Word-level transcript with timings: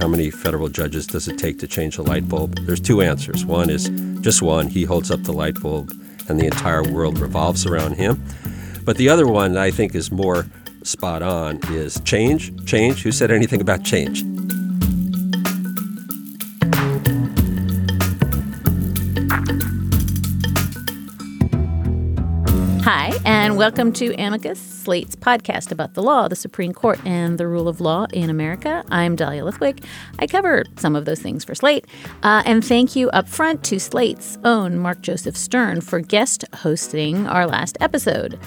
How 0.00 0.08
many 0.08 0.30
federal 0.30 0.70
judges 0.70 1.06
does 1.06 1.28
it 1.28 1.38
take 1.38 1.58
to 1.58 1.68
change 1.68 1.98
a 1.98 2.02
light 2.02 2.26
bulb? 2.26 2.58
There's 2.64 2.80
two 2.80 3.02
answers. 3.02 3.44
One 3.44 3.68
is 3.68 3.90
just 4.22 4.40
one, 4.40 4.68
he 4.68 4.84
holds 4.84 5.10
up 5.10 5.22
the 5.24 5.32
light 5.34 5.60
bulb 5.60 5.92
and 6.26 6.40
the 6.40 6.46
entire 6.46 6.82
world 6.82 7.18
revolves 7.18 7.66
around 7.66 7.96
him. 7.96 8.24
But 8.84 8.96
the 8.96 9.10
other 9.10 9.26
one 9.26 9.58
I 9.58 9.70
think 9.70 9.94
is 9.94 10.10
more 10.10 10.46
spot 10.84 11.22
on 11.22 11.60
is 11.70 12.00
change. 12.00 12.64
Change. 12.64 13.02
Who 13.02 13.12
said 13.12 13.30
anything 13.30 13.60
about 13.60 13.84
change? 13.84 14.24
Hi, 22.84 23.12
and 23.40 23.56
welcome 23.56 23.90
to 23.90 24.14
Amicus, 24.16 24.60
Slate's 24.60 25.16
podcast 25.16 25.72
about 25.72 25.94
the 25.94 26.02
law, 26.02 26.28
the 26.28 26.36
Supreme 26.36 26.74
Court, 26.74 27.00
and 27.06 27.38
the 27.38 27.48
rule 27.48 27.68
of 27.68 27.80
law 27.80 28.04
in 28.12 28.28
America. 28.28 28.84
I'm 28.90 29.16
Dahlia 29.16 29.44
Lithwick. 29.44 29.82
I 30.18 30.26
cover 30.26 30.66
some 30.76 30.94
of 30.94 31.06
those 31.06 31.22
things 31.22 31.42
for 31.42 31.54
Slate. 31.54 31.86
Uh, 32.22 32.42
and 32.44 32.62
thank 32.62 32.94
you 32.94 33.08
up 33.12 33.30
front 33.30 33.64
to 33.64 33.80
Slate's 33.80 34.36
own 34.44 34.78
Mark 34.78 35.00
Joseph 35.00 35.38
Stern 35.38 35.80
for 35.80 36.00
guest 36.00 36.44
hosting 36.56 37.26
our 37.26 37.46
last 37.46 37.78
episode. 37.80 38.38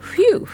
Phew. 0.00 0.48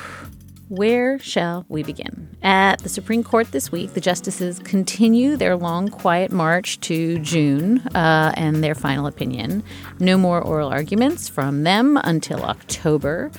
Where 0.71 1.19
shall 1.19 1.67
we 1.69 1.83
begin? 1.83 2.29
At 2.45 2.79
the 2.79 2.89
Supreme 2.89 3.25
Court 3.25 3.51
this 3.51 3.73
week, 3.73 3.95
the 3.95 4.01
justices 4.01 4.61
continue 4.61 5.37
their 5.37 5.57
long, 5.57 5.89
quiet 5.89 6.31
march 6.31 6.79
to 6.83 7.19
June 7.19 7.81
uh, 7.89 8.33
and 8.37 8.63
their 8.63 8.77
final 8.77 9.09
opinion. 9.09 9.65
No 9.99 10.17
more 10.17 10.41
oral 10.41 10.69
arguments 10.69 11.29
from 11.29 11.65
them 11.65 11.99
until 12.05 12.45
October. 12.45 13.33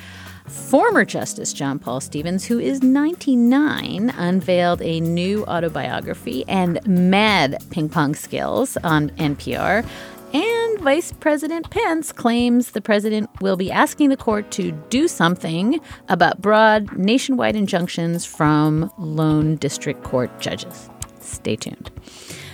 Former 0.45 1.05
Justice 1.05 1.53
John 1.53 1.79
Paul 1.79 2.01
Stevens, 2.01 2.43
who 2.43 2.59
is 2.59 2.83
99, 2.83 4.09
unveiled 4.09 4.81
a 4.81 4.99
new 4.99 5.45
autobiography 5.45 6.43
and 6.49 6.85
mad 6.85 7.63
ping 7.69 7.87
pong 7.87 8.13
skills 8.13 8.75
on 8.83 9.09
NPR. 9.11 9.87
And 10.33 10.79
Vice 10.79 11.11
President 11.11 11.69
Pence 11.69 12.13
claims 12.13 12.71
the 12.71 12.81
president 12.81 13.29
will 13.41 13.57
be 13.57 13.69
asking 13.69 14.09
the 14.09 14.17
court 14.17 14.49
to 14.51 14.71
do 14.89 15.09
something 15.09 15.81
about 16.07 16.41
broad 16.41 16.97
nationwide 16.97 17.57
injunctions 17.57 18.25
from 18.25 18.89
lone 18.97 19.57
district 19.57 20.03
court 20.03 20.39
judges. 20.39 20.89
Stay 21.19 21.57
tuned. 21.57 21.91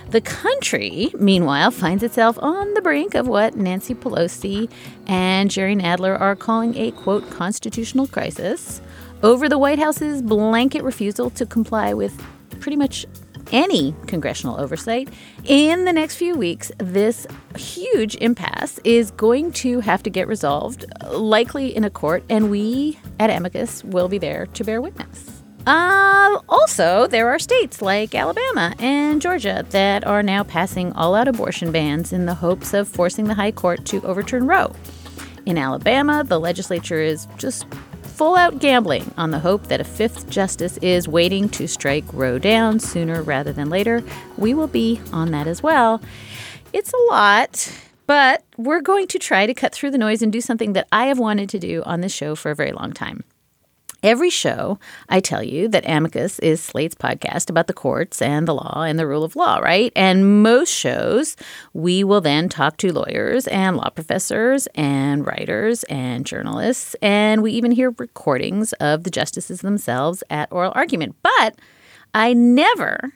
The 0.09 0.21
country, 0.21 1.11
meanwhile, 1.19 1.69
finds 1.69 2.01
itself 2.01 2.39
on 2.41 2.73
the 2.73 2.81
brink 2.81 3.13
of 3.13 3.27
what 3.27 3.55
Nancy 3.55 3.93
Pelosi 3.93 4.71
and 5.05 5.51
Jerry 5.51 5.75
Nadler 5.75 6.19
are 6.19 6.35
calling 6.35 6.75
a 6.77 6.91
quote 6.91 7.29
constitutional 7.29 8.07
crisis 8.07 8.81
over 9.21 9.49
the 9.49 9.57
White 9.57 9.79
House's 9.79 10.21
blanket 10.21 10.81
refusal 10.83 11.29
to 11.31 11.45
comply 11.45 11.93
with 11.93 12.23
pretty 12.59 12.77
much 12.77 13.05
any 13.51 13.95
congressional 14.05 14.59
oversight. 14.59 15.09
In 15.45 15.85
the 15.85 15.93
next 15.93 16.15
few 16.15 16.35
weeks, 16.35 16.71
this 16.77 17.27
huge 17.55 18.15
impasse 18.15 18.79
is 18.83 19.11
going 19.11 19.51
to 19.53 19.79
have 19.81 20.03
to 20.03 20.09
get 20.09 20.27
resolved, 20.27 20.85
likely 21.11 21.75
in 21.75 21.83
a 21.83 21.89
court, 21.89 22.23
and 22.29 22.51
we 22.51 22.99
at 23.19 23.29
Amicus 23.29 23.83
will 23.83 24.07
be 24.07 24.17
there 24.17 24.45
to 24.47 24.63
bear 24.63 24.81
witness. 24.81 25.43
Uh, 25.67 26.39
also, 26.47 27.07
there 27.07 27.27
are 27.27 27.37
states 27.37 27.81
like 27.81 28.15
Alabama 28.15 28.73
and 28.79 29.21
Georgia 29.21 29.65
that 29.71 30.07
are 30.07 30.23
now 30.23 30.41
passing 30.43 30.93
all 30.93 31.13
out 31.13 31.27
abortion 31.27 31.73
bans 31.73 32.13
in 32.13 32.25
the 32.25 32.35
hopes 32.35 32.73
of 32.73 32.87
forcing 32.87 33.25
the 33.25 33.33
High 33.33 33.51
Court 33.51 33.85
to 33.87 34.01
overturn 34.03 34.47
Roe. 34.47 34.73
In 35.45 35.57
Alabama, 35.57 36.23
the 36.25 36.39
legislature 36.39 37.01
is 37.01 37.27
just 37.37 37.65
full 38.17 38.35
out 38.35 38.57
gambling 38.57 39.13
on 39.15 39.29
the 39.29 39.37
hope 39.37 39.67
that 39.67 39.79
a 39.79 39.83
fifth 39.83 40.27
justice 40.27 40.77
is 40.77 41.07
waiting 41.07 41.47
to 41.47 41.67
strike 41.67 42.03
Roe 42.11 42.39
down 42.39 42.79
sooner 42.79 43.21
rather 43.21 43.53
than 43.53 43.69
later. 43.69 44.03
We 44.37 44.55
will 44.55 44.67
be 44.67 44.99
on 45.13 45.29
that 45.31 45.45
as 45.45 45.61
well. 45.61 46.01
It's 46.73 46.91
a 46.91 47.11
lot, 47.11 47.71
but 48.07 48.43
we're 48.57 48.81
going 48.81 49.05
to 49.09 49.19
try 49.19 49.45
to 49.45 49.53
cut 49.53 49.71
through 49.71 49.91
the 49.91 49.99
noise 49.99 50.23
and 50.23 50.33
do 50.33 50.41
something 50.41 50.73
that 50.73 50.87
I 50.91 51.05
have 51.05 51.19
wanted 51.19 51.47
to 51.49 51.59
do 51.59 51.83
on 51.85 52.01
this 52.01 52.11
show 52.11 52.33
for 52.33 52.49
a 52.49 52.55
very 52.55 52.71
long 52.71 52.91
time. 52.91 53.23
Every 54.03 54.29
show, 54.29 54.77
I 55.09 55.19
tell 55.19 55.41
you 55.41 55.67
that 55.69 55.87
Amicus 55.89 56.37
is 56.39 56.61
Slate's 56.61 56.93
podcast 56.93 57.49
about 57.49 57.65
the 57.65 57.73
courts 57.73 58.21
and 58.21 58.47
the 58.47 58.53
law 58.53 58.83
and 58.83 58.99
the 58.99 59.07
rule 59.07 59.23
of 59.23 59.35
law, 59.35 59.57
right? 59.57 59.91
And 59.95 60.43
most 60.43 60.71
shows, 60.71 61.35
we 61.73 62.03
will 62.03 62.21
then 62.21 62.47
talk 62.47 62.77
to 62.77 62.93
lawyers 62.93 63.47
and 63.47 63.75
law 63.75 63.89
professors 63.89 64.67
and 64.75 65.25
writers 65.25 65.83
and 65.85 66.25
journalists. 66.27 66.95
And 67.01 67.41
we 67.41 67.51
even 67.53 67.71
hear 67.71 67.93
recordings 67.97 68.71
of 68.73 69.03
the 69.03 69.09
justices 69.09 69.61
themselves 69.61 70.23
at 70.29 70.51
oral 70.51 70.73
argument. 70.75 71.15
But 71.23 71.55
I 72.13 72.33
never 72.33 73.13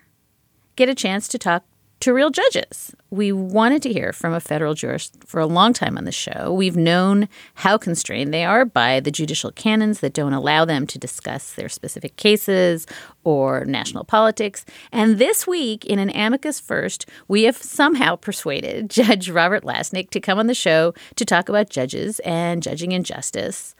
get 0.75 0.89
a 0.89 0.95
chance 0.95 1.27
to 1.27 1.37
talk 1.37 1.63
to 1.99 2.13
real 2.13 2.31
judges. 2.31 2.95
We 3.13 3.33
wanted 3.33 3.81
to 3.83 3.91
hear 3.91 4.13
from 4.13 4.33
a 4.33 4.39
federal 4.39 4.73
jurist 4.73 5.17
for 5.25 5.41
a 5.41 5.45
long 5.45 5.73
time 5.73 5.97
on 5.97 6.05
the 6.05 6.13
show. 6.13 6.53
We've 6.53 6.77
known 6.77 7.27
how 7.55 7.77
constrained 7.77 8.33
they 8.33 8.45
are 8.45 8.63
by 8.63 9.01
the 9.01 9.11
judicial 9.11 9.51
canons 9.51 9.99
that 9.99 10.13
don't 10.13 10.31
allow 10.31 10.63
them 10.63 10.87
to 10.87 10.97
discuss 10.97 11.51
their 11.51 11.67
specific 11.67 12.15
cases 12.15 12.87
or 13.25 13.65
national 13.65 14.05
politics. 14.05 14.63
And 14.93 15.17
this 15.17 15.45
week, 15.45 15.83
in 15.83 15.99
an 15.99 16.09
amicus 16.11 16.61
first, 16.61 17.05
we 17.27 17.43
have 17.43 17.57
somehow 17.57 18.15
persuaded 18.15 18.89
Judge 18.89 19.29
Robert 19.29 19.65
Lasnik 19.65 20.09
to 20.11 20.21
come 20.21 20.39
on 20.39 20.47
the 20.47 20.53
show 20.53 20.93
to 21.17 21.25
talk 21.25 21.49
about 21.49 21.69
judges 21.69 22.19
and 22.19 22.63
judging 22.63 22.93
injustice. 22.93 23.75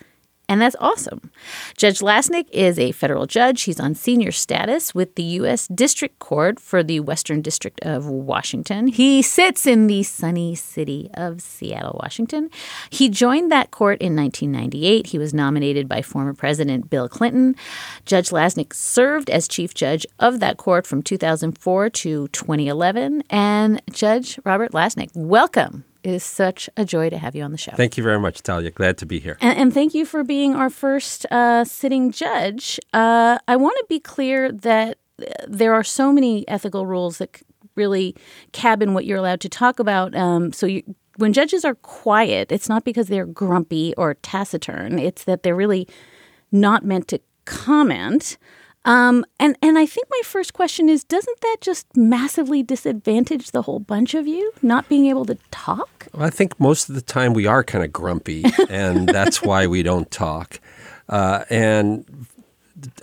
And 0.52 0.62
that's 0.62 0.76
awesome. 0.82 1.32
Judge 1.78 2.00
Lasnik 2.00 2.50
is 2.52 2.78
a 2.78 2.92
federal 2.92 3.26
judge. 3.26 3.62
He's 3.62 3.80
on 3.80 3.96
senior 3.96 4.34
status 4.34 4.94
with 4.94 5.16
the 5.16 5.24
U.S. 5.40 5.66
District 5.70 6.20
Court 6.20 6.60
for 6.60 6.84
the 6.84 7.00
Western 7.00 7.42
District 7.42 7.80
of 7.84 8.08
Washington. 8.08 8.88
He 8.88 9.22
sits 9.22 9.66
in 9.66 9.88
the 9.88 10.04
sunny 10.04 10.56
city 10.56 11.10
of 11.14 11.40
Seattle, 11.40 11.98
Washington. 12.04 12.50
He 12.90 13.08
joined 13.08 13.50
that 13.50 13.72
court 13.72 14.02
in 14.02 14.14
1998. 14.14 15.08
He 15.08 15.18
was 15.18 15.34
nominated 15.34 15.88
by 15.88 16.02
former 16.02 16.34
President 16.34 16.90
Bill 16.90 17.08
Clinton. 17.08 17.56
Judge 18.06 18.32
Lasnik 18.32 18.74
served 18.74 19.30
as 19.30 19.48
chief 19.48 19.74
judge 19.74 20.06
of 20.20 20.42
that 20.42 20.58
court 20.58 20.86
from 20.86 21.02
2004 21.02 21.90
to 21.92 22.28
2011. 22.28 23.24
And 23.30 23.82
Judge 23.90 24.38
Robert 24.44 24.74
Lasnik, 24.74 25.12
welcome 25.16 25.86
is 26.04 26.24
such 26.24 26.70
a 26.78 26.86
joy 26.86 27.10
to 27.10 27.18
have 27.18 27.36
you 27.36 27.44
on 27.44 27.52
the 27.52 27.58
show. 27.58 27.72
Thank 27.76 27.98
you 27.98 28.04
very 28.04 28.20
much, 28.20 28.44
Dahlia. 28.44 28.72
Glad 28.72 28.98
to 29.00 29.06
be 29.06 29.20
here. 29.20 29.38
And, 29.42 29.58
and 29.58 29.74
thank 29.74 29.94
you 29.94 30.06
for 30.06 30.24
being 30.24 30.56
our 30.56 30.70
first 30.70 31.26
uh, 31.32 31.64
sitting 31.66 32.12
judge. 32.12 32.80
Uh, 32.94 33.38
I 33.48 33.56
want 33.56 33.78
to 33.80 33.86
be 33.88 34.00
clear 34.00 34.52
that 34.52 34.98
there 35.48 35.74
are 35.74 35.84
so 35.84 36.12
many 36.12 36.48
ethical 36.48 36.86
rules 36.86 37.20
that 37.20 37.42
really 37.76 38.16
cabin 38.52 38.94
what 38.94 39.06
you're 39.06 39.18
allowed 39.18 39.42
to 39.42 39.50
talk 39.50 39.80
about. 39.80 40.16
Um, 40.16 40.52
so 40.52 40.66
you, 40.66 40.84
when 41.18 41.34
judges 41.34 41.64
are 41.64 41.76
quiet, 41.76 42.52
it's 42.52 42.70
not 42.70 42.84
because 42.84 43.08
they're 43.08 43.26
grumpy 43.26 43.94
or 43.98 44.16
taciturn, 44.16 45.00
it's 45.00 45.24
that 45.26 45.44
they're 45.44 45.56
really 45.56 45.88
not 46.52 46.84
meant 46.84 47.08
to 47.09 47.20
comment. 47.46 48.38
Um, 48.84 49.26
and 49.40 49.56
and 49.62 49.78
I 49.78 49.86
think 49.86 50.08
my 50.10 50.22
first 50.24 50.54
question 50.54 50.90
is, 50.90 51.04
doesn't 51.04 51.40
that 51.42 51.58
just 51.62 51.86
massively 51.96 52.64
disadvantage 52.64 53.52
the 53.52 53.62
whole 53.62 53.80
bunch 53.80 54.16
of 54.16 54.26
you 54.26 54.52
not 54.64 54.90
being 54.90 55.06
able 55.06 55.26
to 55.26 55.38
talk? 55.52 56.08
Well, 56.14 56.26
I 56.26 56.32
think 56.32 56.60
most 56.60 56.90
of 56.90 56.96
the 56.96 57.02
time 57.02 57.34
we 57.34 57.46
are 57.46 57.64
kind 57.64 57.84
of 57.84 57.94
grumpy, 57.94 58.44
and 58.70 59.08
that's 59.08 59.42
why 59.44 59.68
we 59.68 59.84
don't 59.84 60.10
talk. 60.10 60.60
Uh, 61.08 61.44
and 61.50 62.26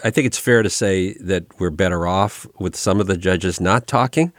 I 0.02 0.10
think 0.10 0.26
it's 0.26 0.38
fair 0.38 0.62
to 0.62 0.70
say 0.70 1.12
that 1.14 1.44
we're 1.60 1.70
better 1.70 2.06
off 2.06 2.46
with 2.58 2.74
some 2.74 3.00
of 3.00 3.06
the 3.06 3.16
judges 3.16 3.60
not 3.60 3.86
talking, 3.86 4.32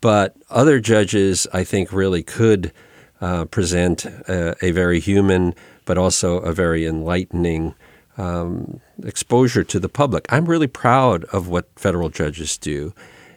but 0.00 0.34
other 0.48 0.80
judges, 0.80 1.46
I 1.52 1.64
think, 1.64 1.92
really 1.92 2.22
could 2.22 2.72
uh, 3.20 3.44
present 3.44 4.04
a, 4.04 4.56
a 4.64 4.70
very 4.70 5.00
human, 5.00 5.54
but 5.84 5.98
also 5.98 6.38
a 6.38 6.52
very 6.52 6.86
enlightening 6.86 7.74
um, 8.18 8.80
exposure 9.02 9.64
to 9.64 9.78
the 9.78 9.88
public. 9.88 10.26
I'm 10.28 10.46
really 10.46 10.66
proud 10.66 11.24
of 11.26 11.48
what 11.48 11.68
federal 11.76 12.08
judges 12.08 12.58
do, 12.58 12.92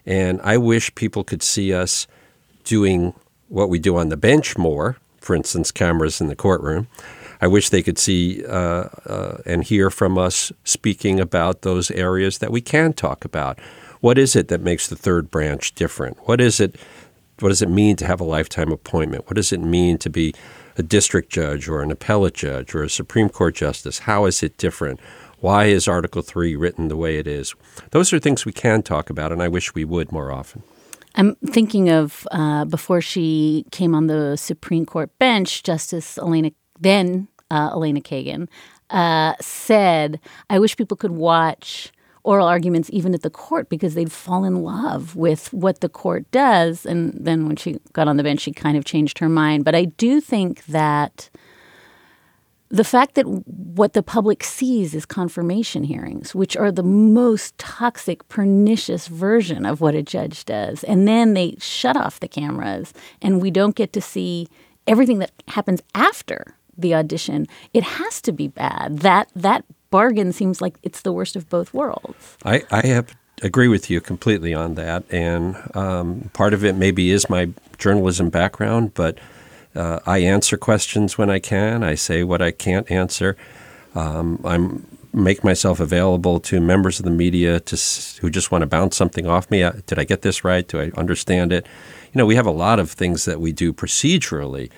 and 0.06 0.42
I 0.44 0.57
wish 0.57 0.94
people 0.95 1.24
could 1.24 1.44
see 1.44 1.74
us 1.74 2.07
doing 2.63 3.13
what 3.48 3.69
we 3.69 3.80
do 3.80 3.98
on 3.98 4.10
the 4.10 4.18
bench 4.18 4.57
more 4.57 4.98
for 5.25 5.36
instance, 5.36 5.72
cameras 5.72 6.22
in 6.22 6.27
the 6.27 6.36
courtroom. 6.36 6.88
I 7.42 7.48
wish 7.48 7.69
they 7.69 7.81
could 7.81 7.98
see 7.98 8.45
uh, 8.45 8.89
uh, 9.07 9.38
and 9.45 9.63
hear 9.63 9.89
from 9.89 10.18
us 10.18 10.51
speaking 10.63 11.19
about 11.19 11.63
those 11.63 11.92
areas 11.92 12.38
that 12.38 12.51
we 12.51 12.62
can 12.62 12.94
talk 12.94 13.25
about. 13.25 13.60
What 14.01 14.18
is 14.19 14.36
it 14.36 14.48
that 14.50 14.62
makes 14.62 14.88
the 14.88 14.95
third 14.95 15.31
branch 15.31 15.74
different? 15.74 16.18
What 16.27 16.39
is 16.39 16.60
it? 16.60 16.75
What 17.39 17.50
does 17.50 17.62
it 17.62 17.69
mean 17.69 17.98
to 17.98 18.06
have 18.06 18.22
a 18.22 18.24
lifetime 18.24 18.72
appointment? 18.72 19.25
What 19.25 19.36
does 19.36 19.51
it 19.51 19.60
mean 19.60 19.98
to 19.98 20.10
be 20.10 20.33
a 20.77 20.83
district 20.83 21.31
judge 21.31 21.68
or 21.68 21.81
an 21.81 21.92
appellate 21.92 22.33
judge 22.33 22.75
or 22.75 22.83
a 22.83 22.89
Supreme 22.89 23.30
Court 23.30 23.56
justice? 23.56 24.00
How 24.00 24.25
is 24.25 24.44
it 24.44 24.57
different? 24.57 25.00
Why 25.39 25.66
is 25.66 25.88
Article 25.88 26.22
3 26.22 26.56
written 26.56 26.88
the 26.88 26.98
way 26.98 27.18
it 27.18 27.27
is? 27.27 27.54
Those 27.92 28.12
are 28.13 28.19
things 28.19 28.45
we 28.45 28.54
can 28.54 28.81
talk 28.81 29.10
about, 29.10 29.31
and 29.31 29.42
I 29.42 29.48
wish 29.48 29.75
we 29.75 29.86
would 29.86 30.12
more 30.12 30.31
often. 30.31 30.63
I'm 31.16 31.36
thinking 31.36 31.89
of 31.89 32.27
uh, 32.31 32.66
before 32.66 33.01
she 33.01 33.66
came 33.72 33.95
on 33.95 34.07
the 34.07 34.36
Supreme 34.36 34.86
Court 34.86 35.18
bench, 35.18 35.63
Justice 35.63 36.18
Elena, 36.18 36.51
then 36.80 37.27
uh, 37.50 37.69
Elena 37.72 38.01
Kagan, 38.01 38.48
uh, 38.89 39.33
said, 39.39 40.19
I 40.50 40.60
wish 40.60 40.75
people 40.75 40.98
could 40.98 41.12
watch 41.12 41.92
oral 42.25 42.48
arguments 42.48 42.89
even 42.92 43.13
at 43.13 43.22
the 43.22 43.30
court 43.30 43.69
because 43.69 43.94
they'd 43.94 44.12
fall 44.12 44.44
in 44.44 44.63
love 44.63 45.16
with 45.16 45.54
what 45.54 45.80
the 45.80 45.89
court 45.89 46.30
does. 46.31 46.86
And 46.86 47.13
then 47.13 47.48
when 47.48 47.56
she 47.56 47.80
got 47.94 48.07
on 48.07 48.18
the 48.18 48.24
bench, 48.24 48.42
she 48.42 48.51
kind 48.51 48.75
of 48.77 48.83
changed 48.83 49.19
her 49.19 49.30
mind. 49.30 49.63
But 49.63 49.75
I 49.75 49.86
do 49.86 50.19
think 50.19 50.66
that 50.66 51.30
the 52.69 52.83
fact 52.83 53.16
that 53.16 53.25
what 53.25 53.94
the 53.94 54.04
public 54.04 54.44
sees 54.44 54.95
is 54.95 55.06
confirmation 55.06 55.83
hearings, 55.83 56.33
which 56.33 56.57
are 56.57 56.72
the 56.72 56.83
most 56.83 57.57
toxic, 57.57 58.27
pernicious 58.27 59.07
version 59.07 59.66
of 59.66 59.80
what 59.80 59.95
a 59.95 60.01
judge 60.01 60.45
does. 60.45 60.83
And 60.83 61.07
then 61.07 61.36
they 61.36 61.56
shut 61.60 61.95
off 61.95 62.19
the 62.19 62.27
cameras, 62.27 62.92
and 63.22 63.42
we 63.42 63.51
don't 63.51 63.75
get 63.75 63.94
to 63.94 64.01
see 64.01 64.48
everything 64.88 65.19
that 65.19 65.31
happens 65.48 65.81
after 65.94 66.56
the 66.77 66.95
audition. 66.95 67.48
It 67.74 67.83
has 67.83 68.22
to 68.22 68.31
be 68.31 68.48
bad. 68.48 69.00
That 69.00 69.30
that 69.36 69.63
bargain 69.95 70.33
seems 70.33 70.59
like 70.59 70.75
it's 70.83 71.03
the 71.03 71.13
worst 71.13 71.38
of 71.38 71.47
both 71.47 71.74
worlds. 71.74 72.38
I, 72.44 72.63
I 72.69 72.86
have 72.88 73.15
agree 73.42 73.69
with 73.69 73.89
you 73.89 74.01
completely 74.01 74.53
on 74.53 74.75
that, 74.75 75.06
and 75.09 75.56
um, 75.74 76.30
part 76.33 76.53
of 76.53 76.65
it 76.65 76.75
maybe 76.75 77.12
is 77.12 77.30
my 77.30 77.50
journalism 77.77 78.30
background, 78.30 78.94
but 78.94 79.18
uh, 79.74 80.00
I 80.06 80.18
answer 80.18 80.57
questions 80.57 81.18
when 81.18 81.30
I 81.30 81.39
can. 81.39 81.81
I 81.81 81.95
say 81.95 82.25
what 82.25 82.42
I 82.42 82.51
can't 82.51 82.92
answer. 82.92 83.38
Um, 83.94 84.42
I'm 84.44 84.86
make 85.13 85.45
myself 85.45 85.80
available 85.80 86.41
to 86.41 86.59
members 86.59 87.00
of 87.00 87.06
the 87.06 87.18
media 87.25 87.62
to 87.62 87.75
who 88.19 88.30
just 88.30 88.51
want 88.51 88.63
to 88.63 88.68
bounce 88.68 88.98
something 88.98 89.25
off 89.25 89.50
me. 89.50 89.63
Uh, 89.63 89.71
did 89.86 89.98
I 89.98 90.03
get 90.03 90.24
this 90.24 90.44
right? 90.44 90.68
Do 90.68 90.81
I 90.81 90.91
understand 90.98 91.53
it? 91.53 91.65
You 92.12 92.18
know, 92.19 92.25
we 92.25 92.36
have 92.36 92.45
a 92.45 92.57
lot 92.65 92.80
of 92.80 92.91
things 92.91 93.24
that 93.24 93.39
we 93.39 93.53
do 93.53 93.71
procedurally 93.71 94.69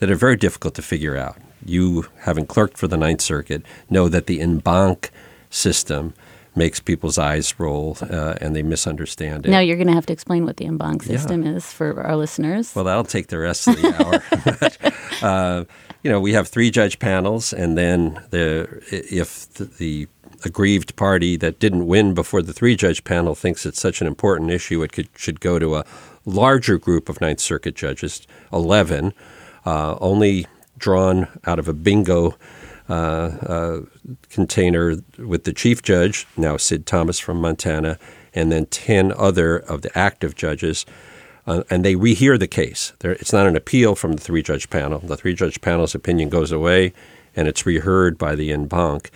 that 0.00 0.10
are 0.10 0.20
very 0.26 0.36
difficult 0.36 0.74
to 0.74 0.82
figure 0.82 1.16
out. 1.16 1.38
You, 1.68 2.06
having 2.20 2.46
clerked 2.46 2.78
for 2.78 2.88
the 2.88 2.96
Ninth 2.96 3.20
Circuit, 3.20 3.62
know 3.90 4.08
that 4.08 4.26
the 4.26 4.40
en 4.40 4.58
banc 4.58 5.10
system 5.50 6.14
makes 6.54 6.80
people's 6.80 7.18
eyes 7.18 7.58
roll 7.60 7.98
uh, 8.00 8.34
and 8.40 8.56
they 8.56 8.62
misunderstand 8.62 9.44
it. 9.44 9.50
Now 9.50 9.58
you're 9.58 9.76
going 9.76 9.88
to 9.88 9.92
have 9.92 10.06
to 10.06 10.12
explain 10.12 10.46
what 10.46 10.56
the 10.56 10.64
en 10.64 10.78
banc 10.78 11.02
system 11.02 11.44
yeah. 11.44 11.52
is 11.52 11.72
for 11.72 12.02
our 12.02 12.16
listeners. 12.16 12.74
Well, 12.74 12.84
that'll 12.84 13.04
take 13.04 13.28
the 13.28 13.38
rest 13.38 13.68
of 13.68 13.76
the 13.76 14.92
hour. 15.22 15.22
uh, 15.22 15.64
you 16.02 16.10
know, 16.10 16.20
we 16.20 16.32
have 16.32 16.48
three 16.48 16.70
judge 16.70 16.98
panels, 16.98 17.52
and 17.52 17.76
then 17.76 18.22
the 18.30 18.82
if 18.90 19.52
the, 19.54 19.64
the 19.64 20.08
aggrieved 20.44 20.96
party 20.96 21.36
that 21.36 21.58
didn't 21.58 21.86
win 21.86 22.14
before 22.14 22.42
the 22.42 22.52
three 22.52 22.76
judge 22.76 23.04
panel 23.04 23.34
thinks 23.34 23.66
it's 23.66 23.80
such 23.80 24.00
an 24.00 24.06
important 24.06 24.50
issue, 24.50 24.82
it 24.82 24.92
could, 24.92 25.08
should 25.16 25.40
go 25.40 25.58
to 25.58 25.76
a 25.76 25.84
larger 26.24 26.78
group 26.78 27.08
of 27.08 27.20
Ninth 27.20 27.40
Circuit 27.40 27.74
judges, 27.74 28.26
11, 28.52 29.12
uh, 29.64 29.96
only 30.00 30.46
drawn 30.78 31.28
out 31.44 31.58
of 31.58 31.68
a 31.68 31.72
bingo 31.72 32.36
uh, 32.88 32.92
uh, 32.92 33.80
container 34.30 34.96
with 35.18 35.44
the 35.44 35.52
chief 35.52 35.82
judge, 35.82 36.26
now 36.36 36.56
Sid 36.56 36.86
Thomas 36.86 37.18
from 37.18 37.40
Montana, 37.40 37.98
and 38.32 38.52
then 38.52 38.66
10 38.66 39.12
other 39.16 39.56
of 39.58 39.82
the 39.82 39.96
active 39.98 40.34
judges. 40.34 40.86
Uh, 41.46 41.62
and 41.70 41.84
they 41.84 41.94
rehear 41.94 42.38
the 42.38 42.46
case. 42.46 42.92
It's 43.02 43.32
not 43.32 43.46
an 43.46 43.56
appeal 43.56 43.94
from 43.94 44.12
the 44.14 44.20
three 44.20 44.42
judge 44.42 44.68
panel. 44.68 44.98
The 44.98 45.16
three 45.16 45.34
judge 45.34 45.60
panel's 45.60 45.94
opinion 45.94 46.28
goes 46.28 46.50
away 46.52 46.92
and 47.36 47.46
it's 47.46 47.66
reheard 47.66 48.18
by 48.18 48.34
the 48.34 48.52
en 48.52 48.66
banc. 48.66 49.10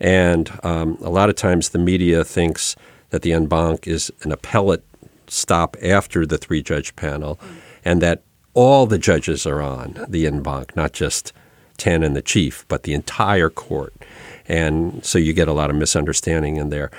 And 0.00 0.50
um, 0.62 0.96
a 1.00 1.10
lot 1.10 1.28
of 1.28 1.36
times 1.36 1.70
the 1.70 1.78
media 1.78 2.24
thinks 2.24 2.74
that 3.10 3.22
the 3.22 3.32
en 3.32 3.46
banc 3.46 3.86
is 3.86 4.10
an 4.22 4.32
appellate 4.32 4.84
stop 5.26 5.76
after 5.82 6.24
the 6.26 6.38
three 6.38 6.62
judge 6.62 6.94
panel 6.96 7.38
and 7.84 8.00
that 8.02 8.22
all 8.54 8.86
the 8.86 8.98
judges 8.98 9.46
are 9.46 9.60
on 9.60 10.06
the 10.08 10.26
en 10.26 10.42
banc, 10.42 10.74
not 10.76 10.92
just 10.92 11.32
10 11.76 12.02
and 12.02 12.14
the 12.14 12.22
chief, 12.22 12.64
but 12.68 12.84
the 12.84 12.94
entire 12.94 13.50
court. 13.50 13.92
And 14.46 15.04
so 15.04 15.18
you 15.18 15.32
get 15.32 15.48
a 15.48 15.52
lot 15.52 15.70
of 15.70 15.76
misunderstanding 15.76 16.56
in 16.56 16.70
there. 16.70 16.90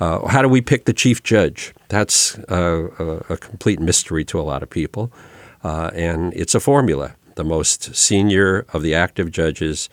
Uh, 0.00 0.26
how 0.26 0.42
do 0.42 0.48
we 0.48 0.60
pick 0.60 0.86
the 0.86 0.92
chief 0.92 1.22
judge? 1.22 1.74
That's 1.88 2.38
uh, 2.50 2.88
a, 2.98 3.34
a, 3.34 3.36
complete 3.36 3.78
mystery 3.78 4.24
to 4.26 4.40
a 4.40 4.42
lot 4.42 4.62
of 4.62 4.70
people. 4.70 5.12
Uh, 5.62 5.90
and 5.94 6.32
it's 6.34 6.54
a 6.54 6.60
formula. 6.60 7.14
The 7.34 7.44
most 7.44 7.94
senior 7.94 8.66
of 8.72 8.82
the 8.82 8.94
active 8.94 9.30
judges 9.30 9.88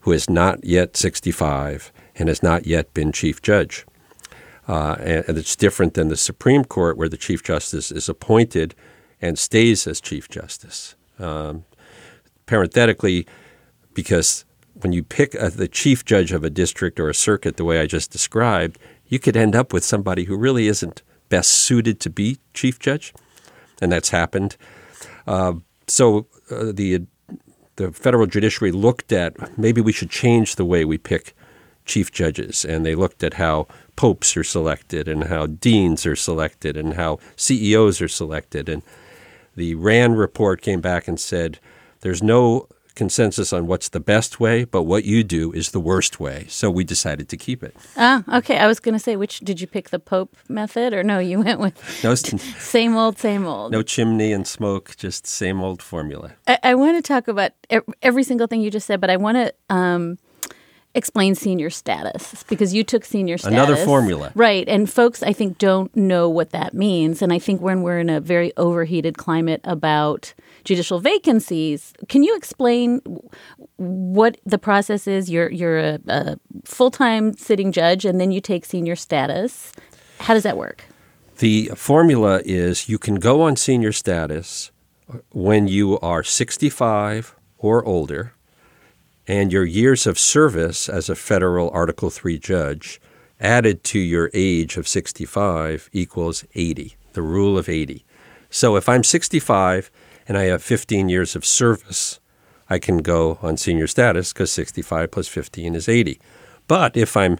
who 0.00 0.12
is 0.12 0.28
not 0.28 0.64
yet 0.64 0.96
65 0.96 1.92
and 2.16 2.28
has 2.28 2.42
not 2.42 2.66
yet 2.66 2.92
been 2.94 3.12
chief 3.12 3.42
judge. 3.42 3.84
Uh, 4.68 4.96
and, 5.00 5.24
and 5.28 5.38
it's 5.38 5.56
different 5.56 5.94
than 5.94 6.08
the 6.08 6.16
Supreme 6.16 6.64
Court, 6.64 6.96
where 6.96 7.08
the 7.08 7.16
chief 7.16 7.42
justice 7.42 7.90
is 7.90 8.08
appointed 8.08 8.74
and 9.22 9.38
stays 9.38 9.86
as 9.86 10.00
chief 10.00 10.28
justice. 10.28 10.94
Um, 11.18 11.64
parenthetically, 12.44 13.26
because 13.94 14.44
when 14.74 14.92
you 14.92 15.02
pick 15.02 15.34
a, 15.34 15.48
the 15.48 15.68
chief 15.68 16.04
judge 16.04 16.32
of 16.32 16.44
a 16.44 16.50
district 16.50 16.98
or 16.98 17.08
a 17.08 17.14
circuit 17.14 17.56
the 17.56 17.64
way 17.64 17.80
I 17.80 17.86
just 17.86 18.10
described, 18.10 18.78
you 19.06 19.18
could 19.18 19.36
end 19.36 19.54
up 19.54 19.72
with 19.72 19.84
somebody 19.84 20.24
who 20.24 20.36
really 20.36 20.66
isn't 20.66 21.02
best 21.28 21.50
suited 21.50 22.00
to 22.00 22.10
be 22.10 22.38
chief 22.52 22.78
judge, 22.78 23.14
and 23.80 23.92
that's 23.92 24.10
happened. 24.10 24.56
Uh, 25.26 25.54
so 25.86 26.26
uh, 26.50 26.72
the 26.72 27.06
the 27.76 27.90
federal 27.92 28.26
judiciary 28.26 28.70
looked 28.70 29.12
at 29.12 29.58
maybe 29.58 29.80
we 29.80 29.92
should 29.92 30.10
change 30.10 30.56
the 30.56 30.64
way 30.64 30.84
we 30.84 30.98
pick 30.98 31.34
chief 31.84 32.12
judges, 32.12 32.64
and 32.64 32.84
they 32.84 32.94
looked 32.94 33.22
at 33.22 33.34
how 33.34 33.66
popes 33.96 34.36
are 34.36 34.44
selected 34.44 35.08
and 35.08 35.24
how 35.24 35.46
deans 35.46 36.06
are 36.06 36.16
selected 36.16 36.76
and 36.76 36.94
how 36.94 37.18
CEOs 37.36 38.00
are 38.00 38.08
selected, 38.08 38.68
and 38.68 38.82
the 39.54 39.74
RAND 39.74 40.18
report 40.18 40.62
came 40.62 40.80
back 40.80 41.08
and 41.08 41.18
said 41.18 41.58
there's 42.00 42.22
no 42.22 42.68
consensus 42.94 43.52
on 43.52 43.66
what's 43.66 43.88
the 43.88 44.00
best 44.00 44.40
way, 44.40 44.64
but 44.64 44.82
what 44.82 45.04
you 45.04 45.24
do 45.24 45.52
is 45.52 45.70
the 45.70 45.80
worst 45.80 46.20
way. 46.20 46.46
So 46.48 46.70
we 46.70 46.84
decided 46.84 47.28
to 47.30 47.36
keep 47.36 47.62
it. 47.62 47.74
Ah, 47.96 48.22
okay. 48.38 48.58
I 48.58 48.66
was 48.66 48.80
going 48.80 48.94
to 48.94 48.98
say, 48.98 49.16
which 49.16 49.40
did 49.40 49.60
you 49.60 49.66
pick 49.66 49.90
the 49.90 49.98
Pope 49.98 50.36
method, 50.48 50.92
or 50.92 51.02
no? 51.02 51.18
You 51.18 51.40
went 51.40 51.60
with 51.60 52.04
no, 52.04 52.14
same 52.14 52.96
old, 52.96 53.18
same 53.18 53.46
old. 53.46 53.72
No 53.72 53.82
chimney 53.82 54.32
and 54.32 54.46
smoke, 54.46 54.94
just 54.96 55.26
same 55.26 55.62
old 55.62 55.82
formula. 55.82 56.32
I, 56.46 56.58
I 56.62 56.74
want 56.74 57.02
to 57.02 57.02
talk 57.02 57.28
about 57.28 57.52
every 58.02 58.24
single 58.24 58.46
thing 58.46 58.60
you 58.60 58.70
just 58.70 58.86
said, 58.86 59.00
but 59.00 59.10
I 59.10 59.16
want 59.16 59.36
to. 59.36 59.54
Um, 59.74 60.18
explain 60.94 61.34
senior 61.34 61.70
status 61.70 62.42
because 62.44 62.74
you 62.74 62.84
took 62.84 63.04
senior 63.04 63.38
status. 63.38 63.54
Another 63.54 63.76
formula. 63.76 64.32
Right. 64.34 64.68
And 64.68 64.90
folks, 64.90 65.22
I 65.22 65.32
think, 65.32 65.58
don't 65.58 65.94
know 65.96 66.28
what 66.28 66.50
that 66.50 66.74
means. 66.74 67.22
And 67.22 67.32
I 67.32 67.38
think 67.38 67.60
when 67.60 67.82
we're 67.82 67.98
in 67.98 68.10
a 68.10 68.20
very 68.20 68.52
overheated 68.56 69.16
climate 69.16 69.60
about 69.64 70.34
judicial 70.64 71.00
vacancies, 71.00 71.94
can 72.08 72.22
you 72.22 72.36
explain 72.36 73.00
what 73.76 74.38
the 74.44 74.58
process 74.58 75.06
is? 75.06 75.30
You're, 75.30 75.50
you're 75.50 75.78
a, 75.78 75.98
a 76.08 76.36
full 76.64 76.90
time 76.90 77.34
sitting 77.34 77.72
judge 77.72 78.04
and 78.04 78.20
then 78.20 78.30
you 78.30 78.40
take 78.40 78.64
senior 78.64 78.96
status. 78.96 79.72
How 80.18 80.34
does 80.34 80.42
that 80.42 80.56
work? 80.56 80.84
The 81.38 81.70
formula 81.74 82.42
is 82.44 82.88
you 82.88 82.98
can 82.98 83.16
go 83.16 83.42
on 83.42 83.56
senior 83.56 83.92
status 83.92 84.70
when 85.30 85.66
you 85.68 85.98
are 86.00 86.22
65 86.22 87.34
or 87.58 87.84
older 87.84 88.34
and 89.26 89.52
your 89.52 89.64
years 89.64 90.06
of 90.06 90.18
service 90.18 90.88
as 90.88 91.08
a 91.08 91.14
federal 91.14 91.70
Article 91.70 92.10
3 92.10 92.38
judge 92.38 93.00
added 93.40 93.82
to 93.84 93.98
your 93.98 94.30
age 94.34 94.76
of 94.76 94.88
65 94.88 95.90
equals 95.92 96.44
80, 96.54 96.96
the 97.12 97.22
rule 97.22 97.58
of 97.58 97.68
80. 97.68 98.04
So 98.50 98.76
if 98.76 98.88
I'm 98.88 99.04
65 99.04 99.90
and 100.28 100.36
I 100.36 100.44
have 100.44 100.62
15 100.62 101.08
years 101.08 101.34
of 101.34 101.44
service, 101.44 102.20
I 102.68 102.78
can 102.78 102.98
go 102.98 103.38
on 103.42 103.56
senior 103.56 103.86
status 103.86 104.32
because 104.32 104.52
65 104.52 105.10
plus 105.10 105.28
15 105.28 105.74
is 105.74 105.88
80. 105.88 106.20
But 106.68 106.96
if 106.96 107.16
I'm 107.16 107.38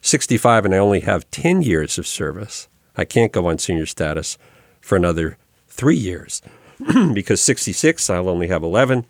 65 0.00 0.64
and 0.64 0.74
I 0.74 0.78
only 0.78 1.00
have 1.00 1.30
10 1.30 1.62
years 1.62 1.98
of 1.98 2.06
service, 2.06 2.68
I 2.96 3.04
can't 3.04 3.32
go 3.32 3.46
on 3.46 3.58
senior 3.58 3.86
status 3.86 4.38
for 4.80 4.96
another 4.96 5.38
three 5.68 5.96
years 5.96 6.42
because 7.12 7.42
66, 7.42 8.10
I'll 8.10 8.28
only 8.28 8.48
have 8.48 8.62
11. 8.62 9.06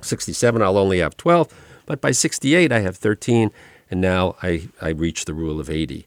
67, 0.00 0.62
I'll 0.62 0.78
only 0.78 0.98
have 0.98 1.16
12, 1.16 1.52
but 1.86 2.00
by 2.00 2.10
68, 2.10 2.72
I 2.72 2.80
have 2.80 2.96
13, 2.96 3.50
and 3.90 4.00
now 4.00 4.36
I, 4.42 4.68
I 4.80 4.90
reach 4.90 5.24
the 5.24 5.34
rule 5.34 5.60
of 5.60 5.70
80. 5.70 6.06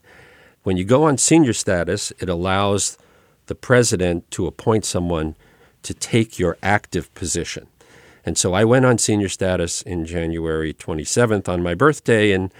When 0.62 0.76
you 0.76 0.84
go 0.84 1.04
on 1.04 1.18
senior 1.18 1.52
status, 1.52 2.12
it 2.18 2.28
allows 2.28 2.98
the 3.46 3.54
president 3.54 4.30
to 4.32 4.46
appoint 4.46 4.84
someone 4.84 5.36
to 5.82 5.94
take 5.94 6.38
your 6.38 6.58
active 6.62 7.12
position. 7.14 7.66
And 8.24 8.36
so 8.36 8.52
I 8.52 8.64
went 8.64 8.84
on 8.84 8.98
senior 8.98 9.28
status 9.28 9.80
in 9.82 10.04
January 10.04 10.74
27th 10.74 11.48
on 11.48 11.62
my 11.62 11.74
birthday 11.74 12.32
in 12.32 12.52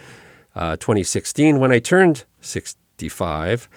uh, 0.54 0.76
2016 0.76 1.60
when 1.60 1.72
I 1.72 1.78
turned 1.78 2.24
65 2.40 3.68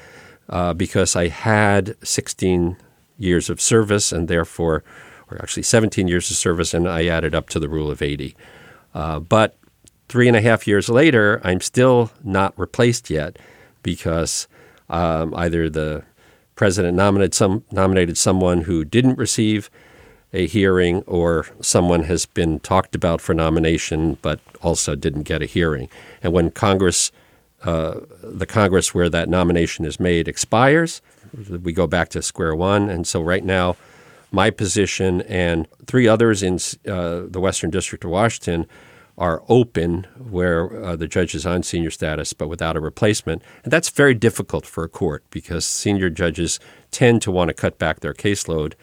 uh, 0.48 0.74
because 0.74 1.16
I 1.16 1.28
had 1.28 1.96
16 2.02 2.78
years 3.18 3.50
of 3.50 3.60
service 3.60 4.12
and 4.12 4.28
therefore, 4.28 4.84
or 5.32 5.42
actually 5.42 5.64
17 5.64 6.08
years 6.08 6.30
of 6.30 6.38
service, 6.38 6.74
and 6.74 6.88
I 6.88 7.06
added 7.06 7.34
up 7.34 7.50
to 7.50 7.60
the 7.60 7.70
rule 7.70 7.90
of 7.90 8.02
80. 8.02 8.36
Uh, 8.94 9.20
but 9.20 9.58
three 10.10 10.28
and 10.28 10.36
a 10.36 10.42
half 10.42 10.68
years 10.68 10.90
later, 10.90 11.40
I'm 11.44 11.62
still 11.62 12.12
not 12.24 12.58
replaced 12.58 13.10
yet 13.10 13.40
because 13.84 14.48
um, 14.90 15.34
either 15.36 15.70
the 15.70 16.04
president 16.56 16.96
nominated 16.96 17.34
some 17.34 17.64
nominated 17.72 18.18
someone 18.18 18.62
who 18.62 18.84
didn't 18.84 19.18
receive 19.18 19.70
a 20.34 20.48
hearing, 20.48 21.02
or 21.08 21.46
someone 21.60 22.04
has 22.04 22.26
been 22.26 22.60
talked 22.60 22.96
about 22.96 23.20
for 23.20 23.34
nomination 23.34 24.18
but 24.22 24.40
also 24.62 24.96
didn't 24.96 25.24
get 25.24 25.42
a 25.42 25.46
hearing. 25.46 25.90
And 26.24 26.32
when 26.34 26.52
Congress, 26.52 27.12
uh, 27.64 28.02
the 28.24 28.46
Congress 28.46 28.94
where 28.94 29.10
that 29.10 29.28
nomination 29.28 29.86
is 29.86 30.00
made 30.00 30.28
expires, 30.28 31.02
we 31.50 31.74
go 31.74 31.88
back 31.88 32.10
to 32.10 32.22
square 32.22 32.56
one. 32.56 32.90
And 32.90 33.08
so 33.08 33.22
right 33.22 33.44
now, 33.44 33.76
my 34.32 34.50
position 34.50 35.22
and 35.24 35.68
three 35.86 36.08
others 36.08 36.42
in 36.42 36.56
uh, 36.88 37.24
the 37.28 37.40
Western 37.40 37.70
District 37.70 38.04
of 38.04 38.10
Washington 38.10 38.66
are 39.18 39.44
open 39.50 40.08
where 40.18 40.84
uh, 40.84 40.96
the 40.96 41.08
judge 41.08 41.36
is 41.36 41.46
on 41.46 41.62
senior 41.62 41.92
status 41.92 42.34
but 42.34 42.48
without 42.48 42.78
a 42.78 42.80
replacement. 42.80 43.44
And 43.64 43.72
that's 43.72 43.90
very 43.90 44.14
difficult 44.14 44.66
for 44.66 44.84
a 44.84 44.90
court 44.90 45.24
because 45.30 45.66
senior 45.66 46.10
judges 46.10 46.60
tend 46.92 47.22
to 47.24 47.32
want 47.32 47.50
to 47.50 47.54
cut 47.54 47.78
back 47.78 48.00
their 48.00 48.14
caseload, 48.14 48.74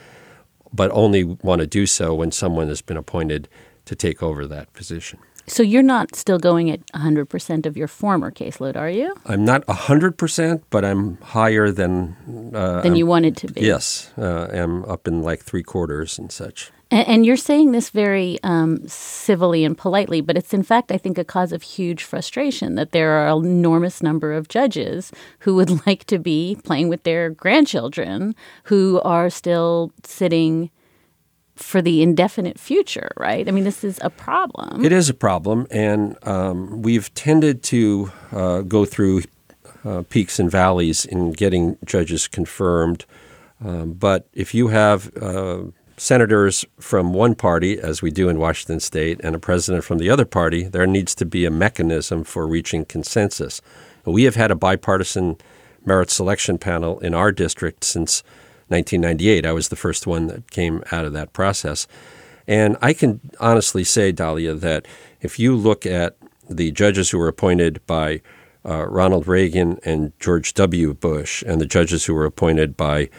but 0.73 0.91
only 0.93 1.25
want 1.25 1.61
to 1.61 1.67
do 1.67 1.87
so 1.87 2.15
when 2.15 2.31
someone 2.31 2.69
has 2.69 2.83
been 2.83 2.99
appointed 2.99 3.49
to 3.87 3.97
take 3.97 4.23
over 4.23 4.47
that 4.47 4.73
position. 4.75 5.19
So 5.49 5.63
you're 5.63 5.83
not 5.83 6.15
still 6.15 6.39
going 6.39 6.71
at 6.71 6.87
100% 6.93 7.67
of 7.67 7.77
your 7.77 7.89
former 7.89 8.31
caseload, 8.31 8.77
are 8.77 8.91
you? 8.91 9.15
I'm 9.27 9.45
not 9.45 9.67
100%, 9.67 10.63
but 10.71 10.85
I'm 10.85 11.17
higher 11.19 11.71
than 11.71 12.17
uh, 12.55 12.83
than 12.83 12.97
you 12.97 13.07
wanted 13.07 13.37
to 13.39 13.49
be. 13.49 13.63
Yes, 13.63 14.13
uh, 14.19 14.49
I'm 14.53 14.85
up 14.85 15.09
in 15.09 15.23
like 15.23 15.43
three 15.43 15.63
quarters 15.63 16.19
and 16.19 16.31
such. 16.31 16.71
And, 16.91 17.09
and 17.09 17.27
you're 17.27 17.37
saying 17.37 17.73
this 17.73 17.91
very 17.91 18.39
um, 18.43 18.87
civilly 18.87 19.65
and 19.65 19.77
politely, 19.77 20.21
but 20.21 20.37
it's 20.37 20.55
in 20.55 20.63
fact, 20.63 20.93
I 20.93 20.99
think, 20.99 21.19
a 21.19 21.25
cause 21.25 21.53
of 21.53 21.63
huge 21.63 22.05
frustration 22.05 22.75
that 22.77 22.93
there 22.93 23.13
are 23.13 23.29
an 23.29 23.45
enormous 23.45 24.03
number 24.03 24.33
of 24.33 24.49
judges 24.49 25.13
who 25.41 25.55
would 25.55 25.87
like 25.87 26.05
to 26.05 26.19
be 26.19 26.59
playing 26.65 26.89
with 26.89 27.03
their 27.05 27.31
grandchildren 27.31 28.35
who 28.65 29.01
are 29.01 29.31
still 29.31 29.93
sitting 30.05 30.71
for 31.59 31.83
the 31.83 32.03
indefinite 32.03 32.59
future, 32.59 33.11
right? 33.17 33.49
I 33.49 33.51
mean, 33.51 33.65
this 33.65 33.85
is 33.85 33.99
a 34.03 34.11
problem. 34.11 34.85
It 34.85 34.93
is 34.93 35.11
a 35.11 35.15
problem, 35.15 35.67
and 35.71 36.17
um, 36.27 36.83
we've 36.83 37.13
tended 37.15 37.63
to 37.65 38.13
uh, 38.33 38.61
go 38.63 38.85
through 38.85 39.23
uh, 39.85 40.03
peaks 40.09 40.39
and 40.39 40.51
valleys 40.51 41.05
in 41.05 41.33
getting 41.33 41.77
judges 41.85 42.29
confirmed. 42.29 43.05
Um, 43.65 43.93
but 43.93 44.29
if 44.35 44.55
you 44.55 44.69
have 44.69 45.15
uh, 45.17 45.63
senators 45.97 46.65
from 46.79 47.13
one 47.13 47.35
party, 47.35 47.79
as 47.79 48.03
we 48.03 48.11
do 48.11 48.29
in 48.29 48.39
Washington 48.39 48.81
state, 48.81 49.21
and 49.23 49.35
a 49.35 49.39
president 49.39 49.85
from 49.85 49.99
the 49.99 50.11
other 50.11 50.25
party, 50.25 50.65
there 50.65 50.87
needs 50.87 51.15
to 51.17 51.27
be 51.27 51.45
a 51.45 51.51
mechanism 51.51 52.25
for 52.25 52.47
reaching 52.47 52.85
consensus. 52.85 53.61
We 54.05 54.25
have 54.25 54.37
had 54.37 54.51
a 54.51 54.57
bipartisan 54.57 55.37
merit 55.85 56.11
selection 56.11 56.59
panel 56.59 56.99
in 57.01 57.15
our 57.15 57.33
district 57.33 57.85
since 57.85 58.23
1998. 58.69 59.47
I 59.47 59.53
was 59.53 59.69
the 59.69 59.77
first 59.77 60.07
one 60.07 60.27
that 60.29 60.51
came 60.51 60.83
out 60.93 61.05
of 61.05 61.13
that 61.13 61.33
process. 61.33 61.87
And 62.47 62.77
I 62.81 62.93
can 62.93 63.21
honestly 63.41 63.85
say, 63.85 64.13
Dahlia, 64.13 64.55
that 64.55 64.87
if 65.21 65.39
you 65.39 65.55
look 65.55 65.85
at 65.85 66.17
the 66.49 66.71
judges 66.73 67.11
who 67.11 67.19
were 67.19 67.29
appointed 67.29 67.81
by 67.87 68.23
uh, 68.65 68.87
Ronald 68.87 69.27
Reagan 69.29 69.79
and 69.85 70.13
George 70.19 70.55
W. 70.55 70.95
Bush, 70.95 71.43
and 71.47 71.61
the 71.61 71.67
judges 71.67 72.07
who 72.07 72.15
were 72.15 72.25
appointed 72.25 72.77
by 72.77 73.11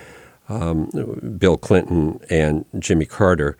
um, 0.48 1.38
Bill 1.38 1.58
Clinton 1.58 2.20
and 2.29 2.65
Jimmy 2.77 3.06
Carter, 3.06 3.58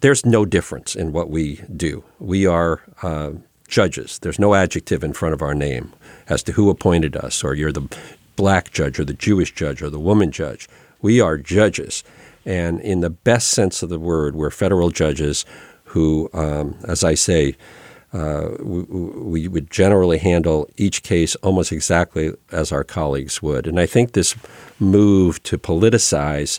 there's 0.00 0.26
no 0.26 0.44
difference 0.44 0.94
in 0.94 1.12
what 1.12 1.30
we 1.30 1.62
do. 1.74 2.04
We 2.18 2.46
are 2.46 2.82
uh, 3.02 3.32
judges. 3.68 4.18
There's 4.18 4.38
no 4.38 4.54
adjective 4.54 5.02
in 5.02 5.12
front 5.12 5.34
of 5.34 5.42
our 5.42 5.54
name 5.54 5.92
as 6.28 6.42
to 6.44 6.52
who 6.52 6.68
appointed 6.68 7.16
us, 7.16 7.42
or 7.42 7.54
you're 7.54 7.72
the 7.72 7.88
black 8.36 8.70
judge, 8.72 8.98
or 8.98 9.04
the 9.04 9.14
Jewish 9.14 9.54
judge, 9.54 9.82
or 9.82 9.88
the 9.88 10.00
woman 10.00 10.30
judge. 10.30 10.68
We 11.06 11.20
are 11.20 11.38
judges. 11.38 12.02
And 12.44 12.80
in 12.80 12.98
the 12.98 13.10
best 13.10 13.50
sense 13.50 13.80
of 13.80 13.90
the 13.90 14.00
word, 14.00 14.34
we're 14.34 14.50
federal 14.50 14.90
judges 14.90 15.44
who, 15.84 16.28
um, 16.32 16.76
as 16.82 17.04
I 17.04 17.14
say, 17.14 17.54
uh, 18.12 18.48
we, 18.58 18.82
we, 18.82 19.46
would 19.46 19.70
generally 19.70 20.18
handle 20.18 20.68
each 20.76 21.04
case 21.04 21.36
almost 21.36 21.70
exactly 21.70 22.32
as 22.50 22.72
our 22.72 22.82
colleagues 22.82 23.40
would. 23.40 23.68
And 23.68 23.78
I 23.78 23.86
think 23.86 24.12
this 24.12 24.34
move 24.80 25.40
to 25.44 25.56
politicize 25.58 26.58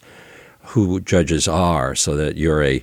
who 0.71 1.01
judges 1.01 1.49
are 1.49 1.93
so 1.93 2.15
that 2.15 2.37
you're 2.37 2.63
a, 2.63 2.81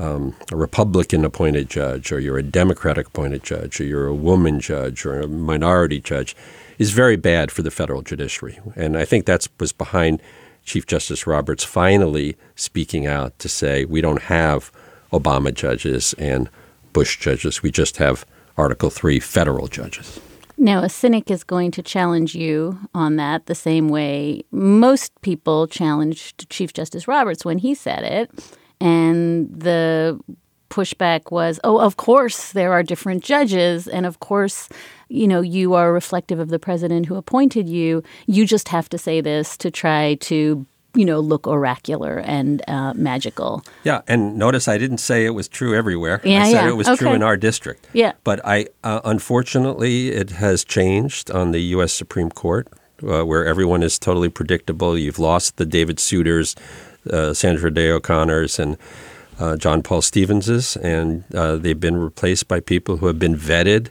um, 0.00 0.34
a 0.50 0.56
Republican 0.56 1.24
appointed 1.24 1.70
judge 1.70 2.10
or 2.10 2.18
you're 2.18 2.38
a 2.38 2.42
Democratic 2.42 3.06
appointed 3.06 3.44
judge 3.44 3.80
or 3.80 3.84
you're 3.84 4.08
a 4.08 4.14
woman 4.14 4.58
judge 4.58 5.06
or 5.06 5.20
a 5.20 5.28
minority 5.28 6.00
judge 6.00 6.34
is 6.76 6.90
very 6.90 7.16
bad 7.16 7.52
for 7.52 7.62
the 7.62 7.70
federal 7.70 8.02
judiciary. 8.02 8.58
And 8.74 8.96
I 8.96 9.04
think 9.04 9.26
that 9.26 9.46
was 9.60 9.72
behind 9.72 10.20
Chief 10.64 10.86
Justice 10.86 11.26
Roberts 11.26 11.64
finally 11.64 12.36
speaking 12.56 13.06
out 13.06 13.38
to 13.38 13.48
say 13.48 13.84
we 13.84 14.00
don't 14.00 14.22
have 14.22 14.72
Obama 15.12 15.52
judges 15.52 16.14
and 16.18 16.48
Bush 16.92 17.18
judges. 17.18 17.62
We 17.62 17.70
just 17.70 17.98
have 17.98 18.24
Article 18.56 18.90
3 18.90 19.20
federal 19.20 19.68
judges. 19.68 20.20
Now, 20.56 20.84
a 20.84 20.88
cynic 20.88 21.30
is 21.30 21.42
going 21.42 21.72
to 21.72 21.82
challenge 21.82 22.34
you 22.34 22.78
on 22.94 23.16
that 23.16 23.46
the 23.46 23.54
same 23.54 23.88
way 23.88 24.44
most 24.52 25.12
people 25.22 25.66
challenged 25.66 26.48
Chief 26.48 26.72
Justice 26.72 27.08
Roberts 27.08 27.44
when 27.44 27.58
he 27.58 27.74
said 27.74 28.04
it. 28.04 28.30
And 28.80 29.48
the 29.52 30.20
pushback 30.74 31.30
was, 31.30 31.60
oh, 31.62 31.78
of 31.78 31.96
course 31.96 32.52
there 32.52 32.72
are 32.72 32.82
different 32.82 33.22
judges. 33.22 33.86
And 33.86 34.04
of 34.06 34.18
course, 34.18 34.68
you 35.08 35.28
know, 35.28 35.40
you 35.40 35.74
are 35.74 35.92
reflective 35.92 36.40
of 36.40 36.48
the 36.48 36.58
president 36.58 37.06
who 37.06 37.14
appointed 37.14 37.68
you. 37.68 38.02
You 38.26 38.44
just 38.44 38.68
have 38.68 38.88
to 38.88 38.98
say 38.98 39.20
this 39.20 39.56
to 39.58 39.70
try 39.70 40.16
to 40.30 40.66
you 40.96 41.04
know, 41.04 41.18
look 41.18 41.48
oracular 41.48 42.18
and 42.20 42.62
uh, 42.68 42.94
magical. 42.94 43.64
Yeah, 43.82 44.02
and 44.06 44.38
notice 44.38 44.68
I 44.68 44.78
didn't 44.78 44.98
say 44.98 45.24
it 45.24 45.34
was 45.34 45.48
true 45.48 45.74
everywhere. 45.74 46.20
Yeah, 46.22 46.42
I 46.42 46.52
said 46.52 46.64
yeah. 46.64 46.68
it 46.68 46.76
was 46.76 46.86
okay. 46.86 46.98
true 46.98 47.12
in 47.12 47.22
our 47.22 47.36
district. 47.36 47.88
Yeah. 47.92 48.12
But 48.22 48.40
I, 48.46 48.68
uh, 48.84 49.00
unfortunately, 49.04 50.12
it 50.12 50.30
has 50.30 50.64
changed 50.64 51.32
on 51.32 51.50
the 51.50 51.58
U.S. 51.74 51.92
Supreme 51.92 52.30
Court, 52.30 52.68
uh, 53.02 53.24
where 53.24 53.44
everyone 53.44 53.82
is 53.82 53.98
totally 53.98 54.28
predictable. 54.28 54.96
You've 54.96 55.18
lost 55.18 55.56
the 55.56 55.66
David 55.66 55.96
Souters, 55.96 56.56
uh, 57.10 57.34
Sandra 57.34 57.72
Day 57.74 57.90
O'Connors, 57.90 58.60
and 58.60 58.76
uh, 59.38 59.56
John 59.56 59.82
Paul 59.82 60.00
Stevenses, 60.00 60.76
and 60.76 61.24
uh, 61.34 61.56
they've 61.56 61.78
been 61.78 61.96
replaced 61.96 62.48
by 62.48 62.60
people 62.60 62.98
who 62.98 63.06
have 63.06 63.18
been 63.18 63.36
vetted 63.36 63.88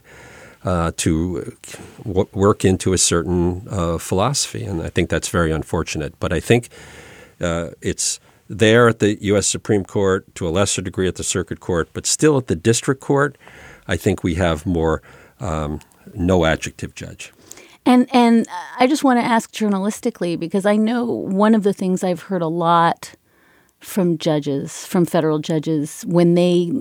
uh, 0.64 0.92
to 0.96 1.56
w- 2.04 2.28
work 2.32 2.64
into 2.64 2.92
a 2.92 2.98
certain 2.98 3.66
uh, 3.70 3.98
philosophy. 3.98 4.64
And 4.64 4.82
I 4.82 4.88
think 4.88 5.10
that's 5.10 5.28
very 5.28 5.50
unfortunate. 5.50 6.18
But 6.18 6.32
I 6.32 6.40
think 6.40 6.68
uh, 7.40 7.70
it's 7.80 8.20
there 8.48 8.88
at 8.88 8.98
the 8.98 9.22
U.S. 9.24 9.46
Supreme 9.46 9.84
Court, 9.84 10.32
to 10.36 10.48
a 10.48 10.50
lesser 10.50 10.82
degree 10.82 11.08
at 11.08 11.16
the 11.16 11.24
Circuit 11.24 11.60
Court, 11.60 11.88
but 11.92 12.06
still 12.06 12.38
at 12.38 12.46
the 12.46 12.56
District 12.56 13.00
Court, 13.00 13.36
I 13.86 13.96
think 13.96 14.22
we 14.22 14.34
have 14.36 14.66
more 14.66 15.02
um, 15.40 15.80
no 16.14 16.44
adjective 16.44 16.94
judge. 16.94 17.32
And 17.86 18.08
and 18.14 18.46
I 18.78 18.86
just 18.86 19.04
want 19.04 19.20
to 19.20 19.24
ask 19.24 19.52
journalistically 19.52 20.38
because 20.38 20.64
I 20.64 20.76
know 20.76 21.04
one 21.04 21.54
of 21.54 21.64
the 21.64 21.74
things 21.74 22.02
I've 22.02 22.22
heard 22.22 22.40
a 22.40 22.48
lot 22.48 23.14
from 23.84 24.18
judges, 24.18 24.86
from 24.86 25.04
federal 25.04 25.38
judges, 25.38 26.02
when 26.06 26.34
they 26.34 26.72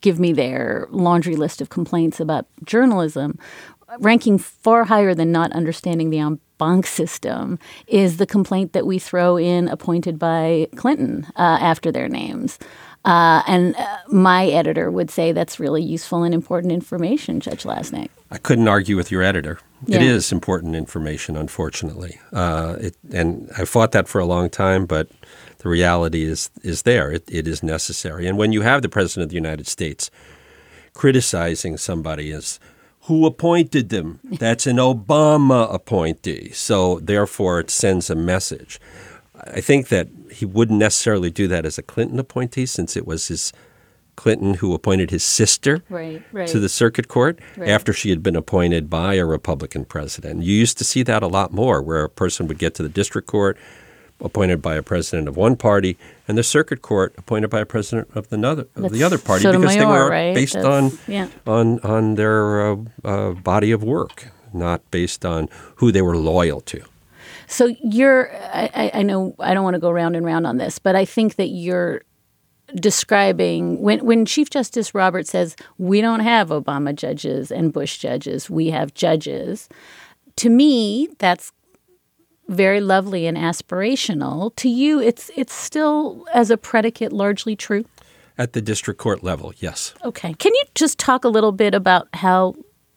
give 0.00 0.18
me 0.18 0.32
their 0.32 0.86
laundry 0.90 1.36
list 1.36 1.60
of 1.60 1.70
complaints 1.70 2.20
about 2.20 2.46
journalism, 2.64 3.38
ranking 3.98 4.38
far 4.38 4.84
higher 4.84 5.14
than 5.14 5.32
not 5.32 5.52
understanding 5.52 6.10
the 6.10 6.18
en 6.18 6.38
banc 6.58 6.86
system 6.86 7.58
is 7.88 8.16
the 8.16 8.26
complaint 8.26 8.72
that 8.72 8.86
we 8.86 8.98
throw 8.98 9.36
in 9.36 9.68
appointed 9.68 10.18
by 10.18 10.68
Clinton 10.76 11.26
uh, 11.36 11.58
after 11.60 11.90
their 11.90 12.08
names. 12.08 12.58
Uh, 13.04 13.42
and 13.46 13.76
uh, 13.76 13.98
my 14.08 14.46
editor 14.46 14.90
would 14.90 15.10
say 15.10 15.32
that's 15.32 15.60
really 15.60 15.82
useful 15.82 16.22
and 16.22 16.32
important 16.32 16.72
information, 16.72 17.40
Judge 17.40 17.64
Lasnik. 17.64 18.08
I 18.30 18.38
couldn't 18.38 18.68
argue 18.68 18.96
with 18.96 19.10
your 19.10 19.22
editor. 19.22 19.58
Yeah. 19.86 19.96
It 19.96 20.02
is 20.02 20.32
important 20.32 20.76
information, 20.76 21.36
unfortunately. 21.36 22.18
Uh, 22.32 22.76
it, 22.80 22.96
and 23.12 23.50
I 23.58 23.64
fought 23.64 23.92
that 23.92 24.08
for 24.08 24.20
a 24.20 24.24
long 24.26 24.50
time, 24.50 24.86
but 24.86 25.08
the 25.58 25.68
reality 25.68 26.24
is 26.24 26.50
is 26.62 26.82
there. 26.82 27.10
It, 27.10 27.24
it 27.28 27.48
is 27.48 27.62
necessary. 27.62 28.26
And 28.26 28.38
when 28.38 28.52
you 28.52 28.62
have 28.62 28.82
the 28.82 28.88
President 28.88 29.24
of 29.24 29.28
the 29.30 29.36
United 29.36 29.66
States 29.66 30.10
criticizing 30.92 31.76
somebody 31.76 32.30
as 32.32 32.60
who 33.02 33.26
appointed 33.26 33.88
them, 33.88 34.20
that's 34.24 34.66
an 34.66 34.76
Obama 34.76 35.72
appointee. 35.72 36.50
So 36.52 37.00
therefore, 37.00 37.60
it 37.60 37.70
sends 37.70 38.10
a 38.10 38.14
message. 38.14 38.80
I 39.34 39.60
think 39.60 39.88
that 39.88 40.08
he 40.30 40.44
wouldn't 40.44 40.78
necessarily 40.78 41.30
do 41.30 41.48
that 41.48 41.66
as 41.66 41.78
a 41.78 41.82
Clinton 41.82 42.18
appointee, 42.18 42.66
since 42.66 42.96
it 42.96 43.06
was 43.06 43.28
his 43.28 43.52
Clinton, 44.16 44.54
who 44.54 44.74
appointed 44.74 45.10
his 45.10 45.24
sister 45.24 45.82
Right, 45.88 46.22
right. 46.32 46.48
to 46.48 46.58
the 46.60 46.68
circuit 46.68 47.08
court 47.08 47.38
Right. 47.56 47.68
after 47.68 47.92
she 47.92 48.10
had 48.10 48.22
been 48.22 48.36
appointed 48.36 48.88
by 48.88 49.14
a 49.14 49.24
Republican 49.24 49.84
president. 49.84 50.42
You 50.42 50.54
used 50.54 50.78
to 50.78 50.84
see 50.84 51.02
that 51.02 51.22
a 51.22 51.26
lot 51.26 51.52
more, 51.52 51.82
where 51.82 52.04
a 52.04 52.08
person 52.08 52.46
would 52.48 52.58
get 52.58 52.74
to 52.76 52.82
the 52.82 52.88
district 52.88 53.26
court 53.28 53.56
appointed 54.20 54.62
by 54.62 54.76
a 54.76 54.82
president 54.82 55.26
of 55.28 55.36
one 55.36 55.56
party, 55.56 55.98
and 56.28 56.38
the 56.38 56.42
circuit 56.44 56.80
court 56.82 57.12
appointed 57.18 57.50
by 57.50 57.60
a 57.60 57.66
president 57.66 58.08
of 58.14 58.28
the 58.28 58.38
other 58.48 58.66
of 58.76 58.92
the 58.92 59.02
other 59.02 59.18
party 59.18 59.44
because 59.44 59.74
they 59.74 59.84
were 59.84 60.08
based 60.10 60.54
That's- 60.54 60.92
on 60.92 60.98
yeah. 61.08 61.28
on 61.46 61.80
on 61.80 62.14
their 62.14 62.72
uh, 62.72 62.76
uh, 63.04 63.30
body 63.32 63.72
of 63.72 63.82
work, 63.82 64.28
not 64.52 64.80
based 64.90 65.24
on 65.26 65.48
who 65.76 65.90
they 65.90 66.00
were 66.00 66.16
loyal 66.16 66.60
to. 66.62 66.80
So 67.46 67.74
you're, 67.82 68.30
I- 68.34 68.90
I 68.94 69.02
know 69.02 69.34
I 69.38 69.52
don't 69.52 69.64
want 69.64 69.74
to 69.74 69.80
go 69.80 69.90
round 69.90 70.16
and 70.16 70.24
round 70.24 70.46
on 70.46 70.56
this, 70.58 70.78
but 70.78 70.94
I 70.96 71.04
think 71.04 71.34
that 71.34 71.48
you're 71.48 72.02
describing 72.74 73.80
when 73.80 74.04
when 74.04 74.24
Chief 74.24 74.50
Justice 74.50 74.94
Roberts 74.94 75.30
says 75.30 75.56
we 75.78 76.00
don't 76.00 76.20
have 76.20 76.48
Obama 76.48 76.94
judges 76.94 77.50
and 77.50 77.72
Bush 77.72 77.98
judges, 77.98 78.50
we 78.50 78.70
have 78.70 78.94
judges. 78.94 79.68
To 80.36 80.50
me, 80.50 81.08
that's 81.18 81.52
very 82.48 82.80
lovely 82.80 83.26
and 83.26 83.36
aspirational. 83.36 84.54
To 84.56 84.68
you, 84.68 85.00
it's 85.00 85.30
it's 85.36 85.54
still 85.54 86.26
as 86.34 86.50
a 86.50 86.56
predicate 86.56 87.12
largely 87.12 87.56
true. 87.56 87.84
At 88.36 88.52
the 88.52 88.60
district 88.60 88.98
court 88.98 89.22
level, 89.22 89.52
yes. 89.58 89.94
Okay. 90.04 90.34
Can 90.34 90.52
you 90.52 90.62
just 90.74 90.98
talk 90.98 91.24
a 91.24 91.28
little 91.28 91.52
bit 91.52 91.72
about 91.72 92.08
how 92.14 92.54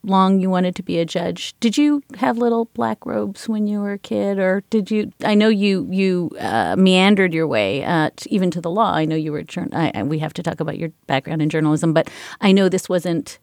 long 0.07 0.39
you 0.39 0.49
wanted 0.49 0.75
to 0.75 0.83
be 0.83 0.99
a 0.99 1.05
judge? 1.05 1.53
Did 1.59 1.77
you 1.77 2.01
have 2.17 2.37
little 2.37 2.65
black 2.73 3.05
robes 3.05 3.47
when 3.47 3.67
you 3.67 3.81
were 3.81 3.93
a 3.93 3.97
kid, 3.97 4.39
or 4.39 4.63
did 4.69 4.89
you? 4.89 5.11
I 5.23 5.35
know 5.35 5.49
you 5.49 5.87
you 5.91 6.31
uh, 6.39 6.75
meandered 6.77 7.33
your 7.33 7.47
way 7.47 7.83
uh, 7.83 8.09
t 8.15 8.29
even 8.29 8.51
to 8.51 8.61
the 8.61 8.71
law. 8.71 8.93
I 8.93 9.05
know 9.05 9.15
you 9.15 9.31
were. 9.31 9.43
I, 9.73 9.91
I, 9.93 10.03
we 10.03 10.19
have 10.19 10.33
to 10.33 10.43
talk 10.43 10.59
about 10.59 10.77
your 10.77 10.89
background 11.07 11.41
in 11.41 11.49
journalism, 11.49 11.93
but 11.93 12.09
I 12.41 12.51
know 12.51 12.69
this 12.69 12.89
wasn't 12.89 13.39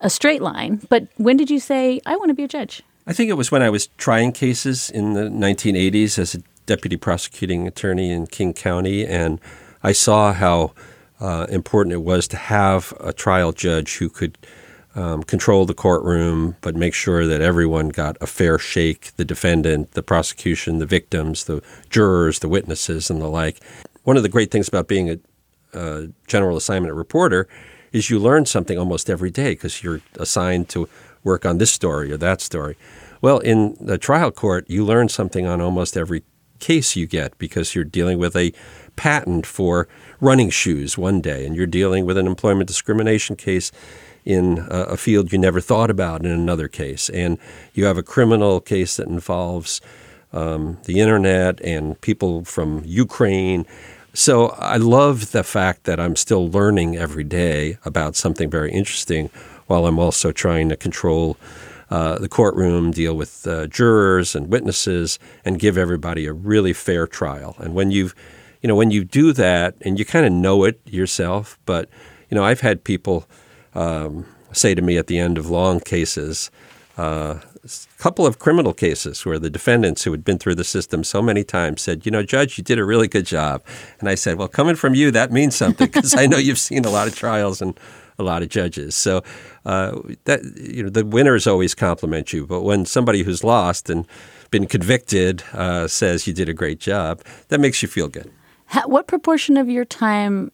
a 0.00 0.10
straight 0.10 0.42
line. 0.42 0.80
But 0.88 1.08
when 1.16 1.36
did 1.36 1.50
you 1.50 1.58
say 1.58 2.00
I 2.06 2.16
want 2.16 2.28
to 2.30 2.34
be 2.34 2.44
a 2.44 2.48
judge? 2.48 2.82
I 3.06 3.12
think 3.12 3.30
it 3.30 3.34
was 3.34 3.50
when 3.50 3.62
I 3.62 3.70
was 3.70 3.88
trying 3.96 4.32
cases 4.32 4.90
in 4.90 5.14
the 5.14 5.22
1980s 5.22 6.18
as 6.18 6.34
a 6.34 6.42
deputy 6.66 6.96
prosecuting 6.96 7.66
attorney 7.66 8.12
in 8.12 8.26
King 8.26 8.52
County, 8.52 9.04
and 9.04 9.40
I 9.82 9.92
saw 9.92 10.32
how 10.32 10.72
uh, 11.20 11.46
important 11.48 11.92
it 11.92 12.02
was 12.02 12.28
to 12.28 12.36
have 12.36 12.92
a 13.00 13.12
trial 13.12 13.52
judge 13.52 13.96
who 13.96 14.08
could 14.08 14.38
um, 14.94 15.22
control 15.22 15.64
the 15.64 15.74
courtroom, 15.74 16.56
but 16.60 16.76
make 16.76 16.94
sure 16.94 17.26
that 17.26 17.40
everyone 17.40 17.88
got 17.88 18.16
a 18.20 18.26
fair 18.26 18.58
shake 18.58 19.14
the 19.16 19.24
defendant, 19.24 19.92
the 19.92 20.02
prosecution, 20.02 20.78
the 20.78 20.86
victims, 20.86 21.44
the 21.44 21.62
jurors, 21.88 22.40
the 22.40 22.48
witnesses, 22.48 23.10
and 23.10 23.20
the 23.20 23.28
like. 23.28 23.60
One 24.04 24.16
of 24.16 24.22
the 24.22 24.28
great 24.28 24.50
things 24.50 24.68
about 24.68 24.88
being 24.88 25.10
a, 25.10 25.18
a 25.72 26.08
general 26.26 26.56
assignment 26.56 26.94
reporter 26.94 27.48
is 27.92 28.10
you 28.10 28.18
learn 28.18 28.46
something 28.46 28.78
almost 28.78 29.08
every 29.08 29.30
day 29.30 29.52
because 29.52 29.82
you're 29.82 30.00
assigned 30.18 30.68
to 30.70 30.88
work 31.24 31.46
on 31.46 31.58
this 31.58 31.72
story 31.72 32.12
or 32.12 32.16
that 32.16 32.40
story. 32.40 32.76
Well, 33.20 33.38
in 33.38 33.76
the 33.80 33.98
trial 33.98 34.30
court, 34.30 34.68
you 34.68 34.84
learn 34.84 35.08
something 35.08 35.46
on 35.46 35.60
almost 35.60 35.96
every 35.96 36.24
case 36.58 36.96
you 36.96 37.06
get 37.06 37.36
because 37.38 37.74
you're 37.74 37.84
dealing 37.84 38.18
with 38.18 38.36
a 38.36 38.52
patent 38.96 39.46
for 39.46 39.88
running 40.20 40.50
shoes 40.50 40.98
one 40.98 41.20
day, 41.20 41.46
and 41.46 41.54
you're 41.56 41.66
dealing 41.66 42.04
with 42.04 42.16
an 42.16 42.26
employment 42.26 42.66
discrimination 42.66 43.36
case 43.36 43.72
in 44.24 44.58
a, 44.70 44.82
a 44.82 44.96
field 44.96 45.32
you 45.32 45.38
never 45.38 45.60
thought 45.60 45.90
about 45.90 46.24
in 46.24 46.30
another 46.30 46.68
case, 46.68 47.08
and 47.08 47.38
you 47.74 47.84
have 47.84 47.98
a 47.98 48.02
criminal 48.02 48.60
case 48.60 48.96
that 48.96 49.08
involves 49.08 49.80
um, 50.32 50.78
the 50.84 51.00
internet 51.00 51.60
and 51.62 52.00
people 52.00 52.44
from 52.44 52.82
Ukraine. 52.84 53.66
So 54.14 54.48
I 54.58 54.76
love 54.76 55.32
the 55.32 55.42
fact 55.42 55.84
that 55.84 55.98
I'm 55.98 56.16
still 56.16 56.50
learning 56.50 56.96
every 56.96 57.24
day 57.24 57.78
about 57.84 58.16
something 58.16 58.50
very 58.50 58.70
interesting 58.70 59.30
while 59.66 59.86
I'm 59.86 59.98
also 59.98 60.32
trying 60.32 60.68
to 60.68 60.76
control 60.76 61.36
uh, 61.90 62.18
the 62.18 62.28
courtroom, 62.28 62.90
deal 62.90 63.14
with 63.14 63.46
uh, 63.46 63.66
jurors 63.66 64.34
and 64.34 64.48
witnesses, 64.48 65.18
and 65.44 65.58
give 65.58 65.76
everybody 65.76 66.26
a 66.26 66.32
really 66.32 66.72
fair 66.72 67.06
trial. 67.06 67.54
And 67.58 67.74
when 67.74 67.90
you've, 67.90 68.14
you 68.62 68.68
know, 68.68 68.74
when 68.74 68.90
you 68.90 69.04
do 69.04 69.32
that, 69.34 69.74
and 69.82 69.98
you 69.98 70.04
kind 70.04 70.24
of 70.24 70.32
know 70.32 70.64
it 70.64 70.80
yourself, 70.86 71.58
but 71.66 71.88
you 72.30 72.34
know, 72.34 72.44
I've 72.44 72.60
had 72.60 72.84
people 72.84 73.26
um, 73.74 74.26
say 74.52 74.74
to 74.74 74.82
me 74.82 74.96
at 74.96 75.06
the 75.06 75.18
end 75.18 75.38
of 75.38 75.48
long 75.50 75.80
cases, 75.80 76.50
uh, 76.98 77.38
a 77.64 78.02
couple 78.02 78.26
of 78.26 78.38
criminal 78.38 78.74
cases 78.74 79.24
where 79.24 79.38
the 79.38 79.48
defendants 79.48 80.02
who 80.02 80.10
had 80.10 80.24
been 80.24 80.38
through 80.38 80.56
the 80.56 80.64
system 80.64 81.04
so 81.04 81.22
many 81.22 81.44
times 81.44 81.80
said, 81.80 82.04
"You 82.04 82.12
know, 82.12 82.22
Judge, 82.22 82.58
you 82.58 82.64
did 82.64 82.78
a 82.78 82.84
really 82.84 83.08
good 83.08 83.24
job." 83.24 83.62
And 84.00 84.08
I 84.08 84.14
said, 84.14 84.36
"Well, 84.36 84.48
coming 84.48 84.74
from 84.74 84.94
you, 84.94 85.10
that 85.12 85.30
means 85.30 85.54
something 85.54 85.86
because 85.86 86.16
I 86.16 86.26
know 86.26 86.38
you've 86.38 86.58
seen 86.58 86.84
a 86.84 86.90
lot 86.90 87.06
of 87.06 87.14
trials 87.14 87.62
and 87.62 87.78
a 88.18 88.22
lot 88.22 88.42
of 88.42 88.48
judges. 88.48 88.94
So 88.94 89.22
uh, 89.64 89.98
that 90.24 90.42
you 90.56 90.82
know, 90.82 90.90
the 90.90 91.04
winners 91.04 91.46
always 91.46 91.74
compliment 91.74 92.32
you, 92.32 92.46
but 92.46 92.62
when 92.62 92.84
somebody 92.84 93.22
who's 93.22 93.42
lost 93.44 93.88
and 93.88 94.06
been 94.50 94.66
convicted 94.66 95.42
uh, 95.54 95.88
says 95.88 96.26
you 96.26 96.34
did 96.34 96.48
a 96.48 96.54
great 96.54 96.80
job, 96.80 97.22
that 97.48 97.60
makes 97.60 97.82
you 97.82 97.88
feel 97.88 98.08
good." 98.08 98.30
What 98.86 99.06
proportion 99.06 99.56
of 99.56 99.68
your 99.68 99.84
time, 99.84 100.50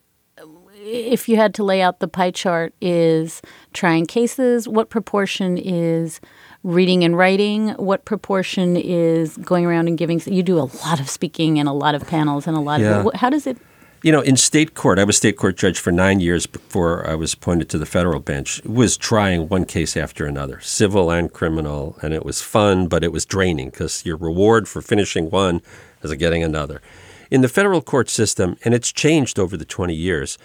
if 0.81 1.29
you 1.29 1.37
had 1.37 1.55
to 1.55 1.65
lay 1.65 1.83
out 1.83 2.01
the 2.01 2.09
pie 2.09 2.31
chart, 2.31 2.75
is 2.81 3.43
trying 3.73 4.07
cases? 4.07 4.69
What 4.69 4.91
proportion 4.91 5.59
is 5.59 6.21
reading 6.63 7.05
and 7.05 7.17
writing? 7.17 7.71
What 7.71 8.05
proportion 8.05 8.77
is 8.77 9.37
going 9.39 9.65
around 9.67 9.89
and 9.89 9.99
giving? 9.99 10.21
You 10.27 10.43
do 10.43 10.59
a 10.59 10.69
lot 10.85 11.01
of 11.01 11.09
speaking 11.09 11.59
and 11.59 11.69
a 11.69 11.73
lot 11.73 11.95
of 11.95 12.07
panels 12.07 12.47
and 12.47 12.57
a 12.57 12.61
lot 12.61 12.81
Yeah. 12.81 13.01
of. 13.07 13.15
How 13.15 13.31
does 13.31 13.47
it? 13.47 13.57
You 14.05 14.13
know, 14.13 14.21
in 14.21 14.37
state 14.37 14.75
court, 14.75 15.01
I 15.01 15.05
was 15.05 15.17
state 15.17 15.37
court 15.37 15.57
judge 15.57 15.81
for 15.81 15.91
nine 15.91 16.21
years 16.21 16.47
before 16.47 17.05
I 17.05 17.17
was 17.17 17.35
appointed 17.35 17.69
to 17.71 17.79
the 17.79 17.87
federal 17.87 18.21
bench. 18.21 18.61
It 18.61 18.71
Was 18.71 18.97
trying 18.97 19.49
one 19.49 19.65
case 19.65 19.97
after 19.97 20.25
another, 20.25 20.61
civil 20.61 21.11
and 21.11 21.33
criminal, 21.33 21.97
and 22.01 22.15
it 22.15 22.25
was 22.25 22.41
fun, 22.41 22.87
but 22.87 23.03
it 23.03 23.11
was 23.11 23.27
draining 23.27 23.71
because 23.71 24.07
your 24.07 24.17
reward 24.17 24.69
for 24.69 24.81
finishing 24.81 25.31
one 25.31 25.63
is 26.03 26.15
getting 26.15 26.45
another. 26.45 26.81
In 27.29 27.41
the 27.41 27.49
federal 27.49 27.83
court 27.83 28.09
system, 28.09 28.57
and 28.65 28.73
it's 28.73 28.93
changed 28.93 29.37
over 29.37 29.57
the 29.57 29.65
20 29.65 29.95
years, 29.95 30.39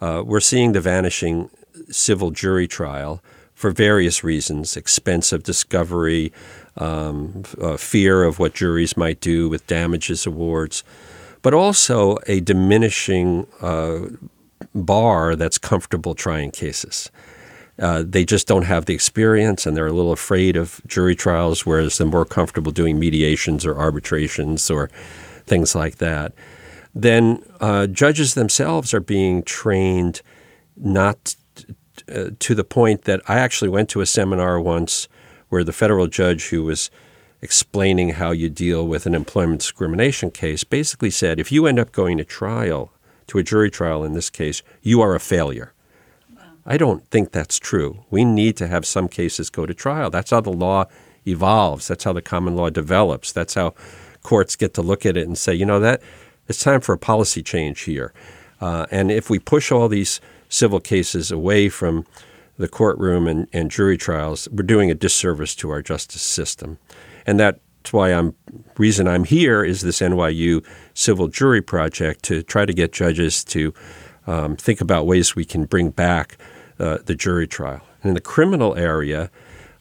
uh, 0.00 0.22
we're 0.24 0.40
seeing 0.40 0.72
the 0.72 0.80
vanishing 0.80 1.50
civil 1.90 2.30
jury 2.30 2.68
trial 2.68 3.22
for 3.54 3.70
various 3.70 4.22
reasons 4.22 4.76
expensive 4.76 5.42
discovery, 5.42 6.32
um, 6.76 7.42
uh, 7.60 7.76
fear 7.76 8.22
of 8.22 8.38
what 8.38 8.54
juries 8.54 8.96
might 8.96 9.20
do 9.20 9.48
with 9.48 9.66
damages 9.66 10.26
awards, 10.26 10.84
but 11.42 11.52
also 11.52 12.16
a 12.28 12.40
diminishing 12.40 13.46
uh, 13.60 14.00
bar 14.74 15.34
that's 15.34 15.58
comfortable 15.58 16.14
trying 16.14 16.52
cases. 16.52 17.10
Uh, 17.80 18.04
they 18.06 18.24
just 18.24 18.46
don't 18.46 18.64
have 18.64 18.86
the 18.86 18.94
experience 18.94 19.66
and 19.66 19.76
they're 19.76 19.86
a 19.86 19.92
little 19.92 20.12
afraid 20.12 20.56
of 20.56 20.80
jury 20.86 21.14
trials, 21.14 21.64
whereas 21.64 21.98
they're 21.98 22.06
more 22.06 22.24
comfortable 22.24 22.72
doing 22.72 22.98
mediations 22.98 23.64
or 23.64 23.76
arbitrations 23.76 24.70
or 24.70 24.88
things 25.46 25.74
like 25.74 25.96
that. 25.96 26.32
Then 26.94 27.42
uh, 27.60 27.86
judges 27.86 28.34
themselves 28.34 28.92
are 28.94 29.00
being 29.00 29.42
trained 29.42 30.22
not 30.76 31.36
uh, 32.12 32.30
to 32.38 32.54
the 32.54 32.64
point 32.64 33.02
that 33.02 33.20
I 33.28 33.38
actually 33.38 33.68
went 33.68 33.88
to 33.90 34.00
a 34.00 34.06
seminar 34.06 34.60
once 34.60 35.08
where 35.48 35.64
the 35.64 35.72
federal 35.72 36.06
judge 36.06 36.48
who 36.48 36.62
was 36.64 36.90
explaining 37.40 38.10
how 38.10 38.30
you 38.32 38.50
deal 38.50 38.86
with 38.86 39.06
an 39.06 39.14
employment 39.14 39.60
discrimination 39.60 40.30
case 40.30 40.64
basically 40.64 41.10
said 41.10 41.38
if 41.38 41.52
you 41.52 41.66
end 41.66 41.78
up 41.78 41.92
going 41.92 42.18
to 42.18 42.24
trial, 42.24 42.92
to 43.28 43.38
a 43.38 43.42
jury 43.42 43.70
trial 43.70 44.04
in 44.04 44.14
this 44.14 44.30
case, 44.30 44.62
you 44.82 45.00
are 45.00 45.14
a 45.14 45.20
failure. 45.20 45.72
I 46.66 46.76
don't 46.76 47.06
think 47.10 47.32
that's 47.32 47.58
true. 47.58 48.04
We 48.10 48.24
need 48.24 48.56
to 48.58 48.66
have 48.66 48.84
some 48.84 49.08
cases 49.08 49.48
go 49.48 49.64
to 49.64 49.72
trial. 49.72 50.10
That's 50.10 50.30
how 50.30 50.40
the 50.40 50.52
law 50.52 50.86
evolves. 51.26 51.88
That's 51.88 52.04
how 52.04 52.12
the 52.12 52.22
common 52.22 52.56
law 52.56 52.70
develops. 52.70 53.32
That's 53.32 53.54
how 53.54 53.74
courts 54.22 54.56
get 54.56 54.74
to 54.74 54.82
look 54.82 55.06
at 55.06 55.16
it 55.16 55.26
and 55.26 55.38
say, 55.38 55.54
you 55.54 55.64
know, 55.64 55.80
that 55.80 56.02
it's 56.48 56.62
time 56.62 56.80
for 56.80 56.94
a 56.94 56.98
policy 56.98 57.42
change 57.42 57.82
here. 57.82 58.12
Uh, 58.60 58.86
and 58.90 59.10
if 59.10 59.30
we 59.30 59.38
push 59.38 59.70
all 59.70 59.88
these 59.88 60.20
civil 60.48 60.80
cases 60.80 61.30
away 61.30 61.68
from 61.68 62.06
the 62.58 62.68
courtroom 62.68 63.28
and, 63.28 63.48
and 63.52 63.70
jury 63.70 63.96
trials, 63.96 64.48
we're 64.50 64.64
doing 64.64 64.90
a 64.90 64.94
disservice 64.94 65.54
to 65.54 65.70
our 65.70 65.82
justice 65.82 66.22
system. 66.22 66.78
And 67.26 67.38
that's 67.38 67.92
why 67.92 68.12
I'm 68.12 68.34
reason 68.78 69.06
I'm 69.06 69.24
here 69.24 69.62
is 69.62 69.82
this 69.82 70.00
NYU 70.00 70.64
civil 70.94 71.28
jury 71.28 71.62
project 71.62 72.24
to 72.24 72.42
try 72.42 72.66
to 72.66 72.72
get 72.72 72.92
judges 72.92 73.44
to 73.44 73.72
um, 74.26 74.56
think 74.56 74.80
about 74.80 75.06
ways 75.06 75.36
we 75.36 75.44
can 75.44 75.64
bring 75.64 75.90
back 75.90 76.36
uh, 76.78 76.98
the 77.04 77.14
jury 77.14 77.46
trial. 77.46 77.82
And 78.02 78.10
in 78.10 78.14
the 78.14 78.20
criminal 78.20 78.76
area, 78.76 79.30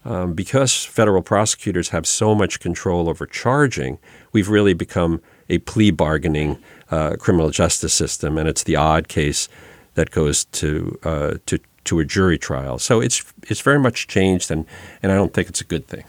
um, 0.06 0.34
because 0.34 0.86
federal 0.86 1.22
prosecutors 1.22 1.90
have 1.90 2.06
so 2.06 2.34
much 2.34 2.60
control 2.60 3.10
over 3.10 3.26
charging, 3.26 3.98
we've 4.32 4.50
really 4.50 4.74
become 4.74 5.22
a 5.50 5.60
plea 5.60 5.92
bargaining 5.92 6.58
uh, 6.92 7.16
criminal 7.18 7.50
justice 7.50 7.94
system, 7.94 8.38
and 8.38 8.48
it's 8.48 8.64
the 8.64 8.76
odd 8.76 9.08
case 9.08 9.50
that 9.96 10.12
goes 10.12 10.46
to 10.46 10.98
uh, 11.04 11.36
to 11.46 11.60
to 11.86 12.00
a 12.00 12.06
jury 12.06 12.38
trial. 12.38 12.80
So 12.80 13.02
it's 13.02 13.24
it's 13.48 13.62
very 13.62 13.80
much 13.80 14.08
changed, 14.08 14.52
and 14.52 14.66
and 15.02 15.12
I 15.12 15.16
don't 15.16 15.34
think 15.34 15.50
it's 15.50 15.62
a 15.62 15.66
good 15.66 15.88
thing. 15.88 16.04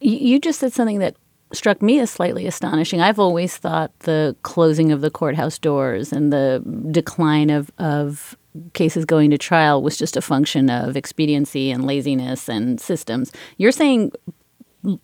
You 0.00 0.16
you 0.16 0.38
just 0.38 0.60
said 0.60 0.72
something 0.72 0.98
that 0.98 1.16
struck 1.52 1.80
me 1.80 2.00
as 2.00 2.10
slightly 2.10 2.46
astonishing. 2.46 3.00
I've 3.00 3.18
always 3.18 3.56
thought 3.56 3.96
the 4.00 4.36
closing 4.42 4.92
of 4.92 5.00
the 5.00 5.10
courthouse 5.10 5.58
doors 5.58 6.12
and 6.12 6.32
the 6.32 6.62
decline 6.90 7.50
of, 7.50 7.70
of 7.78 8.36
cases 8.72 9.04
going 9.04 9.30
to 9.30 9.38
trial 9.38 9.82
was 9.82 9.96
just 9.96 10.16
a 10.16 10.22
function 10.22 10.70
of 10.70 10.96
expediency 10.96 11.70
and 11.70 11.84
laziness 11.84 12.48
and 12.48 12.80
systems. 12.80 13.32
You're 13.58 13.72
saying 13.72 14.12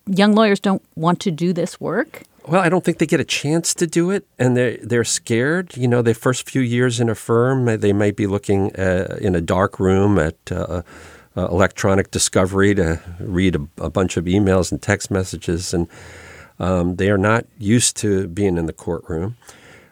young 0.07 0.35
lawyers 0.35 0.61
don't 0.61 0.83
want 0.97 1.21
to 1.21 1.31
do 1.31 1.53
this 1.53 1.81
work? 1.81 2.23
Well, 2.47 2.61
I 2.61 2.69
don't 2.69 2.85
think 2.85 2.99
they 2.99 3.07
get 3.07 3.21
a 3.21 3.25
chance 3.25 3.73
to 3.75 3.87
do 3.87 4.11
it, 4.11 4.27
and 4.39 4.57
they're 4.57 4.77
they're 4.83 5.05
scared. 5.05 5.77
You 5.77 5.87
know, 5.87 6.03
their 6.03 6.15
first 6.15 6.49
few 6.49 6.61
years 6.61 6.99
in 6.99 7.09
a 7.09 7.15
firm, 7.15 7.67
they 7.67 7.93
might 7.93 8.17
be 8.17 8.27
looking 8.27 8.75
uh, 8.75 9.17
in 9.21 9.37
a 9.37 9.41
dark 9.41 9.79
room 9.79 10.19
at 10.19 10.37
uh, 10.51 10.83
uh, 11.37 11.47
electronic 11.49 12.11
discovery 12.11 12.75
to 12.75 13.01
read 13.21 13.55
a, 13.55 13.69
a, 13.79 13.91
bunch 13.91 14.17
of 14.17 14.25
emails 14.25 14.73
and 14.73 14.83
text 14.83 15.11
messages, 15.11 15.73
and 15.73 15.87
um, 16.59 16.97
they 16.97 17.11
are 17.11 17.19
not 17.19 17.47
used 17.59 17.97
to 17.99 18.27
being 18.29 18.59
in 18.59 18.67
the 18.67 18.73
courtroom. 18.73 19.37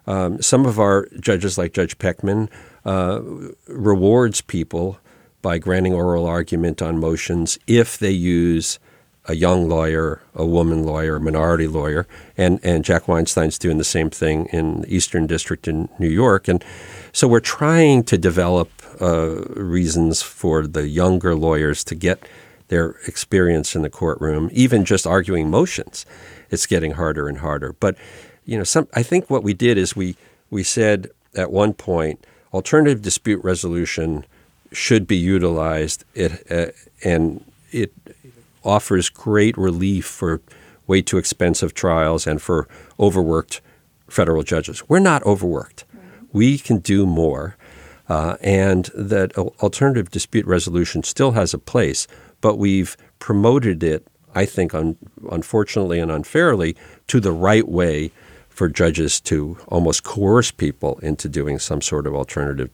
Um, 0.09 0.43
some 0.43 0.67
of 0.67 0.81
our 0.81 1.07
judges, 1.21 1.57
like 1.57 1.73
Judge 1.73 1.99
Pechman, 1.99 2.49
uh, 2.85 3.21
rewards 3.69 4.41
people 4.41 4.99
by 5.41 5.59
granting 5.59 5.95
oral 5.95 6.27
argument 6.27 6.83
on 6.83 6.99
motions 6.99 7.59
if 7.67 7.97
they 7.97 8.11
use 8.11 8.81
a 9.27 9.35
young 9.35 9.69
lawyer, 9.69 10.23
a 10.35 10.47
woman 10.47 10.85
lawyer, 10.85 11.17
a 11.17 11.21
minority 11.21 11.67
lawyer, 11.67 12.07
and 12.37 12.59
and 12.63 12.85
Jack 12.85 13.07
Weinstein's 13.07 13.59
doing 13.59 13.79
the 13.79 13.85
same 13.85 14.11
thing 14.11 14.47
in 14.47 14.83
the 14.83 14.95
Eastern 14.95 15.27
District 15.27 15.69
in 15.69 15.89
New 15.99 16.09
York, 16.09 16.49
and 16.49 16.65
so 17.13 17.29
we're 17.29 17.41
trying 17.41 18.03
to 18.05 18.19
develop 18.19 18.71
uh, 19.01 19.43
reasons 19.57 20.23
for 20.23 20.67
the 20.67 20.89
younger 20.89 21.35
lawyers 21.35 21.85
to 21.85 21.95
get 21.95 22.27
their 22.69 22.97
experience 23.07 23.75
in 23.75 23.83
the 23.83 23.91
courtroom, 23.91 24.49
even 24.53 24.85
just 24.85 25.07
arguing 25.07 25.51
motions. 25.51 26.07
It's 26.51 26.67
getting 26.67 26.93
harder 26.93 27.29
and 27.29 27.39
harder, 27.39 27.75
but 27.79 27.97
you 28.45 28.57
know, 28.57 28.65
some 28.65 28.89
I 28.95 29.03
think 29.03 29.31
what 29.31 29.43
we 29.43 29.55
did 29.55 29.79
is 29.79 29.95
we 29.95 30.17
we 30.51 30.63
said 30.63 31.09
at 31.35 31.53
one 31.53 31.73
point 31.73 32.25
alternative 32.53 33.03
dispute 33.03 33.43
resolution 33.45 34.25
should 34.73 35.07
be 35.07 35.17
utilized 35.17 36.05
it, 36.15 36.51
uh, 36.51 36.73
and 37.05 37.45
it 37.71 37.93
offers 38.65 39.09
great 39.09 39.57
relief 39.57 40.07
for 40.07 40.41
way 40.87 41.03
too 41.03 41.19
expensive 41.19 41.73
trials 41.75 42.27
and 42.27 42.43
for 42.43 42.69
overworked 42.99 43.61
federal 44.09 44.43
judges. 44.43 44.89
We're 44.89 44.99
not 44.99 45.23
overworked. 45.25 45.85
We 46.33 46.59
can 46.59 46.79
do 46.79 47.07
more. 47.07 47.57
Uh, 48.09 48.37
and 48.41 48.91
that 48.93 49.37
alternative 49.39 50.11
dispute 50.11 50.45
resolution 50.45 51.05
still 51.05 51.31
has 51.33 51.55
a 51.55 51.59
place, 51.59 52.09
but 52.41 52.57
we've 52.57 52.97
promoted 53.21 53.85
it, 53.85 54.05
I 54.35 54.47
think, 54.47 54.75
un- 54.75 54.97
unfortunately 55.31 56.01
and 56.01 56.11
unfairly, 56.11 56.77
to 57.07 57.21
the 57.21 57.31
right 57.31 57.69
way 57.69 58.11
for 58.49 58.69
judges 58.69 59.21
to 59.21 59.57
almost 59.69 60.03
coerce 60.03 60.51
people 60.51 60.99
into 61.03 61.29
doing 61.29 61.61
some 61.61 61.81
sort 61.81 62.07
of 62.07 62.15
alternative 62.15 62.69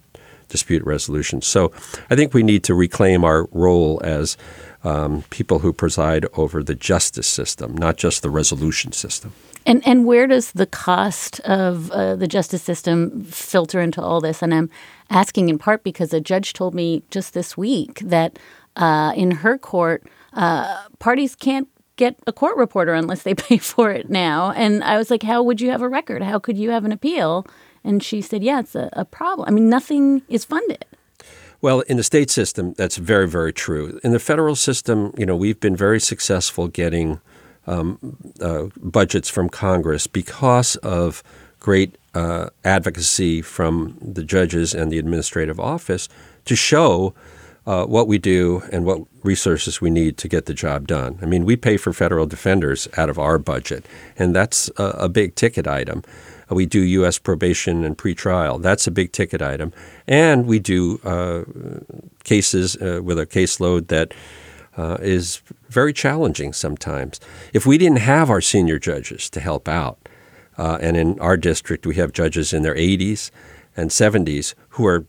dispute 0.49 0.83
resolution. 0.85 1.43
So 1.43 1.71
I 2.09 2.17
think 2.17 2.33
we 2.33 2.43
need 2.43 2.65
to 2.65 2.75
reclaim 2.75 3.23
our 3.23 3.47
role 3.53 4.01
as 4.03 4.39
um, 4.85 5.25
people 5.31 5.61
who 5.61 5.73
preside 5.73 6.27
over 6.35 6.63
the 6.63 6.75
justice 6.75 7.27
system, 7.27 7.77
not 7.77 7.97
just 7.97 8.23
the 8.23 8.31
resolution 8.31 8.93
system. 8.93 9.33
And 9.65 9.87
and 9.87 10.07
where 10.07 10.29
does 10.29 10.53
the 10.53 10.67
cost 10.67 11.41
of 11.41 11.91
uh, 11.91 12.15
the 12.15 12.29
justice 12.29 12.63
system 12.63 13.25
filter 13.25 13.81
into 13.81 14.01
all 14.01 14.21
this? 14.21 14.41
And 14.41 14.55
I'm 14.55 14.71
asking 15.11 15.49
in 15.49 15.59
part 15.59 15.83
because 15.83 16.13
a 16.13 16.21
judge 16.21 16.53
told 16.53 16.75
me 16.75 17.03
just 17.11 17.35
this 17.35 17.57
week 17.57 17.99
that 18.01 18.39
uh, 18.77 19.13
in 19.17 19.31
her 19.33 19.59
court, 19.59 20.05
uh, 20.35 20.87
parties 20.99 21.35
can't 21.35 21.69
get 21.97 22.17
a 22.27 22.33
court 22.33 22.57
reporter 22.57 22.95
unless 22.95 23.23
they 23.23 23.35
pay 23.49 23.59
for 23.59 23.91
it 23.91 24.09
now. 24.09 24.53
And 24.53 24.85
I 24.85 24.97
was 24.97 25.11
like, 25.11 25.23
how 25.23 25.43
would 25.43 25.61
you 25.61 25.71
have 25.71 25.83
a 25.83 25.89
record? 25.89 26.23
How 26.23 26.39
could 26.39 26.57
you 26.57 26.71
have 26.71 26.85
an 26.85 26.93
appeal? 26.93 27.47
And 27.83 28.03
she 28.03 28.21
said, 28.21 28.43
yeah, 28.43 28.61
it's 28.61 28.75
a, 28.75 28.89
a 28.93 29.05
problem. 29.05 29.49
I 29.49 29.51
mean, 29.51 29.69
nothing 29.69 30.23
is 30.29 30.45
funded. 30.45 30.85
Well, 31.67 31.81
in 31.81 31.97
the 31.97 32.05
state 32.05 32.31
system, 32.31 32.75
that's 32.75 32.97
very, 32.97 33.27
very 33.27 33.53
true. 33.53 33.99
In 34.05 34.13
the 34.13 34.21
federal 34.21 34.55
system, 34.55 35.13
you 35.19 35.27
know, 35.27 35.35
we've 35.35 35.59
been 35.59 35.75
very 35.75 35.99
successful 35.99 36.69
getting 36.69 37.21
um, 37.67 37.99
uh, 38.41 38.67
budgets 38.81 39.29
from 39.29 39.49
Congress 39.49 40.07
because 40.07 40.77
of 40.77 41.25
great 41.59 41.99
uh, 42.15 42.51
advocacy 42.65 43.43
from 43.43 43.99
the 44.01 44.23
judges 44.23 44.75
and 44.75 44.93
the 44.93 44.99
administrative 45.01 45.59
office 45.59 46.09
to 46.45 46.55
show 46.55 47.15
uh, 47.67 47.85
what 47.85 48.07
we 48.07 48.19
do 48.19 48.63
and 48.71 48.85
what 48.85 49.01
resources 49.25 49.81
we 49.81 49.91
need 49.91 50.19
to 50.19 50.29
get 50.29 50.47
the 50.47 50.55
job 50.55 50.87
done. 50.87 51.19
I 51.21 51.27
mean, 51.27 51.45
we 51.45 51.57
pay 51.57 51.79
for 51.79 51.93
federal 51.93 52.27
defenders 52.27 52.87
out 52.97 53.11
of 53.11 53.19
our 53.19 53.39
budget, 53.39 53.85
and 54.17 54.37
that's 54.37 54.71
a, 54.77 54.85
a 54.85 55.09
big 55.09 55.35
ticket 55.35 55.67
item. 55.67 56.05
We 56.49 56.67
do 56.67 56.81
U.S. 56.81 57.19
probation 57.19 57.85
and 57.85 57.99
pretrial. 57.99 58.63
That's 58.63 58.87
a 58.87 58.91
big 58.91 59.13
ticket 59.13 59.43
item. 59.43 59.73
And 60.07 60.47
we 60.47 60.59
do 60.59 61.01
uh, 61.05 61.45
cases 62.25 62.77
uh, 62.77 63.01
with 63.03 63.19
a 63.19 63.27
caseload 63.27 63.89
that 63.89 64.15
uh, 64.77 64.99
is 65.01 65.43
very 65.69 65.93
challenging 65.93 66.53
sometimes. 66.53 67.21
If 67.53 67.67
we 67.67 67.79
didn't 67.79 67.99
have 67.99 68.31
our 68.31 68.41
senior 68.41 68.79
judges 68.79 69.29
to 69.31 69.41
help 69.41 69.69
out, 69.69 70.09
uh, 70.59 70.79
and 70.81 70.97
in 70.97 71.19
our 71.21 71.37
district 71.37 71.87
we 71.87 71.97
have 71.97 72.13
judges 72.13 72.53
in 72.53 72.63
their 72.63 72.75
80s 72.75 73.31
and 73.77 73.91
70s 73.91 74.55
who 74.71 74.87
are 74.87 75.07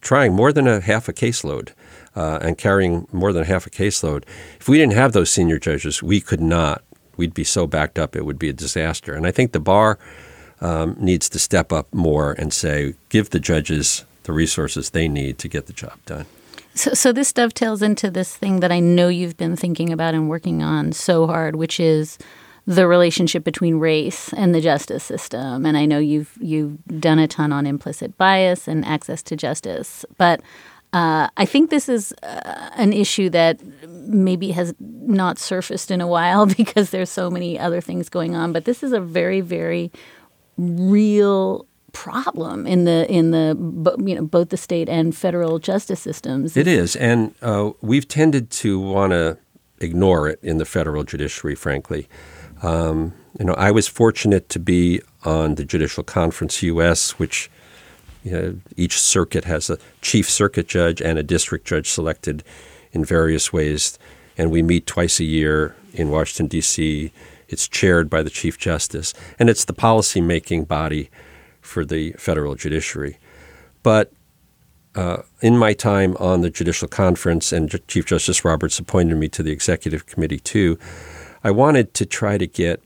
trying 0.00 0.32
more 0.32 0.52
than 0.52 0.66
a 0.66 0.80
half 0.80 1.08
a 1.08 1.12
caseload 1.12 1.72
uh, 2.16 2.38
and 2.42 2.58
carrying 2.58 3.06
more 3.12 3.32
than 3.32 3.44
half 3.44 3.66
a 3.66 3.70
caseload. 3.70 4.24
If 4.60 4.68
we 4.68 4.78
didn't 4.78 4.94
have 4.94 5.12
those 5.12 5.30
senior 5.30 5.58
judges, 5.58 6.02
we 6.02 6.20
could 6.20 6.40
not. 6.40 6.82
We'd 7.16 7.34
be 7.34 7.44
so 7.44 7.66
backed 7.66 7.98
up, 7.98 8.16
it 8.16 8.24
would 8.24 8.38
be 8.38 8.48
a 8.48 8.52
disaster. 8.52 9.14
And 9.14 9.26
I 9.26 9.30
think 9.30 9.52
the 9.52 9.60
bar 9.60 9.98
um, 10.60 10.96
needs 10.98 11.28
to 11.30 11.38
step 11.38 11.72
up 11.72 11.92
more 11.92 12.32
and 12.32 12.52
say, 12.52 12.94
give 13.08 13.30
the 13.30 13.40
judges 13.40 14.04
the 14.24 14.32
resources 14.32 14.90
they 14.90 15.08
need 15.08 15.38
to 15.38 15.48
get 15.48 15.66
the 15.66 15.72
job 15.72 15.98
done. 16.06 16.26
So, 16.74 16.92
so 16.92 17.12
this 17.12 17.32
dovetails 17.32 17.82
into 17.82 18.10
this 18.10 18.36
thing 18.36 18.60
that 18.60 18.72
I 18.72 18.80
know 18.80 19.08
you've 19.08 19.36
been 19.36 19.56
thinking 19.56 19.92
about 19.92 20.14
and 20.14 20.28
working 20.28 20.62
on 20.62 20.92
so 20.92 21.26
hard, 21.26 21.56
which 21.56 21.78
is 21.78 22.18
the 22.66 22.88
relationship 22.88 23.44
between 23.44 23.76
race 23.76 24.32
and 24.32 24.54
the 24.54 24.60
justice 24.60 25.04
system. 25.04 25.66
And 25.66 25.76
I 25.76 25.84
know 25.84 25.98
you've 25.98 26.36
you've 26.40 26.82
done 26.98 27.18
a 27.18 27.28
ton 27.28 27.52
on 27.52 27.66
implicit 27.66 28.16
bias 28.16 28.66
and 28.66 28.84
access 28.84 29.22
to 29.24 29.36
justice, 29.36 30.04
but 30.16 30.40
uh, 30.94 31.28
I 31.36 31.44
think 31.44 31.70
this 31.70 31.88
is 31.88 32.14
uh, 32.22 32.70
an 32.76 32.92
issue 32.92 33.28
that 33.30 33.60
maybe 33.88 34.52
has 34.52 34.74
not 34.78 35.38
surfaced 35.38 35.90
in 35.90 36.00
a 36.00 36.06
while 36.06 36.46
because 36.56 36.90
there's 36.90 37.10
so 37.10 37.30
many 37.30 37.58
other 37.58 37.80
things 37.80 38.08
going 38.08 38.34
on. 38.34 38.52
But 38.52 38.64
this 38.64 38.82
is 38.82 38.92
a 38.92 39.00
very, 39.00 39.40
very 39.40 39.90
real 40.56 41.66
problem 41.92 42.66
in 42.66 42.84
the 42.84 43.10
in 43.10 43.30
the 43.30 43.56
you 44.04 44.14
know 44.14 44.22
both 44.22 44.50
the 44.50 44.56
state 44.56 44.88
and 44.88 45.16
federal 45.16 45.58
justice 45.58 46.00
systems. 46.00 46.56
It 46.56 46.66
is, 46.66 46.96
and 46.96 47.34
uh, 47.40 47.70
we've 47.80 48.06
tended 48.06 48.50
to 48.50 48.78
want 48.78 49.12
to 49.12 49.38
ignore 49.80 50.28
it 50.28 50.38
in 50.42 50.58
the 50.58 50.64
federal 50.64 51.04
judiciary. 51.04 51.54
Frankly, 51.54 52.08
um, 52.62 53.14
you 53.38 53.46
know, 53.46 53.54
I 53.54 53.70
was 53.70 53.88
fortunate 53.88 54.48
to 54.50 54.58
be 54.58 55.00
on 55.24 55.54
the 55.54 55.64
Judicial 55.64 56.04
Conference 56.04 56.62
U.S., 56.62 57.18
which 57.18 57.50
you 58.22 58.32
know, 58.32 58.58
each 58.76 59.00
circuit 59.00 59.44
has 59.44 59.70
a 59.70 59.78
chief 60.00 60.28
circuit 60.30 60.68
judge 60.68 61.00
and 61.00 61.18
a 61.18 61.22
district 61.22 61.66
judge 61.66 61.90
selected 61.90 62.42
in 62.92 63.04
various 63.04 63.52
ways, 63.52 63.98
and 64.38 64.50
we 64.50 64.62
meet 64.62 64.86
twice 64.86 65.20
a 65.20 65.24
year 65.24 65.74
in 65.92 66.10
Washington 66.10 66.46
D.C. 66.46 67.12
It's 67.48 67.68
chaired 67.68 68.08
by 68.08 68.22
the 68.22 68.30
Chief 68.30 68.58
Justice, 68.58 69.14
and 69.38 69.50
it's 69.50 69.64
the 69.64 69.72
policy-making 69.72 70.64
body 70.64 71.10
for 71.60 71.84
the 71.84 72.12
federal 72.12 72.54
judiciary. 72.54 73.18
But 73.82 74.12
uh, 74.94 75.22
in 75.40 75.58
my 75.58 75.72
time 75.72 76.16
on 76.18 76.40
the 76.40 76.50
Judicial 76.50 76.88
Conference, 76.88 77.52
and 77.52 77.70
Chief 77.88 78.06
Justice 78.06 78.44
Roberts 78.44 78.78
appointed 78.78 79.16
me 79.16 79.28
to 79.28 79.42
the 79.42 79.52
Executive 79.52 80.06
Committee 80.06 80.38
too, 80.38 80.78
I 81.42 81.50
wanted 81.50 81.94
to 81.94 82.06
try 82.06 82.38
to 82.38 82.46
get 82.46 82.82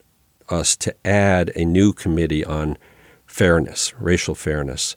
us 0.48 0.76
to 0.76 0.94
add 1.06 1.52
a 1.54 1.64
new 1.64 1.92
committee 1.92 2.44
on 2.44 2.78
fairness, 3.26 3.92
racial 4.00 4.34
fairness. 4.34 4.96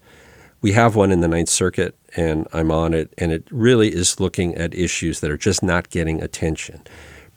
We 0.62 0.72
have 0.72 0.96
one 0.96 1.12
in 1.12 1.22
the 1.22 1.28
Ninth 1.28 1.50
Circuit, 1.50 1.96
and 2.16 2.48
I'm 2.54 2.72
on 2.72 2.94
it, 2.94 3.14
and 3.18 3.32
it 3.32 3.48
really 3.52 3.94
is 3.94 4.20
looking 4.20 4.56
at 4.56 4.74
issues 4.74 5.20
that 5.20 5.32
are 5.32 5.38
just 5.38 5.62
not 5.62 5.90
getting 5.90 6.22
attention. 6.22 6.82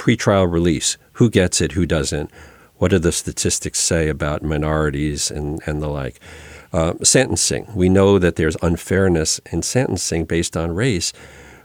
Pretrial 0.04 0.52
release 0.52 0.98
who 1.12 1.30
gets 1.30 1.62
it, 1.62 1.72
who 1.72 1.86
doesn't, 1.86 2.30
what 2.76 2.90
do 2.90 2.98
the 2.98 3.10
statistics 3.10 3.80
say 3.80 4.10
about 4.10 4.42
minorities 4.42 5.30
and, 5.30 5.62
and 5.64 5.80
the 5.80 5.88
like. 5.88 6.20
Uh, 6.74 6.92
sentencing. 7.02 7.66
We 7.74 7.88
know 7.88 8.18
that 8.18 8.36
there's 8.36 8.58
unfairness 8.60 9.40
in 9.50 9.62
sentencing 9.62 10.26
based 10.26 10.58
on 10.58 10.74
race. 10.74 11.14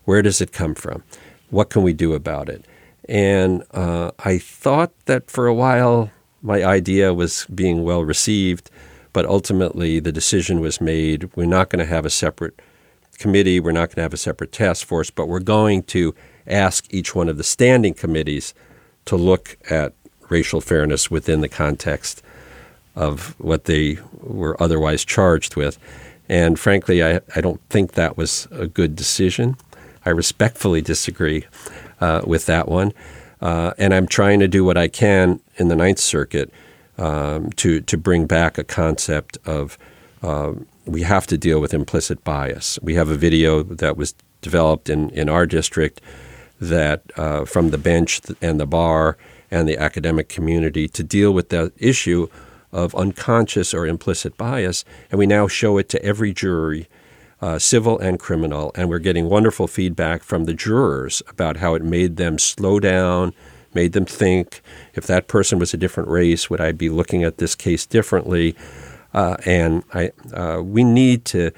Where 0.06 0.22
does 0.22 0.40
it 0.40 0.54
come 0.54 0.74
from? 0.74 1.04
What 1.50 1.70
can 1.70 1.84
we 1.84 1.92
do 1.92 2.14
about 2.14 2.48
it? 2.48 2.64
And 3.10 3.66
uh, 3.72 4.12
I 4.20 4.38
thought 4.38 4.94
that 5.04 5.30
for 5.30 5.46
a 5.46 5.54
while 5.54 6.10
my 6.42 6.64
idea 6.64 7.14
was 7.14 7.46
being 7.54 7.84
well 7.84 8.06
received, 8.06 8.72
but 9.12 9.26
ultimately 9.26 10.00
the 10.00 10.14
decision 10.14 10.62
was 10.62 10.80
made 10.80 11.30
we're 11.36 11.46
not 11.46 11.70
going 11.70 11.86
to 11.86 11.94
have 11.94 12.06
a 12.06 12.10
separate 12.10 12.58
committee, 13.18 13.60
we're 13.60 13.74
not 13.74 13.90
going 13.90 13.96
to 13.96 14.04
have 14.04 14.14
a 14.14 14.18
separate 14.18 14.54
task 14.54 14.88
force, 14.88 15.10
but 15.10 15.28
we're 15.28 15.40
going 15.40 15.84
to 15.84 16.16
ask 16.48 16.86
each 16.94 17.16
one 17.16 17.30
of 17.30 17.38
the 17.38 17.44
standing 17.44 17.94
committees 17.94 18.54
to 19.06 19.16
look 19.16 19.58
at 19.70 19.94
racial 20.30 20.62
fairness 20.62 21.10
within 21.10 21.42
the 21.42 21.50
context 21.50 22.22
of 22.96 23.36
what 23.40 23.66
they 23.66 23.98
were 24.22 24.62
otherwise 24.62 25.06
charged 25.06 25.56
with. 25.56 25.78
And 26.28 26.60
frankly, 26.60 27.04
I, 27.04 27.22
I 27.36 27.42
don't 27.42 27.62
think 27.70 27.94
that 27.94 28.18
was 28.18 28.48
a 28.52 28.68
good 28.68 28.96
decision. 28.96 29.58
I 30.06 30.12
respectfully 30.12 30.82
disagree 30.82 31.46
uh, 32.00 32.22
with 32.26 32.46
that 32.46 32.68
one. 32.68 32.94
Uh, 33.42 33.74
and 33.78 33.94
I'm 33.94 34.08
trying 34.08 34.40
to 34.42 34.48
do 34.48 34.64
what 34.64 34.78
I 34.78 34.88
can 34.88 35.40
in 35.58 35.70
the 35.70 35.76
Ninth 35.76 36.00
Circuit 36.00 36.52
um, 36.98 37.52
to, 37.54 37.80
to 37.82 37.98
bring 37.98 38.26
back 38.26 38.58
a 38.58 38.64
concept 38.64 39.38
of 39.46 39.78
uh, 40.22 40.54
we 40.86 41.04
have 41.04 41.28
to 41.28 41.38
deal 41.38 41.62
with 41.62 41.74
implicit 41.74 42.24
bias. 42.24 42.78
We 42.82 42.96
have 42.96 43.10
a 43.10 43.16
video 43.16 43.64
that 43.64 43.96
was 43.96 44.14
developed 44.42 44.90
in, 44.90 45.10
in 45.12 45.30
our 45.30 45.46
district 45.46 46.02
that 46.60 47.04
uh, 47.18 47.46
from 47.46 47.70
the 47.70 47.78
bench 47.78 48.22
and 48.42 48.60
the 48.60 48.66
bar 48.66 49.18
and 49.52 49.68
the 49.68 49.78
academic 49.78 50.30
community 50.30 50.88
to 50.88 51.04
deal 51.04 51.32
with 51.32 51.50
the 51.50 51.72
issue 51.78 52.28
of 52.72 52.94
unconscious 52.96 53.74
or 53.74 53.88
implicit 53.88 54.38
bias, 54.38 54.86
and 55.10 55.18
we 55.18 55.26
now 55.26 55.48
show 55.48 55.78
it 55.78 55.90
to 55.90 56.04
every 56.04 56.34
jury, 56.34 56.88
uh, 57.42 57.58
civil 57.58 57.98
and 58.00 58.20
criminal, 58.20 58.72
and 58.76 58.90
we're 58.90 59.00
getting 59.00 59.28
wonderful 59.28 59.68
feedback 59.68 60.22
from 60.22 60.46
the 60.46 60.54
jurors 60.54 61.24
about 61.30 61.58
how 61.58 61.74
it 61.74 61.84
made 61.84 62.18
them 62.18 62.38
slow 62.38 62.80
down, 62.80 63.34
made 63.74 63.94
them 63.94 64.06
think. 64.06 64.62
If 64.94 65.08
that 65.08 65.28
person 65.28 65.58
was 65.58 65.74
a 65.74 65.78
different 65.78 66.10
race, 66.10 66.50
would 66.50 66.62
I 66.62 66.72
be 66.72 66.90
looking 66.90 67.24
at 67.24 67.38
this 67.38 67.56
case 67.56 67.86
differently? 67.86 68.56
Uh, 69.14 69.38
and 69.46 69.84
I, 69.94 70.12
uh, 70.34 70.62
we 70.62 70.84
need 70.84 71.26
to 71.26 71.52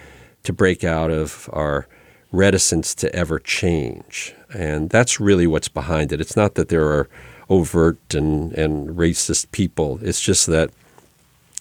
to 0.43 0.53
break 0.53 0.83
out 0.83 1.11
of 1.11 1.49
our 1.53 1.87
reticence 2.31 2.95
to 2.95 3.13
ever 3.15 3.37
change, 3.37 4.33
and 4.53 4.89
that's 4.89 5.19
really 5.19 5.47
what's 5.47 5.67
behind 5.67 6.11
it. 6.11 6.21
It's 6.21 6.35
not 6.35 6.55
that 6.55 6.69
there 6.69 6.85
are 6.85 7.09
overt 7.49 8.13
and, 8.13 8.53
and 8.53 8.89
racist 8.89 9.51
people. 9.51 9.99
It's 10.01 10.21
just 10.21 10.47
that 10.47 10.71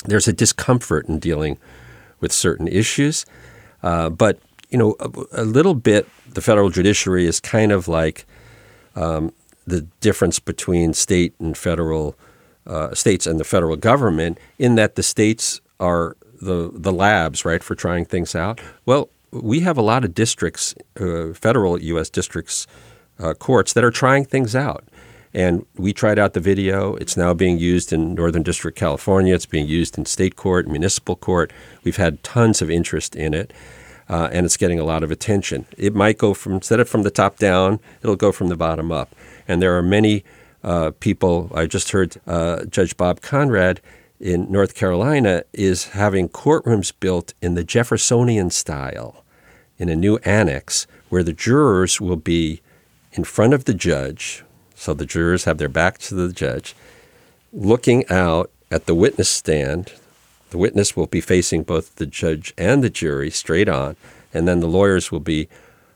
there's 0.05 0.29
a 0.29 0.33
discomfort 0.33 1.09
in 1.09 1.19
dealing 1.19 1.59
with 2.21 2.33
certain 2.33 2.69
issues. 2.69 3.27
Uh, 3.83 4.11
but 4.11 4.39
you 4.71 4.79
know, 4.79 4.95
a, 5.01 5.43
a, 5.43 5.45
little 5.45 5.75
bit, 5.75 6.09
the 6.33 6.41
federal 6.41 6.71
judiciary 6.71 7.27
is 7.27 7.41
kind 7.41 7.73
of 7.73 7.89
like 7.89 8.25
um, 8.95 9.33
the 9.67 9.83
difference 10.01 10.39
between 10.39 10.95
state 10.95 11.35
and 11.41 11.59
federal 11.59 12.17
uh, 12.67 12.95
states 12.95 13.27
and 13.27 13.41
the 13.41 13.45
federal 13.45 13.77
government, 13.77 14.39
in 14.59 14.77
that 14.77 14.95
the 14.95 15.03
states 15.03 15.61
are 15.81 16.17
the 16.41 16.71
the 16.73 16.93
labs, 16.93 17.45
right, 17.45 17.63
for 17.63 17.75
trying 17.75 18.05
things 18.05 18.35
out. 18.35 18.61
Well, 18.87 19.09
we 19.33 19.61
have 19.61 19.79
a 19.79 19.83
lot 19.83 20.05
of 20.05 20.15
districts, 20.15 20.75
uh, 21.01 21.33
federal 21.33 21.81
U.S. 21.81 22.11
districts, 22.11 22.67
uh, 23.19 23.35
courts 23.35 23.73
that 23.73 23.85
are 23.85 23.91
trying 23.91 24.25
things 24.25 24.57
out. 24.57 24.85
And 25.33 25.65
we 25.77 25.93
tried 25.93 26.19
out 26.19 26.33
the 26.33 26.41
video. 26.41 26.97
It's 26.97 27.17
now 27.17 27.35
being 27.35 27.59
used 27.59 27.93
in 27.93 28.15
Northern 28.15 28.43
District, 28.43 28.77
California. 28.77 29.35
It's 29.35 29.47
being 29.47 29.69
used 29.69 29.97
in 29.97 30.05
state 30.05 30.35
court, 30.35 30.67
municipal 30.67 31.15
court. 31.15 31.53
We've 31.85 31.97
had 31.97 32.23
tons 32.25 32.61
of 32.61 32.71
interest 32.71 33.15
in 33.15 33.33
it, 33.33 33.53
uh, 34.09 34.29
and 34.33 34.45
it's 34.45 34.57
getting 34.57 34.81
a 34.81 34.85
lot 34.85 35.05
of 35.05 35.13
attention. 35.13 35.67
It 35.79 35.95
might 35.95 36.19
go 36.19 36.35
from, 36.35 36.55
instead 36.55 36.81
of 36.81 36.89
from 36.89 37.05
the 37.05 37.13
top 37.13 37.37
down, 37.37 37.79
it'll 38.03 38.17
go 38.17 38.33
from 38.33 38.49
the 38.49 38.57
bottom 38.57 38.91
up. 38.91 39.15
And 39.47 39.63
there 39.63 39.77
are 39.79 39.83
many 39.83 40.25
uh, 40.65 40.91
people, 40.99 41.51
I 41.55 41.67
just 41.67 41.93
heard 41.93 42.21
uh, 42.27 42.65
Judge 42.65 42.97
Bob 42.97 43.21
Conrad 43.21 43.81
in 44.21 44.53
North 44.53 44.75
Carolina 44.75 45.43
is 45.53 45.89
having 45.89 46.29
courtrooms 46.29 46.93
built 47.01 47.33
in 47.41 47.55
the 47.55 47.65
Jeffersonian 47.65 48.51
style 48.51 49.25
in 49.79 49.89
a 49.89 49.97
new 49.97 50.19
annex 50.19 50.87
where 51.09 51.23
the 51.23 51.33
jurors 51.33 52.01
will 52.01 52.17
be 52.17 52.61
in 53.13 53.25
front 53.25 53.55
of 53.55 53.65
the 53.65 53.75
judge 53.75 54.45
so 54.75 54.95
the 54.95 55.07
jurors 55.07 55.45
have 55.45 55.59
their 55.59 55.69
backs 55.69 56.09
to 56.09 56.15
the 56.15 56.33
judge, 56.33 56.75
looking 57.53 58.09
out 58.09 58.51
at 58.71 58.87
the 58.87 58.95
witness 58.95 59.29
stand. 59.29 59.93
The 60.51 60.59
witness 60.59 60.97
will 60.97 61.07
be 61.07 61.21
facing 61.21 61.65
both 61.65 61.97
the 61.97 62.07
judge 62.07 62.55
and 62.57 62.83
the 62.83 62.89
jury 62.89 63.31
straight 63.31 63.69
on, 63.69 63.97
and 64.33 64.49
then 64.49 64.61
the 64.61 64.67
lawyers 64.67 65.13
will 65.13 65.21
be 65.21 65.49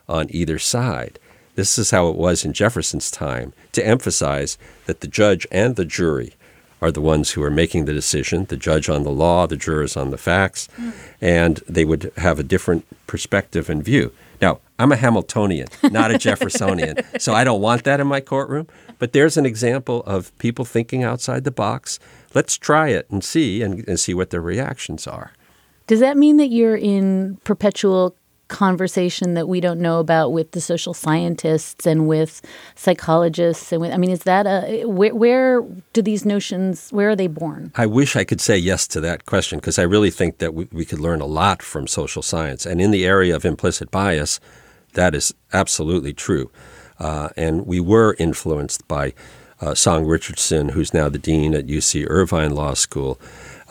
on 0.07 0.27
either 0.29 0.59
side. 0.59 1.17
This 1.55 1.79
is 1.79 1.89
how 1.89 2.09
it 2.09 2.15
was 2.15 2.45
in 2.45 2.53
Jefferson's 2.53 3.09
time 3.09 3.53
to 3.71 3.85
emphasize 3.85 4.59
that 4.85 5.01
the 5.01 5.07
judge 5.07 5.47
and 5.51 5.75
the 5.75 5.85
jury 5.85 6.35
are 6.81 6.91
the 6.91 7.01
ones 7.01 7.31
who 7.31 7.43
are 7.43 7.51
making 7.51 7.85
the 7.85 7.93
decision, 7.93 8.45
the 8.45 8.57
judge 8.57 8.89
on 8.89 9.03
the 9.03 9.11
law, 9.11 9.47
the 9.47 9.57
jurors 9.57 9.95
on 9.95 10.11
the 10.11 10.17
facts, 10.17 10.67
mm. 10.77 10.93
and 11.21 11.57
they 11.67 11.85
would 11.85 12.11
have 12.17 12.39
a 12.39 12.43
different 12.43 12.85
perspective 13.07 13.69
and 13.69 13.83
view. 13.83 14.11
Now, 14.41 14.59
I'm 14.77 14.91
a 14.91 14.95
Hamiltonian, 14.97 15.67
not 15.83 16.11
a 16.11 16.17
Jeffersonian, 16.27 16.97
so 17.19 17.33
I 17.33 17.43
don't 17.43 17.61
want 17.61 17.83
that 17.85 17.99
in 17.99 18.07
my 18.07 18.19
courtroom. 18.19 18.67
But 18.99 19.13
there's 19.13 19.37
an 19.37 19.45
example 19.45 20.03
of 20.03 20.37
people 20.37 20.65
thinking 20.65 21.03
outside 21.03 21.43
the 21.43 21.51
box. 21.51 21.99
Let's 22.33 22.57
try 22.57 22.89
it 22.89 23.09
and 23.09 23.23
see 23.23 23.61
and, 23.61 23.87
and 23.87 23.99
see 23.99 24.13
what 24.13 24.29
their 24.29 24.41
reactions 24.41 25.07
are. 25.07 25.31
Does 25.87 25.99
that 25.99 26.17
mean 26.17 26.37
that 26.37 26.47
you're 26.47 26.75
in 26.75 27.37
perpetual 27.43 28.15
conversation 28.47 29.33
that 29.33 29.47
we 29.47 29.59
don't 29.59 29.79
know 29.79 29.99
about 29.99 30.31
with 30.31 30.51
the 30.51 30.61
social 30.61 30.93
scientists 30.93 31.87
and 31.87 32.07
with 32.07 32.41
psychologists 32.75 33.71
and 33.71 33.81
with 33.81 33.91
i 33.91 33.97
mean 33.97 34.11
is 34.11 34.23
that 34.23 34.45
a 34.45 34.85
where, 34.85 35.15
where 35.15 35.61
do 35.93 36.01
these 36.01 36.25
notions 36.25 36.89
where 36.91 37.09
are 37.09 37.15
they 37.15 37.27
born? 37.27 37.71
I 37.75 37.85
wish 37.85 38.15
i 38.15 38.23
could 38.23 38.41
say 38.41 38.57
yes 38.57 38.87
to 38.89 39.01
that 39.01 39.25
question 39.25 39.59
because 39.59 39.79
i 39.79 39.83
really 39.83 40.11
think 40.11 40.37
that 40.37 40.53
we, 40.53 40.67
we 40.71 40.85
could 40.85 40.99
learn 40.99 41.21
a 41.21 41.25
lot 41.25 41.61
from 41.61 41.87
social 41.87 42.21
science. 42.21 42.65
And 42.65 42.79
in 42.79 42.91
the 42.91 43.05
area 43.05 43.35
of 43.35 43.45
implicit 43.45 43.89
bias 43.91 44.39
that 44.93 45.13
is 45.13 45.33
absolutely 45.51 46.13
true. 46.13 46.49
Uh, 46.99 47.27
and 47.35 47.67
we 47.67 47.81
were 47.81 48.15
influenced 48.17 48.87
by 48.87 49.13
uh, 49.61 49.73
song 49.73 50.05
richardson 50.05 50.69
who's 50.69 50.93
now 50.93 51.09
the 51.09 51.17
dean 51.17 51.53
at 51.53 51.67
uc 51.67 52.05
irvine 52.09 52.53
law 52.53 52.73
school 52.73 53.19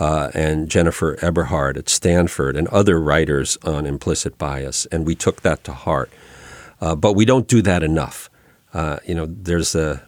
uh, 0.05 0.31
and 0.35 0.69
Jennifer 0.69 1.17
Eberhardt 1.25 1.79
at 1.79 1.88
Stanford 1.88 2.59
and 2.59 2.69
other 2.69 3.01
writers 3.01 3.57
on 3.64 3.87
implicit 3.87 4.37
bias, 4.37 4.85
and 4.93 5.07
we 5.07 5.14
took 5.14 5.40
that 5.40 5.64
to 5.64 5.73
heart. 5.73 6.11
Uh, 6.79 6.95
but 6.95 7.14
we 7.14 7.25
don't 7.25 7.49
do 7.49 7.62
that 7.62 7.83
enough. 7.83 8.29
Uh, 8.75 8.99
you 9.07 9.14
know, 9.14 9.25
there's 9.27 9.75
a 9.75 10.07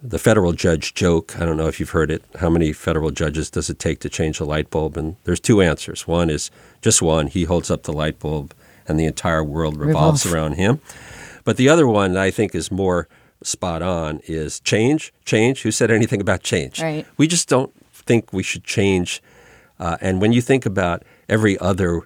the 0.00 0.18
federal 0.18 0.52
judge 0.52 0.94
joke. 0.94 1.40
I 1.40 1.44
don't 1.44 1.56
know 1.56 1.66
if 1.66 1.80
you've 1.80 1.90
heard 1.90 2.10
it. 2.12 2.22
How 2.38 2.50
many 2.50 2.72
federal 2.72 3.10
judges 3.10 3.50
does 3.50 3.68
it 3.68 3.80
take 3.80 3.98
to 4.00 4.08
change 4.08 4.38
a 4.38 4.44
light 4.44 4.70
bulb? 4.70 4.96
And 4.96 5.16
there's 5.24 5.40
two 5.40 5.60
answers. 5.60 6.06
One 6.06 6.30
is 6.30 6.50
just 6.80 7.02
one. 7.02 7.26
He 7.26 7.42
holds 7.44 7.68
up 7.68 7.82
the 7.82 7.92
light 7.92 8.20
bulb, 8.20 8.54
and 8.86 8.98
the 8.98 9.06
entire 9.06 9.42
world 9.42 9.76
revolves 9.76 10.24
Revolve. 10.24 10.34
around 10.34 10.52
him. 10.54 10.80
But 11.42 11.56
the 11.56 11.68
other 11.68 11.88
one 11.88 12.16
I 12.16 12.30
think 12.30 12.54
is 12.54 12.70
more 12.70 13.08
spot 13.42 13.82
on 13.82 14.20
is 14.28 14.60
change. 14.60 15.12
Change. 15.24 15.62
Who 15.62 15.72
said 15.72 15.90
anything 15.90 16.20
about 16.20 16.44
change? 16.44 16.80
Right. 16.80 17.06
We 17.16 17.26
just 17.26 17.48
don't 17.48 17.72
think 17.92 18.32
we 18.32 18.44
should 18.44 18.62
change. 18.62 19.20
Uh, 19.78 19.96
and 20.00 20.20
when 20.20 20.32
you 20.32 20.40
think 20.40 20.66
about 20.66 21.02
every 21.28 21.58
other 21.58 22.02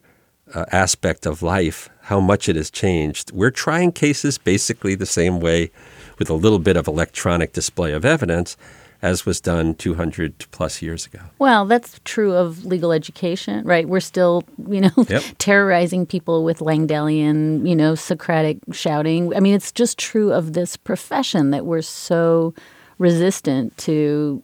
uh, 0.54 0.64
aspect 0.72 1.26
of 1.26 1.42
life, 1.42 1.88
how 2.02 2.20
much 2.20 2.48
it 2.48 2.56
has 2.56 2.70
changed, 2.70 3.32
we're 3.32 3.50
trying 3.50 3.92
cases 3.92 4.38
basically 4.38 4.94
the 4.94 5.06
same 5.06 5.40
way 5.40 5.70
with 6.18 6.30
a 6.30 6.34
little 6.34 6.58
bit 6.58 6.76
of 6.76 6.86
electronic 6.86 7.52
display 7.52 7.92
of 7.92 8.04
evidence 8.04 8.56
as 9.02 9.26
was 9.26 9.40
done 9.40 9.74
200 9.74 10.46
plus 10.50 10.80
years 10.80 11.06
ago. 11.06 11.20
Well, 11.38 11.66
that's 11.66 12.00
true 12.04 12.34
of 12.34 12.64
legal 12.64 12.92
education, 12.92 13.64
right? 13.64 13.86
We're 13.86 14.00
still, 14.00 14.42
you 14.68 14.80
know, 14.80 14.90
yep. 15.08 15.22
terrorizing 15.38 16.06
people 16.06 16.44
with 16.44 16.60
Langdellian, 16.60 17.68
you 17.68 17.76
know, 17.76 17.94
Socratic 17.94 18.58
shouting. 18.72 19.34
I 19.36 19.40
mean, 19.40 19.54
it's 19.54 19.70
just 19.70 19.98
true 19.98 20.32
of 20.32 20.54
this 20.54 20.76
profession 20.76 21.50
that 21.50 21.66
we're 21.66 21.82
so 21.82 22.54
resistant 22.98 23.76
to 23.78 24.42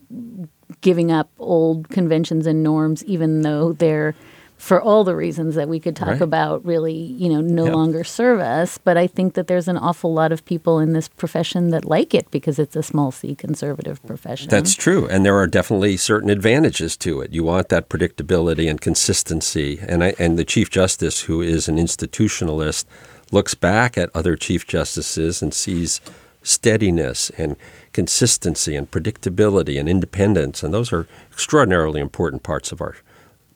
giving 0.81 1.13
up 1.13 1.29
old 1.39 1.89
conventions 1.91 2.47
and 2.47 2.63
norms, 2.63 3.05
even 3.05 3.43
though 3.43 3.73
they're 3.73 4.15
for 4.63 4.81
all 4.81 5.03
the 5.03 5.17
reasons 5.17 5.57
that 5.57 5.69
we 5.69 5.81
could 5.81 5.97
talk 5.97 6.07
right. 6.07 6.21
about 6.21 6.65
really 6.65 6.95
you 6.95 7.29
know 7.29 7.41
no 7.41 7.65
yep. 7.65 7.75
longer 7.75 8.05
serve 8.05 8.39
us. 8.39 8.79
But 8.79 8.97
i 8.97 9.09
think 9.09 9.35
that 9.35 9.49
there's 9.49 9.67
an 9.67 9.77
awful 9.77 10.15
lot 10.15 10.31
of 10.31 10.45
people 10.45 10.79
in 10.79 10.93
this 10.93 11.09
profession 11.09 11.71
that 11.71 11.85
like 11.85 12.15
it 12.15 12.31
because 12.31 12.61
it's 12.61 12.77
a 12.77 12.83
small 12.83 13.11
c 13.11 13.35
conservative 13.35 14.01
profession. 14.07 14.49
That's 14.49 14.77
true. 14.77 15.09
And 15.09 15.27
there 15.27 15.37
are 15.37 15.49
definitely 15.49 15.97
certain 15.97 16.31
advantages 16.31 16.97
to 16.99 17.23
it. 17.23 17.33
You 17.33 17.43
want 17.43 17.71
that 17.71 17.89
predictability 17.89 18.71
and 18.71 18.81
consistency. 18.81 19.81
And 19.89 20.05
I, 20.05 20.15
and 20.21 20.39
the 20.39 20.45
chief 20.45 20.71
justice 20.71 21.23
who 21.23 21.43
is 21.43 21.69
an 21.69 21.77
institutionalist 21.77 22.85
looks 23.33 23.55
back 23.55 23.99
at 23.99 24.11
other 24.15 24.37
chief 24.37 24.65
justices 24.65 25.43
and 25.43 25.53
sees 25.53 26.01
steadiness 26.45 27.31
and 27.31 27.57
consistency 27.93 28.77
and 28.77 28.91
predictability 28.91 29.79
and 29.79 29.89
independence, 29.89 30.63
and 30.63 30.73
those 30.73 30.93
are 30.93 31.07
extraordinarily 31.31 32.01
important 32.01 32.43
parts 32.43 32.73
of 32.73 32.81
our 32.81 32.97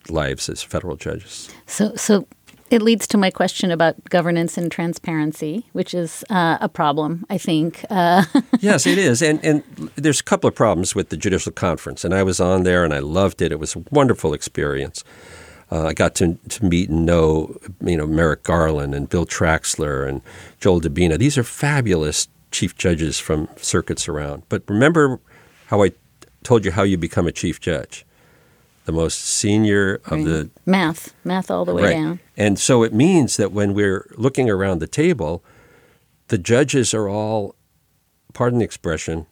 lives 0.08 0.48
as 0.48 0.62
federal 0.62 0.96
judges. 0.96 1.48
So, 1.66 1.94
so 1.96 2.26
it 2.70 2.82
leads 2.82 3.06
to 3.08 3.18
my 3.18 3.30
question 3.30 3.70
about 3.70 4.02
governance 4.04 4.58
and 4.58 4.70
transparency, 4.70 5.66
which 5.72 5.94
is 5.94 6.24
uh, 6.30 6.58
a 6.60 6.68
problem, 6.68 7.24
I 7.30 7.38
think. 7.38 7.84
Uh, 7.90 8.24
yes, 8.60 8.86
it 8.86 8.98
is, 8.98 9.22
and 9.22 9.44
and 9.44 9.62
there's 9.96 10.20
a 10.20 10.24
couple 10.24 10.48
of 10.48 10.54
problems 10.54 10.94
with 10.94 11.10
the 11.10 11.16
judicial 11.16 11.52
conference, 11.52 12.04
and 12.04 12.14
I 12.14 12.22
was 12.22 12.40
on 12.40 12.64
there 12.64 12.84
and 12.84 12.92
I 12.92 12.98
loved 12.98 13.40
it. 13.40 13.52
It 13.52 13.60
was 13.60 13.76
a 13.76 13.84
wonderful 13.90 14.34
experience. 14.34 15.04
Uh, 15.70 15.86
I 15.86 15.94
got 15.94 16.14
to, 16.16 16.38
to 16.48 16.64
meet 16.64 16.88
and 16.90 17.04
know, 17.04 17.56
you 17.80 17.96
know, 17.96 18.06
Merrick 18.06 18.44
Garland 18.44 18.94
and 18.94 19.08
Bill 19.08 19.26
Traxler 19.26 20.08
and 20.08 20.22
Joel 20.60 20.80
Dubina. 20.80 21.18
These 21.18 21.36
are 21.36 21.42
fabulous 21.42 22.28
chief 22.56 22.74
judges 22.74 23.18
from 23.18 23.48
circuits 23.56 24.08
around. 24.08 24.44
But 24.48 24.62
remember 24.66 25.20
how 25.66 25.82
I 25.82 25.92
told 26.42 26.64
you 26.64 26.70
how 26.72 26.84
you 26.84 26.96
become 26.96 27.26
a 27.26 27.32
chief 27.32 27.60
judge. 27.60 28.04
the 28.86 28.92
most 28.92 29.18
senior 29.18 30.00
of 30.06 30.24
the 30.24 30.48
Math, 30.64 31.12
math 31.24 31.50
all 31.50 31.64
the 31.64 31.74
way 31.74 31.82
right. 31.82 31.92
down. 31.92 32.20
And 32.36 32.56
so 32.56 32.84
it 32.84 32.94
means 32.94 33.36
that 33.36 33.50
when 33.50 33.74
we're 33.74 34.08
looking 34.16 34.48
around 34.48 34.78
the 34.78 34.86
table, 34.86 35.42
the 36.28 36.38
judges 36.38 36.94
are 36.94 37.08
all, 37.08 37.56
pardon 38.32 38.60
the 38.60 38.64
expression, 38.64 39.26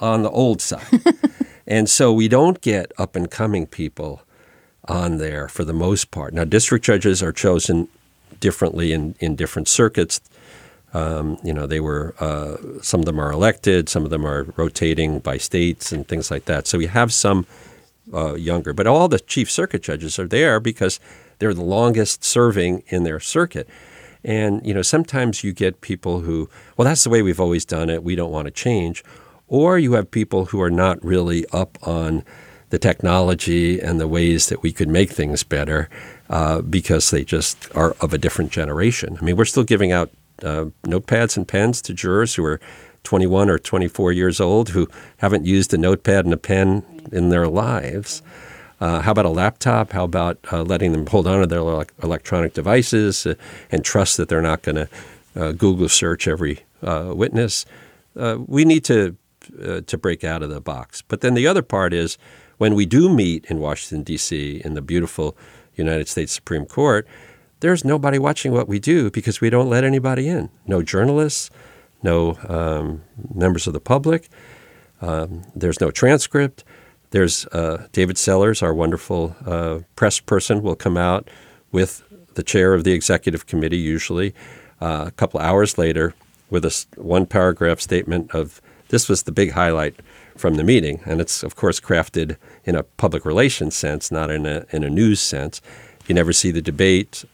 on 0.00 0.22
the 0.22 0.30
old 0.30 0.62
side. 0.62 1.02
and 1.66 1.90
so 1.90 2.10
we 2.10 2.26
don't 2.26 2.62
get 2.62 2.90
up 2.96 3.14
and 3.16 3.30
coming 3.30 3.66
people 3.66 4.22
on 4.88 5.18
there 5.18 5.46
for 5.46 5.62
the 5.62 5.74
most 5.74 6.10
part. 6.10 6.32
Now, 6.32 6.44
district 6.44 6.84
judges 6.86 7.22
are 7.22 7.32
chosen 7.32 7.88
differently 8.40 8.92
in, 8.94 9.14
in 9.20 9.36
different 9.36 9.68
circuits. 9.68 10.22
Um, 10.96 11.38
you 11.44 11.52
know, 11.52 11.66
they 11.66 11.80
were, 11.88 12.14
uh, 12.20 12.56
some 12.80 13.00
of 13.00 13.06
them 13.06 13.20
are 13.20 13.30
elected, 13.30 13.88
some 13.88 14.04
of 14.04 14.10
them 14.10 14.24
are 14.26 14.44
rotating 14.56 15.18
by 15.18 15.36
states 15.36 15.92
and 15.92 16.08
things 16.08 16.30
like 16.30 16.46
that. 16.46 16.66
So 16.66 16.78
we 16.78 16.86
have 16.86 17.12
some 17.12 17.46
uh, 18.14 18.34
younger, 18.34 18.72
but 18.72 18.86
all 18.86 19.08
the 19.08 19.20
chief 19.20 19.50
circuit 19.50 19.82
judges 19.82 20.18
are 20.18 20.28
there 20.28 20.58
because 20.58 20.98
they're 21.38 21.52
the 21.52 21.62
longest 21.78 22.24
serving 22.24 22.82
in 22.86 23.02
their 23.02 23.20
circuit. 23.20 23.68
And, 24.24 24.66
you 24.66 24.72
know, 24.72 24.82
sometimes 24.82 25.44
you 25.44 25.52
get 25.52 25.80
people 25.80 26.20
who, 26.20 26.48
well, 26.76 26.86
that's 26.88 27.04
the 27.04 27.10
way 27.10 27.20
we've 27.20 27.44
always 27.46 27.66
done 27.66 27.90
it. 27.90 28.02
We 28.02 28.16
don't 28.16 28.32
want 28.32 28.46
to 28.46 28.50
change. 28.50 29.04
Or 29.48 29.78
you 29.78 29.92
have 29.92 30.10
people 30.10 30.46
who 30.46 30.62
are 30.62 30.70
not 30.70 31.04
really 31.04 31.44
up 31.52 31.78
on 31.82 32.24
the 32.70 32.78
technology 32.78 33.80
and 33.80 34.00
the 34.00 34.08
ways 34.08 34.48
that 34.48 34.62
we 34.62 34.72
could 34.72 34.88
make 34.88 35.10
things 35.10 35.44
better 35.44 35.88
uh, 36.30 36.62
because 36.62 37.10
they 37.10 37.22
just 37.22 37.68
are 37.74 37.94
of 38.00 38.14
a 38.14 38.18
different 38.18 38.50
generation. 38.50 39.18
I 39.20 39.24
mean, 39.24 39.36
we're 39.36 39.44
still 39.44 39.62
giving 39.64 39.92
out 39.92 40.10
uh, 40.42 40.66
notepads 40.82 41.36
and 41.36 41.46
pens 41.46 41.80
to 41.82 41.94
jurors 41.94 42.34
who 42.34 42.44
are 42.44 42.60
21 43.04 43.48
or 43.48 43.58
24 43.58 44.12
years 44.12 44.40
old 44.40 44.70
who 44.70 44.88
haven't 45.18 45.46
used 45.46 45.72
a 45.72 45.78
notepad 45.78 46.24
and 46.24 46.34
a 46.34 46.36
pen 46.36 46.82
in 47.12 47.28
their 47.28 47.46
lives. 47.46 48.22
Uh, 48.80 49.00
how 49.00 49.12
about 49.12 49.24
a 49.24 49.30
laptop? 49.30 49.92
How 49.92 50.04
about 50.04 50.38
uh, 50.52 50.62
letting 50.62 50.92
them 50.92 51.06
hold 51.06 51.26
on 51.26 51.40
to 51.40 51.46
their 51.46 51.60
ele- 51.60 51.86
electronic 52.02 52.52
devices 52.52 53.24
uh, 53.24 53.34
and 53.70 53.84
trust 53.84 54.16
that 54.16 54.28
they're 54.28 54.42
not 54.42 54.62
going 54.62 54.76
to 54.76 54.88
uh, 55.34 55.52
Google 55.52 55.88
search 55.88 56.28
every 56.28 56.60
uh, 56.82 57.12
witness? 57.14 57.64
Uh, 58.16 58.38
we 58.46 58.64
need 58.64 58.84
to 58.84 59.16
to 59.86 59.96
break 59.96 60.24
out 60.24 60.42
of 60.42 60.50
the 60.50 60.60
box. 60.60 61.02
But 61.06 61.20
then 61.20 61.34
the 61.34 61.46
other 61.46 61.62
part 61.62 61.92
is 61.92 62.18
when 62.58 62.74
we 62.74 62.84
do 62.84 63.08
meet 63.08 63.44
in 63.44 63.60
Washington 63.60 64.02
D.C. 64.02 64.60
in 64.64 64.74
the 64.74 64.82
beautiful 64.82 65.36
United 65.76 66.08
States 66.08 66.32
Supreme 66.32 66.66
Court, 66.66 67.06
there's 67.60 67.84
nobody 67.84 68.18
watching 68.18 68.52
what 68.52 68.68
we 68.68 68.78
do 68.78 69.10
because 69.10 69.40
we 69.40 69.50
don't 69.50 69.68
let 69.68 69.84
anybody 69.84 70.28
in. 70.28 70.50
No 70.66 70.82
journalists, 70.82 71.50
no 72.02 72.38
um, 72.48 73.02
members 73.34 73.66
of 73.66 73.72
the 73.72 73.80
public. 73.80 74.28
Um, 75.00 75.42
there's 75.54 75.80
no 75.80 75.90
transcript. 75.90 76.64
There's 77.10 77.46
uh, 77.46 77.86
David 77.92 78.18
Sellers, 78.18 78.62
our 78.62 78.74
wonderful 78.74 79.36
uh, 79.46 79.80
press 79.94 80.20
person, 80.20 80.62
will 80.62 80.74
come 80.74 80.96
out 80.96 81.28
with 81.72 82.02
the 82.34 82.42
chair 82.42 82.74
of 82.74 82.84
the 82.84 82.92
executive 82.92 83.46
committee, 83.46 83.78
usually 83.78 84.34
uh, 84.80 85.04
a 85.06 85.10
couple 85.12 85.40
hours 85.40 85.78
later, 85.78 86.14
with 86.50 86.64
a 86.64 86.86
one 86.96 87.26
paragraph 87.26 87.80
statement 87.80 88.30
of 88.32 88.60
this 88.88 89.08
was 89.08 89.24
the 89.24 89.32
big 89.32 89.52
highlight 89.52 89.96
from 90.36 90.54
the 90.54 90.64
meeting. 90.64 91.00
And 91.04 91.20
it's, 91.20 91.42
of 91.42 91.56
course, 91.56 91.80
crafted 91.80 92.36
in 92.64 92.76
a 92.76 92.82
public 92.82 93.24
relations 93.24 93.74
sense, 93.74 94.10
not 94.10 94.30
in 94.30 94.46
a, 94.46 94.64
in 94.70 94.84
a 94.84 94.90
news 94.90 95.20
sense. 95.20 95.60
You 96.06 96.14
never 96.14 96.32
see 96.32 96.50
the 96.50 96.62
debate. 96.62 97.24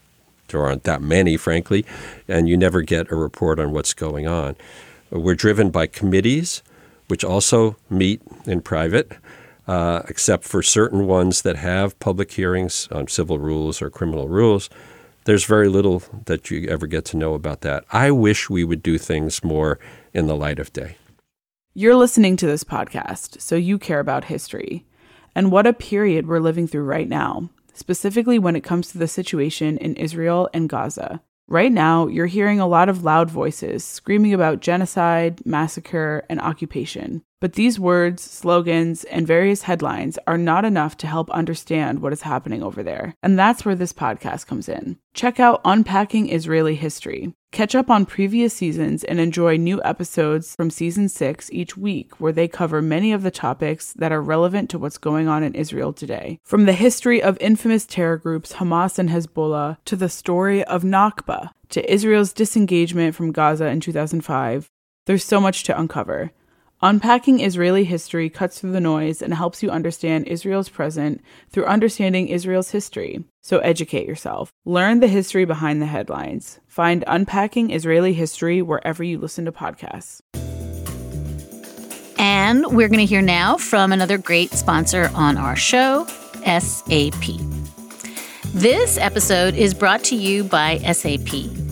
There 0.52 0.64
aren't 0.64 0.84
that 0.84 1.02
many, 1.02 1.36
frankly, 1.36 1.84
and 2.28 2.48
you 2.48 2.56
never 2.56 2.82
get 2.82 3.10
a 3.10 3.16
report 3.16 3.58
on 3.58 3.72
what's 3.72 3.92
going 3.94 4.26
on. 4.26 4.56
We're 5.10 5.34
driven 5.34 5.70
by 5.70 5.88
committees, 5.88 6.62
which 7.08 7.24
also 7.24 7.76
meet 7.90 8.22
in 8.46 8.62
private, 8.62 9.12
uh, 9.66 10.02
except 10.08 10.44
for 10.44 10.62
certain 10.62 11.06
ones 11.06 11.42
that 11.42 11.56
have 11.56 11.98
public 11.98 12.32
hearings 12.32 12.88
on 12.90 13.08
civil 13.08 13.38
rules 13.38 13.82
or 13.82 13.90
criminal 13.90 14.28
rules. 14.28 14.70
There's 15.24 15.44
very 15.44 15.68
little 15.68 16.02
that 16.24 16.50
you 16.50 16.68
ever 16.68 16.86
get 16.86 17.04
to 17.06 17.16
know 17.16 17.34
about 17.34 17.60
that. 17.60 17.84
I 17.92 18.10
wish 18.10 18.50
we 18.50 18.64
would 18.64 18.82
do 18.82 18.98
things 18.98 19.44
more 19.44 19.78
in 20.14 20.26
the 20.26 20.36
light 20.36 20.58
of 20.58 20.72
day. 20.72 20.96
You're 21.74 21.96
listening 21.96 22.36
to 22.38 22.46
this 22.46 22.64
podcast, 22.64 23.40
so 23.40 23.54
you 23.54 23.78
care 23.78 24.00
about 24.00 24.24
history. 24.24 24.84
And 25.34 25.50
what 25.50 25.66
a 25.66 25.72
period 25.72 26.26
we're 26.26 26.40
living 26.40 26.66
through 26.66 26.84
right 26.84 27.08
now, 27.08 27.48
specifically 27.72 28.38
when 28.38 28.56
it 28.56 28.64
comes 28.64 28.90
to 28.90 28.98
the 28.98 29.08
situation 29.08 29.78
in 29.78 29.96
Israel 29.96 30.48
and 30.52 30.68
Gaza. 30.68 31.22
Right 31.48 31.72
now, 31.72 32.06
you're 32.06 32.26
hearing 32.26 32.60
a 32.60 32.66
lot 32.66 32.88
of 32.88 33.04
loud 33.04 33.30
voices 33.30 33.84
screaming 33.84 34.32
about 34.32 34.60
genocide, 34.60 35.44
massacre, 35.44 36.24
and 36.30 36.40
occupation. 36.40 37.22
But 37.42 37.54
these 37.54 37.80
words, 37.80 38.22
slogans, 38.22 39.02
and 39.02 39.26
various 39.26 39.62
headlines 39.62 40.16
are 40.28 40.38
not 40.38 40.64
enough 40.64 40.96
to 40.98 41.08
help 41.08 41.28
understand 41.32 42.00
what 42.00 42.12
is 42.12 42.22
happening 42.22 42.62
over 42.62 42.84
there. 42.84 43.16
And 43.20 43.36
that's 43.36 43.64
where 43.64 43.74
this 43.74 43.92
podcast 43.92 44.46
comes 44.46 44.68
in. 44.68 44.96
Check 45.12 45.40
out 45.40 45.60
Unpacking 45.64 46.30
Israeli 46.30 46.76
History. 46.76 47.34
Catch 47.50 47.74
up 47.74 47.90
on 47.90 48.06
previous 48.06 48.54
seasons 48.54 49.02
and 49.02 49.18
enjoy 49.18 49.56
new 49.56 49.82
episodes 49.84 50.54
from 50.54 50.70
season 50.70 51.08
6 51.08 51.50
each 51.52 51.76
week, 51.76 52.20
where 52.20 52.30
they 52.30 52.46
cover 52.46 52.80
many 52.80 53.12
of 53.12 53.24
the 53.24 53.32
topics 53.32 53.92
that 53.94 54.12
are 54.12 54.22
relevant 54.22 54.70
to 54.70 54.78
what's 54.78 54.96
going 54.96 55.26
on 55.26 55.42
in 55.42 55.56
Israel 55.56 55.92
today. 55.92 56.38
From 56.44 56.66
the 56.66 56.72
history 56.72 57.20
of 57.20 57.36
infamous 57.40 57.86
terror 57.86 58.18
groups 58.18 58.52
Hamas 58.52 59.00
and 59.00 59.10
Hezbollah 59.10 59.78
to 59.86 59.96
the 59.96 60.08
story 60.08 60.62
of 60.62 60.84
Nakba 60.84 61.50
to 61.70 61.92
Israel's 61.92 62.32
disengagement 62.32 63.16
from 63.16 63.32
Gaza 63.32 63.66
in 63.66 63.80
2005, 63.80 64.68
there's 65.06 65.24
so 65.24 65.40
much 65.40 65.64
to 65.64 65.76
uncover. 65.76 66.30
Unpacking 66.84 67.38
Israeli 67.38 67.84
history 67.84 68.28
cuts 68.28 68.58
through 68.58 68.72
the 68.72 68.80
noise 68.80 69.22
and 69.22 69.32
helps 69.32 69.62
you 69.62 69.70
understand 69.70 70.26
Israel's 70.26 70.68
present 70.68 71.20
through 71.48 71.64
understanding 71.66 72.26
Israel's 72.26 72.72
history. 72.72 73.22
So 73.40 73.60
educate 73.60 74.08
yourself. 74.08 74.52
Learn 74.64 74.98
the 74.98 75.06
history 75.06 75.44
behind 75.44 75.80
the 75.80 75.86
headlines. 75.86 76.58
Find 76.66 77.04
Unpacking 77.06 77.70
Israeli 77.70 78.12
History 78.12 78.62
wherever 78.62 79.04
you 79.04 79.18
listen 79.18 79.44
to 79.44 79.52
podcasts. 79.52 80.22
And 82.18 82.66
we're 82.66 82.88
going 82.88 82.98
to 82.98 83.06
hear 83.06 83.22
now 83.22 83.58
from 83.58 83.92
another 83.92 84.18
great 84.18 84.50
sponsor 84.50 85.08
on 85.14 85.36
our 85.36 85.54
show, 85.54 86.04
SAP. 86.44 87.38
This 88.54 88.98
episode 88.98 89.54
is 89.54 89.72
brought 89.72 90.02
to 90.04 90.16
you 90.16 90.42
by 90.42 90.78
SAP. 90.78 91.71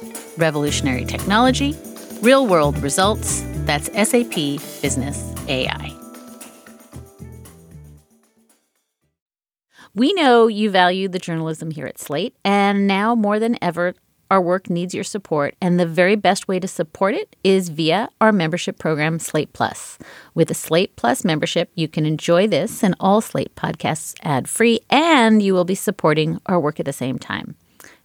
revolutionary 0.37 1.05
technology, 1.05 1.77
real 2.21 2.47
world 2.47 2.77
results. 2.79 3.43
That's 3.65 3.87
SAP 3.93 4.35
Business 4.81 5.33
AI. 5.47 5.95
We 9.93 10.13
know 10.13 10.47
you 10.47 10.69
value 10.69 11.09
the 11.09 11.19
journalism 11.19 11.71
here 11.71 11.85
at 11.85 11.99
Slate, 11.99 12.33
and 12.45 12.87
now 12.87 13.13
more 13.13 13.39
than 13.39 13.57
ever, 13.61 13.93
our 14.31 14.41
work 14.41 14.69
needs 14.69 14.93
your 14.93 15.03
support, 15.03 15.55
and 15.61 15.77
the 15.77 15.85
very 15.85 16.15
best 16.15 16.47
way 16.47 16.61
to 16.61 16.67
support 16.67 17.13
it 17.13 17.35
is 17.43 17.67
via 17.67 18.07
our 18.21 18.31
membership 18.31 18.79
program, 18.79 19.19
Slate 19.19 19.51
Plus. 19.51 19.99
With 20.33 20.49
a 20.49 20.53
Slate 20.53 20.95
Plus 20.95 21.25
membership, 21.25 21.69
you 21.75 21.89
can 21.89 22.05
enjoy 22.05 22.47
this 22.47 22.81
and 22.81 22.95
all 23.01 23.19
Slate 23.19 23.53
podcasts 23.55 24.15
ad 24.23 24.47
free, 24.47 24.79
and 24.89 25.43
you 25.43 25.53
will 25.53 25.65
be 25.65 25.75
supporting 25.75 26.39
our 26.45 26.61
work 26.61 26.79
at 26.79 26.85
the 26.85 26.93
same 26.93 27.19
time. 27.19 27.57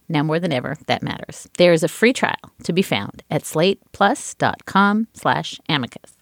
Now 0.09 0.23
more 0.23 0.39
than 0.39 0.53
ever, 0.53 0.77
that 0.87 1.03
matters. 1.03 1.47
There 1.57 1.73
is 1.73 1.83
a 1.83 1.87
free 1.87 2.13
trial 2.13 2.35
to 2.63 2.73
be 2.73 2.81
found 2.81 3.23
at 3.29 3.43
slateplus.com 3.43 5.07
slash 5.13 5.59
amicus. 5.67 6.13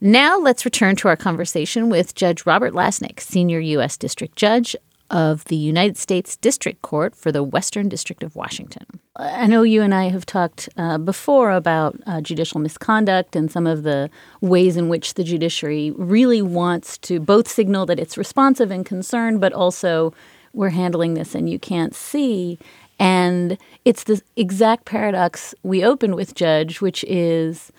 Now 0.00 0.38
let's 0.38 0.64
return 0.64 0.96
to 0.96 1.08
our 1.08 1.16
conversation 1.16 1.90
with 1.90 2.14
Judge 2.14 2.46
Robert 2.46 2.72
Lasnik, 2.72 3.20
Senior 3.20 3.60
U.S. 3.60 3.96
District 3.96 4.36
Judge 4.36 4.76
of 5.10 5.44
the 5.44 5.56
United 5.56 5.96
States 5.96 6.36
District 6.36 6.80
Court 6.82 7.14
for 7.14 7.30
the 7.30 7.42
Western 7.42 7.88
District 7.88 8.22
of 8.22 8.34
Washington. 8.34 8.84
I 9.16 9.46
know 9.46 9.62
you 9.62 9.82
and 9.82 9.94
I 9.94 10.08
have 10.08 10.26
talked 10.26 10.68
uh, 10.76 10.98
before 10.98 11.52
about 11.52 11.96
uh, 12.06 12.20
judicial 12.20 12.60
misconduct 12.60 13.36
and 13.36 13.50
some 13.50 13.66
of 13.66 13.82
the 13.82 14.10
ways 14.40 14.76
in 14.76 14.88
which 14.88 15.14
the 15.14 15.22
judiciary 15.22 15.92
really 15.92 16.42
wants 16.42 16.98
to 16.98 17.20
both 17.20 17.46
signal 17.46 17.86
that 17.86 18.00
it's 18.00 18.18
responsive 18.18 18.70
and 18.70 18.84
concerned, 18.84 19.40
but 19.40 19.52
also 19.52 20.12
we're 20.52 20.70
handling 20.70 21.14
this 21.14 21.34
and 21.34 21.48
you 21.48 21.58
can't 21.58 21.94
see. 21.94 22.58
And 22.98 23.58
it's 23.84 24.04
the 24.04 24.22
exact 24.36 24.84
paradox 24.84 25.54
we 25.62 25.84
opened 25.84 26.14
with, 26.14 26.34
Judge, 26.34 26.80
which 26.80 27.04
is 27.04 27.72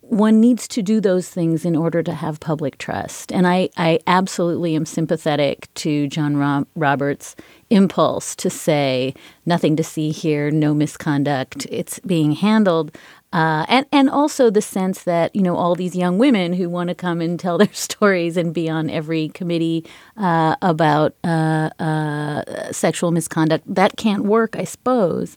one 0.00 0.38
needs 0.38 0.68
to 0.68 0.82
do 0.82 1.00
those 1.00 1.30
things 1.30 1.64
in 1.64 1.74
order 1.74 2.02
to 2.02 2.12
have 2.12 2.38
public 2.38 2.76
trust. 2.76 3.32
And 3.32 3.46
I, 3.46 3.70
I 3.76 4.00
absolutely 4.06 4.76
am 4.76 4.84
sympathetic 4.84 5.72
to 5.74 6.06
John 6.08 6.66
Roberts' 6.74 7.34
impulse 7.70 8.36
to 8.36 8.50
say, 8.50 9.14
nothing 9.46 9.76
to 9.76 9.84
see 9.84 10.10
here, 10.10 10.50
no 10.50 10.74
misconduct, 10.74 11.66
it's 11.70 11.98
being 12.00 12.32
handled. 12.32 12.94
Uh, 13.34 13.66
and 13.68 13.84
and 13.90 14.08
also 14.08 14.48
the 14.48 14.62
sense 14.62 15.02
that 15.02 15.34
you 15.34 15.42
know 15.42 15.56
all 15.56 15.74
these 15.74 15.96
young 15.96 16.18
women 16.18 16.52
who 16.52 16.68
want 16.70 16.88
to 16.88 16.94
come 16.94 17.20
and 17.20 17.38
tell 17.40 17.58
their 17.62 17.72
stories 17.72 18.36
and 18.36 18.54
be 18.54 18.70
on 18.70 18.88
every 18.88 19.28
committee 19.30 19.84
uh, 20.16 20.54
about 20.62 21.16
uh, 21.24 21.68
uh 21.80 22.72
sexual 22.72 23.10
misconduct 23.10 23.64
that 23.66 23.96
can't 23.96 24.24
work, 24.24 24.54
I 24.56 24.62
suppose. 24.62 25.36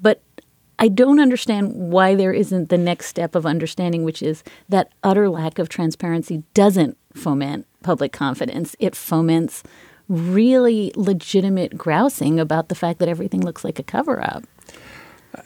But 0.00 0.22
I 0.78 0.88
don't 0.88 1.18
understand 1.18 1.72
why 1.74 2.14
there 2.14 2.34
isn't 2.34 2.68
the 2.68 2.76
next 2.76 3.06
step 3.06 3.34
of 3.34 3.46
understanding, 3.46 4.04
which 4.04 4.22
is 4.22 4.44
that 4.68 4.92
utter 5.02 5.30
lack 5.30 5.58
of 5.58 5.70
transparency 5.70 6.44
doesn't 6.52 6.98
foment 7.14 7.66
public 7.82 8.12
confidence. 8.12 8.76
It 8.78 8.94
foments 8.94 9.62
really 10.08 10.92
legitimate 10.96 11.78
grousing 11.78 12.38
about 12.38 12.68
the 12.68 12.74
fact 12.74 12.98
that 12.98 13.08
everything 13.08 13.40
looks 13.40 13.64
like 13.64 13.78
a 13.78 13.82
cover 13.82 14.22
up. 14.22 14.44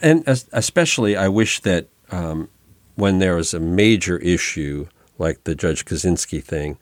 And 0.01 0.23
especially, 0.27 1.15
I 1.15 1.27
wish 1.27 1.61
that 1.61 1.87
um, 2.13 2.49
when 2.95 3.19
there 3.19 3.37
is 3.37 3.53
a 3.53 3.59
major 3.59 4.17
issue 4.17 4.87
like 5.17 5.43
the 5.43 5.55
Judge 5.55 5.85
Kozinski 5.85 6.43
thing, 6.43 6.77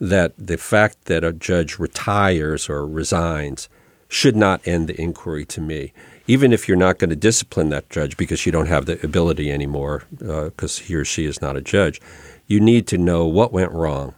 that 0.00 0.32
the 0.38 0.56
fact 0.56 1.04
that 1.04 1.24
a 1.24 1.32
judge 1.32 1.78
retires 1.78 2.68
or 2.68 2.86
resigns 2.86 3.68
should 4.08 4.36
not 4.36 4.66
end 4.66 4.88
the 4.88 5.00
inquiry 5.00 5.44
to 5.46 5.60
me 5.60 5.92
even 6.26 6.52
if 6.52 6.68
you're 6.68 6.76
not 6.76 6.98
going 6.98 7.10
to 7.10 7.16
discipline 7.16 7.68
that 7.70 7.88
judge 7.90 8.16
because 8.16 8.46
you 8.46 8.52
don't 8.52 8.66
have 8.66 8.86
the 8.86 9.04
ability 9.04 9.50
anymore, 9.50 10.04
because 10.18 10.80
uh, 10.80 10.84
he 10.84 10.94
or 10.94 11.04
she 11.04 11.24
is 11.24 11.40
not 11.40 11.56
a 11.56 11.60
judge, 11.60 12.00
you 12.46 12.60
need 12.60 12.86
to 12.86 12.98
know 12.98 13.26
what 13.26 13.52
went 13.52 13.72
wrong. 13.72 14.14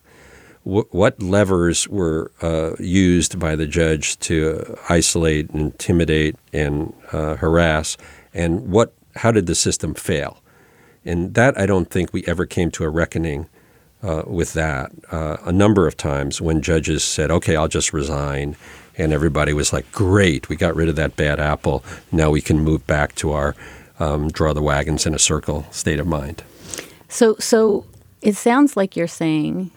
what 0.65 1.21
levers 1.21 1.89
were 1.89 2.31
uh, 2.41 2.73
used 2.79 3.39
by 3.39 3.55
the 3.57 3.67
judge 3.67 4.19
to 4.19 4.79
isolate, 4.89 5.51
intimidate, 5.51 6.37
and 6.53 6.93
uh, 7.13 7.37
harass, 7.37 7.97
and 8.33 8.71
what 8.71 8.93
how 9.17 9.31
did 9.31 9.47
the 9.47 9.55
system 9.55 9.95
fail? 9.95 10.41
And 11.05 11.35
that 11.35 11.59
I 11.59 11.67
don't 11.67 11.91
think 11.91 12.13
we 12.13 12.25
ever 12.27 12.47
came 12.47 12.71
to 12.73 12.85
a 12.85 12.89
reckoning 12.89 13.49
uh, 14.03 14.23
with 14.27 14.53
that. 14.55 14.93
Uh, 15.11 15.37
a 15.45 15.53
number 15.53 15.87
of 15.87 15.97
times 15.97 16.41
when 16.41 16.63
judges 16.63 17.03
said, 17.03 17.31
"Okay, 17.31 17.57
I'll 17.57 17.69
just 17.69 17.93
resign," 17.93 18.57
and 18.97 19.13
everybody 19.13 19.53
was 19.53 19.73
like, 19.73 19.91
"Great, 19.93 20.49
we 20.49 20.57
got 20.57 20.77
rid 20.77 20.89
of 20.89 20.97
that 20.97 21.17
bad 21.17 21.41
apple. 21.41 21.85
Now 22.13 22.31
we 22.31 22.41
can 22.41 22.61
move 22.61 22.87
back 22.87 23.15
to 23.17 23.33
our 23.33 23.55
um, 23.99 24.29
draw 24.29 24.53
the 24.53 24.63
wagons 24.63 25.07
in 25.07 25.15
a 25.15 25.19
circle 25.19 25.67
state 25.71 26.01
of 26.01 26.07
mind." 26.07 26.43
So, 27.09 27.37
so 27.39 27.85
it 28.23 28.37
sounds 28.37 28.77
like 28.77 28.97
you're 28.97 29.07
saying 29.07 29.71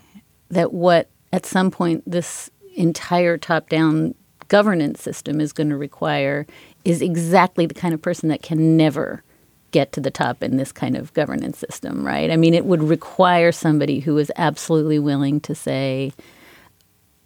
that 0.49 0.73
what 0.73 1.09
at 1.33 1.45
some 1.45 1.71
point 1.71 2.03
this 2.05 2.49
entire 2.75 3.37
top-down 3.37 4.15
governance 4.47 5.01
system 5.01 5.41
is 5.41 5.51
going 5.51 5.69
to 5.69 5.77
require 5.77 6.47
is 6.85 7.01
exactly 7.01 7.65
the 7.65 7.73
kind 7.73 7.93
of 7.93 8.01
person 8.01 8.29
that 8.29 8.41
can 8.41 8.77
never 8.77 9.23
get 9.77 9.91
to 9.91 10.01
the 10.01 10.09
top 10.09 10.41
in 10.41 10.57
this 10.57 10.71
kind 10.71 10.97
of 10.97 11.13
governance 11.13 11.59
system, 11.59 12.03
right? 12.03 12.31
I 12.31 12.35
mean, 12.35 12.55
it 12.55 12.65
would 12.65 12.81
require 12.81 13.51
somebody 13.51 13.99
who 13.99 14.17
is 14.17 14.31
absolutely 14.35 14.97
willing 14.97 15.39
to 15.41 15.53
say, 15.53 16.13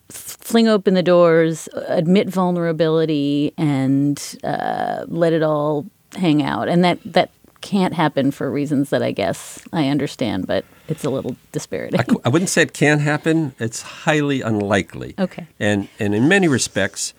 fling 0.09 0.67
open 0.67 0.93
the 0.93 1.03
doors, 1.15 1.69
admit 1.87 2.27
vulnerability, 2.27 3.53
and 3.57 4.21
uh, 4.43 5.05
let 5.07 5.31
it 5.31 5.43
all 5.43 5.85
hang 6.17 6.43
out. 6.43 6.67
And 6.67 6.83
that 6.83 6.99
that 7.05 7.29
can't 7.61 7.93
happen 7.93 8.31
for 8.31 8.51
reasons 8.51 8.89
that 8.89 9.01
I 9.01 9.11
guess 9.13 9.63
I 9.71 9.87
understand, 9.87 10.45
but 10.45 10.65
it's 10.89 11.05
a 11.05 11.09
little 11.09 11.37
dispiriting. 11.53 12.01
I, 12.01 12.05
I 12.25 12.29
wouldn't 12.29 12.49
say 12.49 12.63
it 12.63 12.73
can 12.73 12.99
happen. 12.99 13.53
It's 13.59 13.81
highly 13.81 14.41
unlikely. 14.41 15.15
Okay. 15.17 15.47
And 15.57 15.87
and 15.99 16.13
in 16.13 16.27
many 16.27 16.49
respects, 16.49 17.13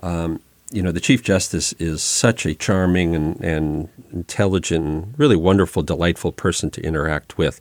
um, 0.00 0.40
you 0.70 0.82
know, 0.82 0.92
the 0.92 1.00
Chief 1.00 1.22
Justice 1.22 1.72
is 1.74 2.02
such 2.02 2.44
a 2.44 2.54
charming 2.54 3.14
and, 3.14 3.40
and 3.40 3.88
intelligent, 4.12 4.84
and 4.84 5.18
really 5.18 5.36
wonderful, 5.36 5.82
delightful 5.82 6.32
person 6.32 6.70
to 6.70 6.82
interact 6.82 7.38
with. 7.38 7.60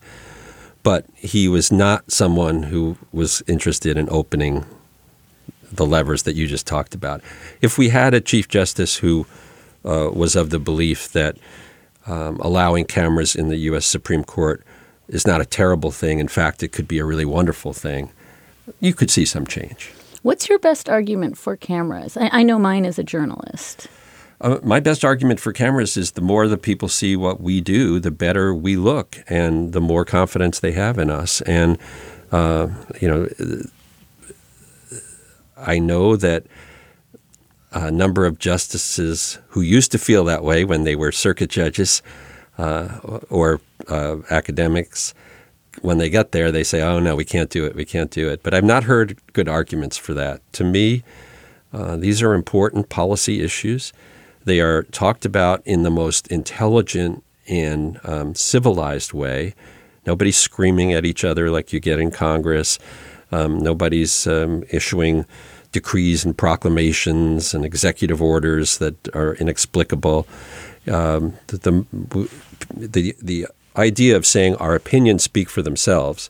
But 0.82 1.06
he 1.16 1.48
was 1.48 1.72
not 1.72 2.12
someone 2.12 2.64
who 2.64 2.98
was 3.12 3.44
interested 3.48 3.98
in 3.98 4.08
opening 4.10 4.66
the 5.72 5.86
levers 5.86 6.24
that 6.24 6.36
you 6.36 6.48
just 6.48 6.68
talked 6.68 6.96
about. 6.96 7.22
If 7.62 7.78
we 7.78 7.90
had 7.90 8.14
a 8.14 8.22
Chief 8.22 8.48
Justice 8.48 8.98
who 8.98 9.26
uh, 9.84 10.10
was 10.14 10.36
of 10.36 10.50
the 10.50 10.60
belief 10.60 11.12
that 11.12 11.38
um, 12.08 12.40
allowing 12.40 12.86
cameras 12.86 13.36
in 13.36 13.50
the 13.50 13.58
U.S. 13.58 13.86
Supreme 13.86 14.24
Court 14.24 14.64
is 15.08 15.28
not 15.28 15.42
a 15.42 15.46
terrible 15.46 15.92
thing, 15.92 16.20
in 16.20 16.28
fact, 16.28 16.64
it 16.64 16.70
could 16.70 16.88
be 16.88 17.00
a 17.00 17.06
really 17.06 17.26
wonderful 17.26 17.74
thing, 17.74 18.12
you 18.80 18.94
could 18.94 19.12
see 19.12 19.26
some 19.26 19.46
change. 19.46 19.92
What's 20.26 20.50
your 20.50 20.58
best 20.58 20.90
argument 20.90 21.38
for 21.38 21.56
cameras? 21.56 22.18
I, 22.18 22.40
I 22.40 22.42
know 22.42 22.58
mine 22.58 22.84
as 22.84 22.98
a 22.98 23.04
journalist. 23.04 23.86
Uh, 24.42 24.58
my 24.64 24.80
best 24.80 25.06
argument 25.06 25.40
for 25.40 25.54
cameras 25.54 25.98
is 25.98 26.14
the 26.14 26.22
more 26.22 26.48
the 26.48 26.58
people 26.58 26.90
see 26.90 27.16
what 27.16 27.42
we 27.42 27.62
do, 27.62 28.00
the 28.00 28.10
better 28.10 28.52
we 28.52 28.76
look, 28.76 29.20
and 29.28 29.72
the 29.72 29.80
more 29.80 30.04
confidence 30.04 30.60
they 30.60 30.72
have 30.72 30.98
in 30.98 31.12
us. 31.12 31.42
And 31.42 31.78
uh, 32.32 32.70
you 33.00 33.08
know, 33.08 33.30
I 35.56 35.78
know 35.78 36.16
that 36.16 36.48
a 37.72 37.92
number 37.92 38.26
of 38.26 38.40
justices 38.40 39.38
who 39.50 39.62
used 39.62 39.92
to 39.92 40.00
feel 40.00 40.24
that 40.24 40.44
way 40.44 40.66
when 40.66 40.86
they 40.86 40.96
were 40.96 41.12
circuit 41.12 41.52
judges 41.52 42.02
uh, 42.58 42.98
or 43.30 43.62
uh, 43.90 44.18
academics, 44.32 45.14
when 45.82 45.98
they 45.98 46.10
get 46.10 46.32
there, 46.32 46.52
they 46.52 46.64
say, 46.64 46.82
"Oh 46.82 47.00
no, 47.00 47.16
we 47.16 47.26
can't 47.26 47.50
do 47.50 47.66
it. 47.66 47.76
We 47.76 47.86
can't 47.86 48.12
do 48.12 48.30
it." 48.30 48.42
But 48.44 48.54
I've 48.54 48.64
not 48.64 48.86
heard 48.86 49.18
good 49.34 49.50
arguments 49.50 49.98
for 49.98 50.14
that. 50.14 50.42
To 50.54 50.64
me, 50.64 51.04
uh, 51.74 51.98
these 51.98 52.22
are 52.22 52.34
important 52.34 52.90
policy 52.90 53.42
issues. 53.42 53.94
They 54.46 54.60
are 54.60 54.84
talked 54.84 55.26
about 55.26 55.62
in 55.66 55.84
the 55.84 55.90
most 55.90 56.28
intelligent 56.28 57.24
and 57.48 58.00
um, 58.04 58.36
civilized 58.36 59.14
way. 59.14 59.56
Nobody's 60.06 60.38
screaming 60.38 60.94
at 60.94 61.06
each 61.06 61.24
other 61.24 61.50
like 61.50 61.74
you 61.74 61.80
get 61.80 62.00
in 62.00 62.12
Congress. 62.12 62.78
Um, 63.32 63.60
nobody's 63.60 64.28
um, 64.28 64.64
issuing 64.70 65.26
decrees 65.72 66.24
and 66.24 66.38
proclamations 66.38 67.54
and 67.54 67.66
executive 67.66 68.22
orders 68.22 68.78
that 68.78 69.14
are 69.16 69.34
inexplicable. 69.36 70.28
Um, 70.88 71.34
the, 71.48 71.58
the, 71.58 72.88
the, 72.88 73.16
the 73.22 73.48
idea 73.78 74.16
of 74.16 74.26
saying 74.26 74.56
our 74.56 74.76
opinions 74.76 75.24
speak 75.24 75.50
for 75.50 75.62
themselves, 75.62 76.30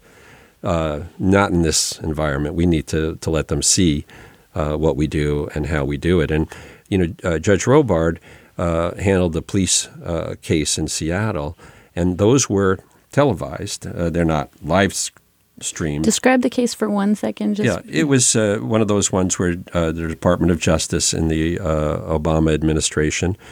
uh, 0.63 1.01
not 1.19 1.51
in 1.51 1.61
this 1.61 1.99
environment. 1.99 2.55
We 2.55 2.65
need 2.65 2.87
to, 2.87 3.15
to 3.17 3.29
let 3.29 3.47
them 3.47 3.61
see 3.61 4.05
uh, 4.53 4.75
what 4.77 4.95
we 4.95 5.07
do 5.07 5.49
and 5.53 5.67
how 5.67 5.85
we 5.85 5.97
do 5.97 6.21
it. 6.21 6.31
And, 6.31 6.47
you 6.89 6.97
know, 6.97 7.13
uh, 7.23 7.39
Judge 7.39 7.65
Robart 7.65 8.17
uh, 8.57 8.95
handled 8.95 9.33
the 9.33 9.41
police 9.41 9.87
uh, 10.03 10.35
case 10.41 10.77
in 10.77 10.87
Seattle, 10.87 11.57
and 11.95 12.17
those 12.17 12.49
were 12.49 12.79
televised. 13.11 13.85
Uh, 13.85 14.09
they're 14.09 14.25
not 14.25 14.49
live 14.63 14.93
streamed. 15.59 16.03
Describe 16.03 16.41
the 16.41 16.49
case 16.49 16.73
for 16.73 16.89
one 16.89 17.15
second. 17.15 17.55
Just. 17.55 17.85
Yeah, 17.85 17.91
it 17.91 18.05
was 18.05 18.35
one 18.35 18.81
of 18.81 18.87
those 18.87 19.11
ones 19.11 19.37
where 19.39 19.55
the 19.55 20.07
Department 20.07 20.51
of 20.51 20.59
Justice 20.59 21.13
in 21.13 21.27
the 21.27 21.57
Obama 21.57 22.53
administration– 22.53 23.37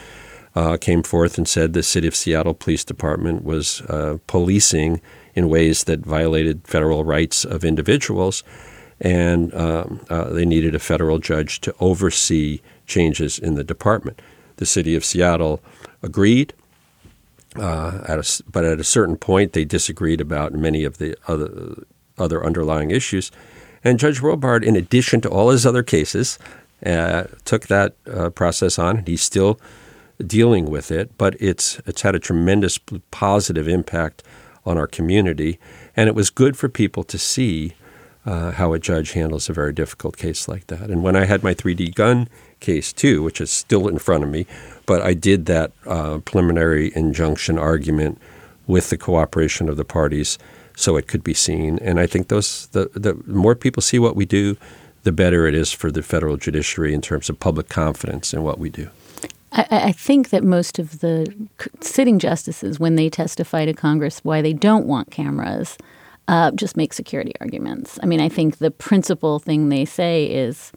uh, 0.54 0.76
came 0.76 1.02
forth 1.02 1.36
and 1.36 1.48
said 1.48 1.72
the 1.72 1.82
City 1.82 2.06
of 2.06 2.14
Seattle 2.14 2.54
Police 2.54 2.84
Department 2.84 3.44
was 3.44 3.80
uh, 3.82 4.18
policing 4.26 5.00
in 5.34 5.48
ways 5.48 5.84
that 5.84 6.00
violated 6.00 6.66
federal 6.66 7.04
rights 7.04 7.44
of 7.44 7.64
individuals, 7.64 8.44
and 9.00 9.52
um, 9.54 10.00
uh, 10.08 10.30
they 10.30 10.44
needed 10.44 10.74
a 10.74 10.78
federal 10.78 11.18
judge 11.18 11.60
to 11.60 11.74
oversee 11.80 12.60
changes 12.86 13.38
in 13.38 13.54
the 13.54 13.64
department. 13.64 14.22
The 14.56 14.66
City 14.66 14.94
of 14.94 15.04
Seattle 15.04 15.60
agreed. 16.02 16.52
Uh, 17.56 18.02
at 18.08 18.18
a, 18.18 18.42
but 18.50 18.64
at 18.64 18.80
a 18.80 18.84
certain 18.84 19.16
point, 19.16 19.52
they 19.52 19.64
disagreed 19.64 20.20
about 20.20 20.52
many 20.52 20.82
of 20.82 20.98
the 20.98 21.16
other, 21.28 21.84
other 22.18 22.44
underlying 22.44 22.90
issues. 22.90 23.30
And 23.84 23.98
Judge 23.98 24.20
Robart, 24.20 24.64
in 24.64 24.74
addition 24.74 25.20
to 25.20 25.28
all 25.28 25.50
his 25.50 25.64
other 25.64 25.84
cases, 25.84 26.38
uh, 26.84 27.24
took 27.44 27.68
that 27.68 27.94
uh, 28.12 28.30
process 28.30 28.76
on. 28.76 29.04
He 29.06 29.16
still 29.16 29.60
dealing 30.24 30.70
with 30.70 30.90
it, 30.90 31.16
but 31.18 31.36
it's 31.40 31.80
it's 31.86 32.02
had 32.02 32.14
a 32.14 32.18
tremendous 32.18 32.78
positive 33.10 33.68
impact 33.68 34.22
on 34.64 34.78
our 34.78 34.86
community, 34.86 35.58
and 35.96 36.08
it 36.08 36.14
was 36.14 36.30
good 36.30 36.56
for 36.56 36.68
people 36.68 37.04
to 37.04 37.18
see 37.18 37.74
uh, 38.26 38.52
how 38.52 38.72
a 38.72 38.78
judge 38.78 39.12
handles 39.12 39.48
a 39.48 39.52
very 39.52 39.72
difficult 39.72 40.16
case 40.16 40.48
like 40.48 40.66
that. 40.68 40.90
And 40.90 41.02
when 41.02 41.16
I 41.16 41.26
had 41.26 41.42
my 41.42 41.54
3D 41.54 41.94
gun 41.94 42.28
case 42.60 42.92
too, 42.92 43.22
which 43.22 43.40
is 43.40 43.50
still 43.50 43.88
in 43.88 43.98
front 43.98 44.24
of 44.24 44.30
me, 44.30 44.46
but 44.86 45.02
I 45.02 45.14
did 45.14 45.46
that 45.46 45.72
uh, 45.86 46.18
preliminary 46.18 46.92
injunction 46.94 47.58
argument 47.58 48.18
with 48.66 48.88
the 48.90 48.96
cooperation 48.96 49.68
of 49.68 49.76
the 49.76 49.84
parties 49.84 50.38
so 50.76 50.96
it 50.96 51.06
could 51.06 51.22
be 51.22 51.34
seen. 51.34 51.78
And 51.80 52.00
I 52.00 52.06
think 52.06 52.28
those 52.28 52.66
the, 52.68 52.90
the 52.94 53.14
more 53.26 53.54
people 53.54 53.82
see 53.82 53.98
what 53.98 54.16
we 54.16 54.24
do, 54.24 54.56
the 55.02 55.12
better 55.12 55.46
it 55.46 55.54
is 55.54 55.70
for 55.70 55.90
the 55.90 56.02
federal 56.02 56.36
judiciary 56.36 56.94
in 56.94 57.02
terms 57.02 57.28
of 57.28 57.38
public 57.38 57.68
confidence 57.68 58.32
in 58.32 58.42
what 58.42 58.58
we 58.58 58.70
do. 58.70 58.88
I, 59.54 59.66
I 59.70 59.92
think 59.92 60.30
that 60.30 60.44
most 60.44 60.78
of 60.78 61.00
the 61.00 61.32
sitting 61.80 62.18
justices, 62.18 62.78
when 62.78 62.96
they 62.96 63.08
testify 63.08 63.64
to 63.64 63.72
Congress 63.72 64.20
why 64.22 64.42
they 64.42 64.52
don't 64.52 64.86
want 64.86 65.10
cameras, 65.10 65.78
uh, 66.28 66.50
just 66.52 66.76
make 66.76 66.92
security 66.92 67.32
arguments. 67.40 67.98
I 68.02 68.06
mean, 68.06 68.20
I 68.20 68.28
think 68.28 68.58
the 68.58 68.70
principal 68.70 69.38
thing 69.38 69.68
they 69.68 69.84
say 69.84 70.26
is 70.26 70.72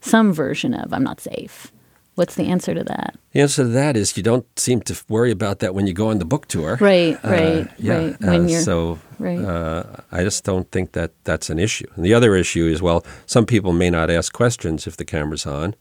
some 0.00 0.32
version 0.32 0.74
of 0.74 0.92
"I'm 0.92 1.04
not 1.04 1.20
safe." 1.20 1.72
What's 2.16 2.34
the 2.34 2.48
answer 2.48 2.74
to 2.74 2.82
that? 2.82 3.14
The 3.30 3.40
answer 3.42 3.62
to 3.62 3.68
that 3.68 3.96
is 3.96 4.16
you 4.16 4.24
don't 4.24 4.44
seem 4.58 4.80
to 4.82 5.00
worry 5.08 5.30
about 5.30 5.60
that 5.60 5.72
when 5.72 5.86
you 5.86 5.92
go 5.92 6.08
on 6.10 6.18
the 6.18 6.24
book 6.24 6.48
tour. 6.48 6.76
Right, 6.80 7.16
right, 7.22 7.68
Uh, 7.68 7.72
yeah. 7.78 7.96
right. 8.20 8.24
Uh, 8.24 8.48
so 8.60 8.98
right. 9.20 9.38
uh, 9.38 9.84
I 10.10 10.24
just 10.24 10.42
don't 10.42 10.68
think 10.72 10.92
that 10.92 11.12
that's 11.22 11.48
an 11.48 11.60
issue. 11.60 11.86
And 11.94 12.04
the 12.04 12.14
other 12.14 12.34
issue 12.34 12.66
is 12.66 12.82
well, 12.82 13.04
some 13.26 13.46
people 13.46 13.72
may 13.72 13.88
not 13.88 14.10
ask 14.10 14.32
questions 14.32 14.88
if 14.88 14.96
the 14.96 15.04
camera's 15.04 15.46
on. 15.46 15.76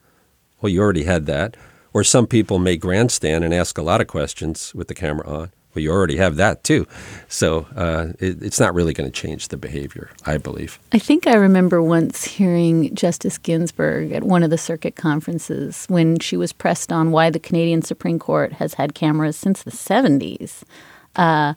Well, 0.61 0.71
you 0.71 0.79
already 0.79 1.05
had 1.05 1.25
that. 1.25 1.57
Or 1.97 2.03
some 2.03 2.27
people 2.27 2.59
may 2.59 2.77
grandstand 2.77 3.43
and 3.43 3.51
ask 3.51 3.75
a 3.79 3.81
lot 3.81 4.01
of 4.01 4.05
questions 4.05 4.71
with 4.75 4.87
the 4.87 4.93
camera 4.93 5.27
on. 5.27 5.51
Well, 5.73 5.81
you 5.81 5.91
already 5.91 6.17
have 6.17 6.35
that 6.35 6.63
too. 6.63 6.85
So 7.27 7.65
uh, 7.75 8.09
it, 8.19 8.43
it's 8.43 8.59
not 8.59 8.75
really 8.75 8.93
going 8.93 9.09
to 9.09 9.21
change 9.21 9.47
the 9.47 9.57
behavior, 9.57 10.11
I 10.23 10.37
believe. 10.37 10.77
I 10.91 10.99
think 10.99 11.25
I 11.25 11.33
remember 11.33 11.81
once 11.81 12.23
hearing 12.23 12.93
Justice 12.93 13.39
Ginsburg 13.39 14.11
at 14.11 14.23
one 14.23 14.43
of 14.43 14.51
the 14.51 14.59
circuit 14.59 14.95
conferences 14.95 15.87
when 15.87 16.19
she 16.19 16.37
was 16.37 16.53
pressed 16.53 16.91
on 16.91 17.09
why 17.09 17.31
the 17.31 17.39
Canadian 17.39 17.81
Supreme 17.81 18.19
Court 18.19 18.53
has 18.53 18.75
had 18.75 18.93
cameras 18.93 19.35
since 19.35 19.63
the 19.63 19.71
70s. 19.71 20.61
Uh, 21.15 21.55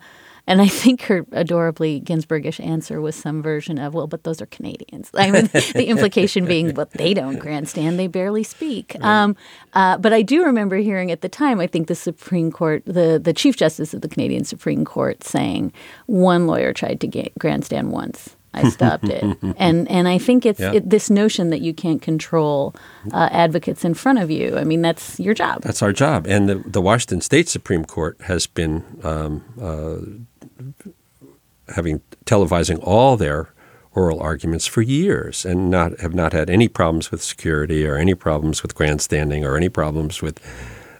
and 0.50 0.60
I 0.60 0.66
think 0.68 1.02
her 1.02 1.24
adorably 1.32 2.00
Ginsburgish 2.00 2.58
answer 2.64 3.00
was 3.00 3.14
some 3.14 3.42
version 3.42 3.78
of, 3.78 3.94
well, 3.94 4.06
but 4.06 4.24
those 4.24 4.42
are 4.42 4.46
Canadians. 4.46 5.10
I 5.14 5.30
mean, 5.30 5.46
the 5.52 5.86
implication 5.86 6.44
being, 6.44 6.74
well, 6.74 6.88
they 6.92 7.14
don't 7.14 7.38
grandstand, 7.38 7.98
they 7.98 8.06
barely 8.08 8.42
speak. 8.42 8.96
Um, 9.02 9.36
uh, 9.72 9.96
but 9.98 10.12
I 10.12 10.22
do 10.22 10.44
remember 10.44 10.76
hearing 10.76 11.10
at 11.10 11.20
the 11.20 11.28
time, 11.28 11.60
I 11.60 11.66
think 11.66 11.86
the 11.86 11.94
Supreme 11.94 12.50
Court, 12.50 12.82
the, 12.84 13.18
the 13.22 13.32
Chief 13.32 13.56
Justice 13.56 13.94
of 13.94 14.00
the 14.02 14.08
Canadian 14.08 14.44
Supreme 14.44 14.84
Court 14.84 15.22
saying 15.24 15.72
one 16.06 16.46
lawyer 16.46 16.72
tried 16.72 17.00
to 17.00 17.06
ga- 17.06 17.32
grandstand 17.38 17.92
once. 17.92 18.36
I 18.52 18.68
stopped 18.68 19.04
it, 19.04 19.22
and 19.58 19.88
and 19.88 20.08
I 20.08 20.18
think 20.18 20.44
it's 20.44 20.58
Yeah. 20.58 20.72
it, 20.72 20.90
this 20.90 21.08
notion 21.08 21.50
that 21.50 21.60
you 21.60 21.72
can't 21.72 22.02
control 22.02 22.74
uh, 23.12 23.28
advocates 23.30 23.84
in 23.84 23.94
front 23.94 24.18
of 24.18 24.28
you. 24.28 24.56
I 24.58 24.64
mean, 24.64 24.82
that's 24.82 25.20
your 25.20 25.34
job. 25.34 25.62
That's 25.62 25.82
our 25.82 25.92
job. 25.92 26.26
And 26.26 26.48
the, 26.48 26.56
the 26.66 26.80
Washington 26.82 27.20
State 27.20 27.48
Supreme 27.48 27.84
Court 27.84 28.20
has 28.22 28.48
been 28.48 28.82
um, 29.04 29.44
uh, 29.60 29.98
having 31.74 32.00
televising 32.24 32.78
all 32.82 33.16
their 33.16 33.52
oral 33.92 34.20
arguments 34.20 34.66
for 34.66 34.82
years 34.82 35.44
and 35.44 35.70
not 35.70 35.98
have 36.00 36.14
not 36.14 36.32
had 36.32 36.48
any 36.48 36.68
problems 36.68 37.10
with 37.10 37.22
security 37.22 37.86
or 37.86 37.96
any 37.96 38.14
problems 38.14 38.62
with 38.62 38.74
grandstanding 38.74 39.44
or 39.44 39.56
any 39.56 39.68
problems 39.68 40.22
with 40.22 40.40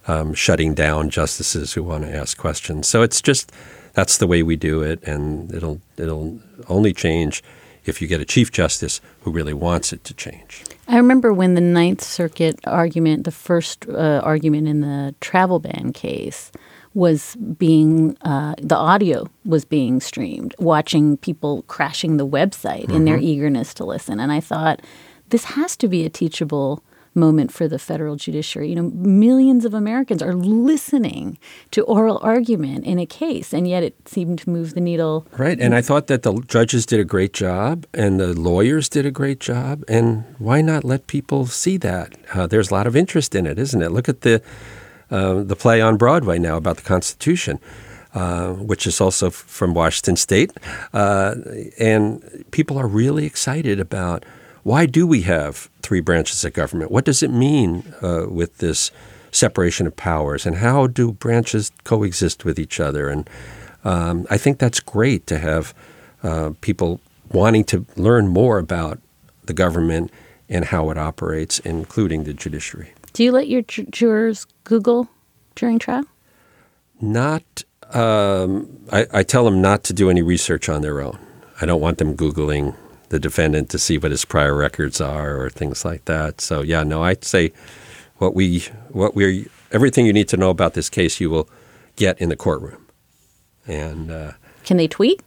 um, 0.08 0.34
shutting 0.34 0.74
down 0.74 1.08
justices 1.11 1.74
who 1.74 1.82
want 1.82 2.04
to 2.04 2.14
ask 2.14 2.36
questions. 2.36 2.88
So 2.88 3.02
it's 3.02 3.22
just 3.22 3.52
that's 3.94 4.18
the 4.18 4.26
way 4.26 4.42
we 4.42 4.56
do 4.56 4.82
it, 4.82 5.02
and 5.02 5.52
it'll 5.52 5.80
it'll 5.96 6.40
only 6.68 6.92
change 6.92 7.42
if 7.84 8.00
you 8.02 8.08
get 8.08 8.20
a 8.20 8.24
chief 8.24 8.52
justice 8.52 9.00
who 9.22 9.30
really 9.30 9.54
wants 9.54 9.92
it 9.92 10.04
to 10.04 10.14
change. 10.14 10.64
I 10.86 10.96
remember 10.96 11.32
when 11.32 11.54
the 11.54 11.61
Ninth 11.61 12.02
Circuit 12.02 12.58
argument, 12.64 13.24
the 13.24 13.30
first 13.30 13.88
uh, 13.88 14.20
argument 14.22 14.68
in 14.68 14.80
the 14.80 15.14
travel 15.20 15.61
ban 15.61 15.92
case, 15.92 16.50
was 16.95 17.36
being 17.36 18.16
uh, 18.22 18.55
the 18.61 18.76
audio 18.76 19.28
was 19.45 19.64
being 19.64 20.01
streamed, 20.01 20.55
watching 20.59 21.16
people 21.18 21.62
crashing 21.62 22.16
the 22.16 22.26
website 22.26 22.91
in 22.91 23.05
their 23.05 23.18
eagerness 23.18 23.72
to 23.74 23.84
listen, 23.84 24.18
and 24.20 24.32
I 24.32 24.41
thought 24.41 24.80
this 25.28 25.45
has 25.45 25.76
to 25.76 25.88
be 25.88 26.05
a 26.05 26.11
teachable 26.11 26.82
moment 27.14 27.53
for 27.53 27.66
the 27.66 27.78
federal 27.78 28.16
judiciary. 28.16 28.68
You 28.68 28.76
know, 28.76 28.91
millions 28.95 29.64
of 29.64 29.74
Americans 29.74 30.22
are 30.22 30.34
listening 30.34 31.38
to 31.72 31.82
oral 31.82 32.20
argument 32.22 32.84
in 32.84 32.99
a 32.99 33.07
case, 33.07 33.53
and 33.53 33.66
yet 33.66 33.82
it 33.82 34.09
seemed 34.09 34.38
to 34.41 34.51
move 34.51 34.74
the 34.74 34.80
needle. 34.80 35.26
Right. 35.36 35.59
And 35.59 35.74
I 35.74 35.82
thought 35.82 36.07
that 36.07 36.22
the 36.22 36.41
judges 36.43 36.86
did 36.86 37.01
a 37.01 37.05
great 37.05 37.32
job 37.32 37.86
and 37.93 38.20
the 38.20 38.38
lawyers 38.38 38.88
did 38.88 39.07
a 39.07 39.11
great 39.11 39.41
job. 39.41 39.84
And 39.88 40.24
why 40.38 40.61
not 40.61 40.84
let 40.84 41.07
people 41.07 41.47
see 41.47 41.76
that? 41.78 42.14
Uh, 42.32 42.47
there's 42.47 42.70
a 42.70 42.74
lot 42.74 42.86
of 42.86 42.97
interest 42.97 43.34
in 43.34 43.47
it, 43.47 43.59
isn't 43.59 43.82
it? 43.82 43.91
Look 43.91 44.09
at 44.09 44.20
the, 44.20 44.43
uh, 45.11 45.42
the 45.42 45.56
play 45.56 45.80
on 45.80 45.96
Broadway 45.96 46.38
now 46.38 46.56
about 46.56 46.76
the 46.76 46.82
Constitution. 46.82 47.58
Uh, 48.12 48.54
which 48.54 48.88
is 48.88 49.00
also 49.00 49.28
f- 49.28 49.34
from 49.34 49.72
Washington 49.72 50.16
State, 50.16 50.50
uh, 50.92 51.36
and 51.78 52.44
people 52.50 52.76
are 52.76 52.88
really 52.88 53.24
excited 53.24 53.78
about 53.78 54.24
why 54.64 54.84
do 54.84 55.06
we 55.06 55.22
have 55.22 55.70
three 55.82 56.00
branches 56.00 56.44
of 56.44 56.52
government? 56.52 56.90
What 56.90 57.04
does 57.04 57.22
it 57.22 57.30
mean 57.30 57.94
uh, 58.02 58.26
with 58.28 58.58
this 58.58 58.90
separation 59.30 59.86
of 59.86 59.94
powers, 59.94 60.44
and 60.44 60.56
how 60.56 60.88
do 60.88 61.12
branches 61.12 61.70
coexist 61.84 62.44
with 62.44 62.58
each 62.58 62.80
other? 62.80 63.08
And 63.08 63.30
um, 63.84 64.26
I 64.28 64.38
think 64.38 64.58
that's 64.58 64.80
great 64.80 65.28
to 65.28 65.38
have 65.38 65.72
uh, 66.24 66.50
people 66.62 67.00
wanting 67.30 67.62
to 67.66 67.86
learn 67.94 68.26
more 68.26 68.58
about 68.58 68.98
the 69.44 69.54
government 69.54 70.11
and 70.48 70.64
how 70.64 70.90
it 70.90 70.98
operates, 70.98 71.61
including 71.61 72.24
the 72.24 72.34
judiciary. 72.34 72.92
Do 73.12 73.22
you 73.22 73.30
let 73.30 73.46
your 73.46 73.62
ju- 73.62 73.86
jurors 73.90 74.46
Google 74.71 75.09
during 75.57 75.81
trial? 75.81 76.05
Not, 77.01 77.64
um, 77.93 78.68
I, 78.93 79.05
I 79.12 79.23
tell 79.25 79.45
them 79.45 79.61
not 79.61 79.83
to 79.85 79.93
do 79.93 80.09
any 80.11 80.23
research 80.23 80.68
on 80.68 80.81
their 80.83 81.01
own. 81.01 81.18
I 81.61 81.66
don't 81.66 81.81
want 81.81 81.99
them 81.99 82.16
Googling 82.16 82.77
the 83.09 83.18
defendant 83.18 83.68
to 83.71 83.79
see 83.81 83.99
what 83.99 84.12
his 84.12 84.25
prior 84.25 84.55
records 84.55 85.01
are 85.01 85.37
or 85.43 85.51
things 85.51 85.85
like 85.85 86.05
that. 86.05 86.41
So 86.41 86.62
yeah, 86.62 86.85
no, 86.85 87.03
I'd 87.03 87.25
say 87.25 87.53
what 88.18 88.37
we 88.37 88.61
what 88.91 89.16
we 89.16 89.47
everything 89.73 90.07
you 90.07 90.12
need 90.12 90.29
to 90.29 90.37
know 90.37 90.51
about 90.51 90.75
this 90.75 90.89
case 90.89 91.21
you 91.21 91.31
will 91.31 91.49
get 91.97 92.21
in 92.21 92.29
the 92.29 92.37
courtroom, 92.37 92.87
and 93.66 94.11
uh, 94.11 94.33
Can 94.64 94.77
they 94.77 94.87
tweet? 94.89 95.21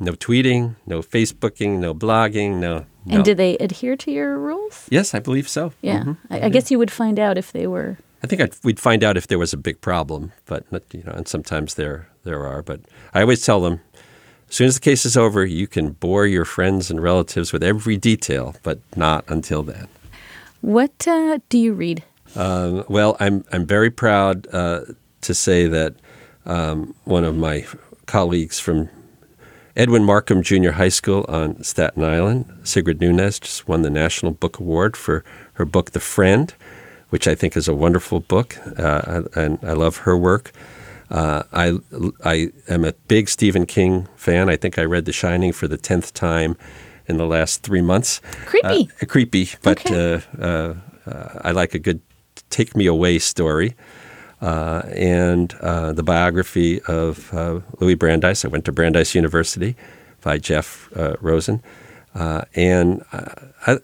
no 0.00 0.12
tweeting, 0.12 0.74
no 0.86 1.00
Facebooking, 1.02 1.78
no 1.78 1.94
blogging, 1.94 2.58
no. 2.58 2.86
no. 3.04 3.16
And 3.16 3.24
did 3.24 3.36
they 3.36 3.56
adhere 3.58 3.96
to 3.96 4.10
your 4.10 4.38
rules? 4.38 4.86
Yes, 4.90 5.14
I 5.14 5.20
believe 5.20 5.46
so. 5.48 5.72
Yeah, 5.82 6.02
Mhm. 6.04 6.16
I, 6.30 6.46
I 6.46 6.48
guess 6.48 6.70
you 6.70 6.78
would 6.78 6.90
find 6.90 7.18
out 7.20 7.36
if 7.36 7.52
they 7.52 7.66
were. 7.66 7.98
I 8.22 8.26
think 8.26 8.40
I'd, 8.40 8.54
we'd 8.62 8.80
find 8.80 9.02
out 9.02 9.16
if 9.16 9.26
there 9.26 9.38
was 9.38 9.52
a 9.52 9.56
big 9.56 9.80
problem, 9.80 10.32
but 10.46 10.64
you 10.92 11.02
know, 11.04 11.12
and 11.12 11.26
sometimes 11.26 11.74
there 11.74 12.08
there 12.24 12.46
are. 12.46 12.62
But 12.62 12.80
I 13.12 13.22
always 13.22 13.44
tell 13.44 13.60
them, 13.60 13.80
as 14.48 14.54
soon 14.54 14.68
as 14.68 14.74
the 14.74 14.80
case 14.80 15.04
is 15.04 15.16
over, 15.16 15.44
you 15.44 15.66
can 15.66 15.90
bore 15.92 16.26
your 16.26 16.44
friends 16.44 16.90
and 16.90 17.02
relatives 17.02 17.52
with 17.52 17.62
every 17.62 17.96
detail, 17.96 18.54
but 18.62 18.78
not 18.96 19.24
until 19.28 19.62
then. 19.62 19.88
What 20.60 21.08
uh, 21.08 21.40
do 21.48 21.58
you 21.58 21.72
read? 21.72 22.04
Um, 22.36 22.84
well, 22.88 23.16
I'm 23.18 23.44
I'm 23.52 23.66
very 23.66 23.90
proud 23.90 24.46
uh, 24.52 24.82
to 25.22 25.34
say 25.34 25.66
that 25.66 25.94
um, 26.46 26.94
one 27.04 27.24
of 27.24 27.36
my 27.36 27.66
colleagues 28.06 28.60
from 28.60 28.88
Edwin 29.76 30.04
Markham 30.04 30.42
Junior 30.42 30.72
High 30.72 30.90
School 30.90 31.24
on 31.28 31.62
Staten 31.62 32.04
Island, 32.04 32.46
Sigrid 32.62 33.00
Nunez, 33.00 33.40
just 33.40 33.66
won 33.66 33.82
the 33.82 33.90
National 33.90 34.32
Book 34.32 34.58
Award 34.58 34.96
for 34.96 35.24
her 35.54 35.64
book 35.64 35.90
*The 35.90 36.00
Friend*, 36.00 36.54
which 37.12 37.28
I 37.28 37.34
think 37.34 37.56
is 37.56 37.68
a 37.68 37.74
wonderful 37.74 38.20
book, 38.20 38.56
uh, 38.78 39.22
and 39.36 39.58
I 39.62 39.74
love 39.74 39.98
her 40.06 40.16
work. 40.16 40.50
Uh, 41.10 41.42
I 41.52 41.78
I 42.24 42.48
am 42.68 42.84
a 42.84 42.92
big 43.06 43.28
Stephen 43.28 43.66
King 43.66 44.08
fan. 44.16 44.48
I 44.48 44.56
think 44.56 44.78
I 44.78 44.84
read 44.84 45.04
*The 45.04 45.12
Shining* 45.12 45.52
for 45.52 45.68
the 45.68 45.76
tenth 45.76 46.14
time 46.14 46.56
in 47.06 47.18
the 47.18 47.26
last 47.26 47.62
three 47.62 47.82
months. 47.82 48.20
Creepy. 48.46 48.88
Uh, 49.02 49.06
creepy, 49.06 49.48
but 49.62 49.78
Okay. 49.84 49.94
uh, 49.94 50.20
uh, 50.42 50.74
uh, 51.06 51.48
I 51.48 51.50
like 51.52 51.74
a 51.74 51.78
good 51.78 52.00
take 52.48 52.74
me 52.74 52.86
away 52.86 53.18
story. 53.18 53.74
Uh, 54.40 54.82
and 54.96 55.54
uh, 55.60 55.92
the 55.92 56.02
biography 56.02 56.80
of 56.88 57.32
uh, 57.32 57.60
Louis 57.78 57.94
Brandeis. 57.94 58.44
I 58.44 58.48
went 58.48 58.64
to 58.64 58.72
Brandeis 58.72 59.14
University 59.14 59.76
by 60.22 60.38
Jeff 60.38 60.88
uh, 60.96 61.14
Rosen. 61.20 61.62
Uh, 62.14 62.42
and 62.56 63.04
uh, 63.12 63.34
I, 63.68 63.78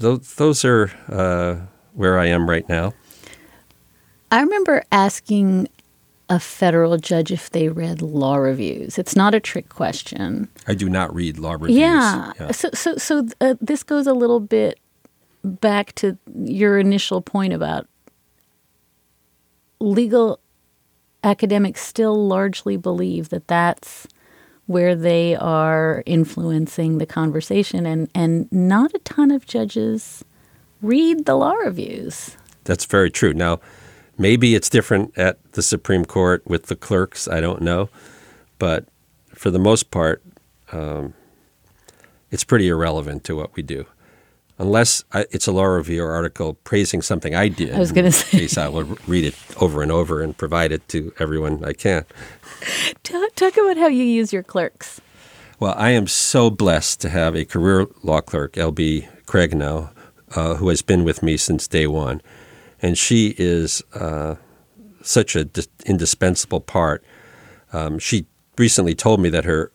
those, 0.00 0.34
those 0.34 0.64
are 0.66 0.90
uh, 1.08 1.56
where 1.94 2.18
I 2.18 2.26
am 2.26 2.48
right 2.48 2.68
now. 2.68 2.92
I 4.30 4.40
remember 4.40 4.84
asking 4.92 5.68
a 6.28 6.40
federal 6.40 6.96
judge 6.96 7.30
if 7.30 7.50
they 7.50 7.68
read 7.68 8.02
law 8.02 8.36
reviews. 8.36 8.98
It's 8.98 9.14
not 9.14 9.34
a 9.34 9.40
trick 9.40 9.68
question. 9.68 10.48
I 10.66 10.74
do 10.74 10.88
not 10.88 11.14
read 11.14 11.38
law 11.38 11.52
reviews. 11.52 11.78
Yeah. 11.78 12.32
So, 12.50 12.70
so, 12.72 12.96
so 12.96 13.28
uh, 13.40 13.54
this 13.60 13.82
goes 13.82 14.06
a 14.06 14.14
little 14.14 14.40
bit 14.40 14.80
back 15.44 15.94
to 15.96 16.16
your 16.34 16.78
initial 16.78 17.20
point 17.20 17.52
about 17.52 17.86
legal 19.80 20.40
academics 21.22 21.82
still 21.82 22.26
largely 22.26 22.76
believe 22.76 23.28
that 23.28 23.46
that's 23.48 24.06
where 24.66 24.96
they 24.96 25.36
are 25.36 26.02
influencing 26.06 26.96
the 26.96 27.04
conversation, 27.04 27.84
and 27.84 28.08
and 28.14 28.50
not 28.50 28.94
a 28.94 28.98
ton 29.00 29.30
of 29.30 29.46
judges 29.46 30.24
read 30.84 31.24
the 31.26 31.34
law 31.34 31.52
reviews. 31.54 32.36
That's 32.64 32.84
very 32.84 33.10
true. 33.10 33.34
Now, 33.34 33.60
maybe 34.18 34.54
it's 34.54 34.68
different 34.70 35.16
at 35.18 35.38
the 35.52 35.62
Supreme 35.62 36.04
Court 36.04 36.42
with 36.46 36.66
the 36.66 36.76
clerks. 36.76 37.28
I 37.28 37.40
don't 37.40 37.62
know. 37.62 37.88
But 38.58 38.86
for 39.34 39.50
the 39.50 39.58
most 39.58 39.90
part, 39.90 40.22
um, 40.72 41.14
it's 42.30 42.44
pretty 42.44 42.68
irrelevant 42.68 43.24
to 43.24 43.36
what 43.36 43.54
we 43.56 43.62
do. 43.62 43.86
unless 44.58 45.02
I, 45.12 45.26
it's 45.32 45.48
a 45.48 45.52
law 45.52 45.64
review 45.64 46.04
article 46.04 46.54
praising 46.62 47.02
something 47.02 47.34
I 47.34 47.48
did. 47.48 47.74
I 47.74 47.78
was 47.78 47.90
going 47.92 48.04
to 48.04 48.12
say. 48.12 48.38
case 48.38 48.56
I 48.56 48.68
will 48.68 48.84
read 49.08 49.24
it 49.24 49.34
over 49.60 49.82
and 49.82 49.90
over 49.90 50.22
and 50.22 50.36
provide 50.36 50.70
it 50.70 50.88
to 50.90 51.12
everyone 51.18 51.64
I 51.64 51.72
can. 51.72 52.04
Talk, 53.02 53.34
talk 53.34 53.56
about 53.56 53.76
how 53.76 53.88
you 53.88 54.04
use 54.04 54.32
your 54.32 54.42
clerks. 54.44 55.00
Well, 55.60 55.74
I 55.76 55.90
am 55.90 56.06
so 56.06 56.50
blessed 56.50 57.00
to 57.02 57.08
have 57.10 57.34
a 57.36 57.44
career 57.44 57.86
law 58.02 58.20
clerk, 58.20 58.56
L.B. 58.56 59.08
Craignow, 59.26 59.90
uh, 60.34 60.54
who 60.56 60.68
has 60.68 60.82
been 60.82 61.04
with 61.04 61.22
me 61.22 61.36
since 61.36 61.66
day 61.66 61.86
one. 61.86 62.20
And 62.82 62.98
she 62.98 63.34
is 63.38 63.82
uh, 63.94 64.36
such 65.02 65.36
an 65.36 65.50
dis- 65.52 65.68
indispensable 65.86 66.60
part. 66.60 67.04
Um, 67.72 67.98
she 67.98 68.26
recently 68.58 68.94
told 68.94 69.20
me 69.20 69.28
that 69.30 69.44
her 69.44 69.72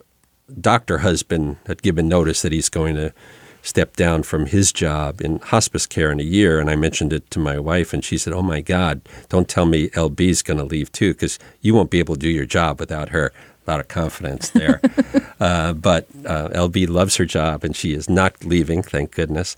doctor 0.59 0.99
husband 0.99 1.57
had 1.67 1.81
given 1.81 2.07
notice 2.07 2.41
that 2.41 2.51
he's 2.51 2.69
going 2.69 2.95
to 2.95 3.13
step 3.61 3.95
down 3.95 4.23
from 4.23 4.45
his 4.45 4.71
job 4.71 5.21
in 5.21 5.39
hospice 5.39 5.85
care 5.85 6.11
in 6.11 6.19
a 6.19 6.23
year. 6.23 6.59
And 6.59 6.69
I 6.69 6.75
mentioned 6.75 7.13
it 7.13 7.29
to 7.31 7.39
my 7.39 7.59
wife, 7.59 7.93
and 7.93 8.03
she 8.03 8.17
said, 8.17 8.33
Oh 8.33 8.41
my 8.41 8.61
God, 8.61 9.01
don't 9.27 9.47
tell 9.47 9.65
me 9.65 9.89
LB's 9.89 10.41
going 10.41 10.57
to 10.57 10.63
leave 10.63 10.91
too, 10.91 11.13
because 11.13 11.39
you 11.61 11.73
won't 11.73 11.91
be 11.91 11.99
able 11.99 12.15
to 12.15 12.19
do 12.19 12.29
your 12.29 12.45
job 12.45 12.79
without 12.79 13.09
her. 13.09 13.33
A 13.67 13.71
lot 13.71 13.79
of 13.79 13.87
confidence 13.87 14.49
there. 14.51 14.81
uh, 15.39 15.73
but 15.73 16.07
uh, 16.25 16.49
LB 16.49 16.89
loves 16.89 17.17
her 17.17 17.25
job, 17.25 17.63
and 17.63 17.75
she 17.75 17.93
is 17.93 18.09
not 18.09 18.43
leaving, 18.43 18.81
thank 18.81 19.11
goodness. 19.11 19.55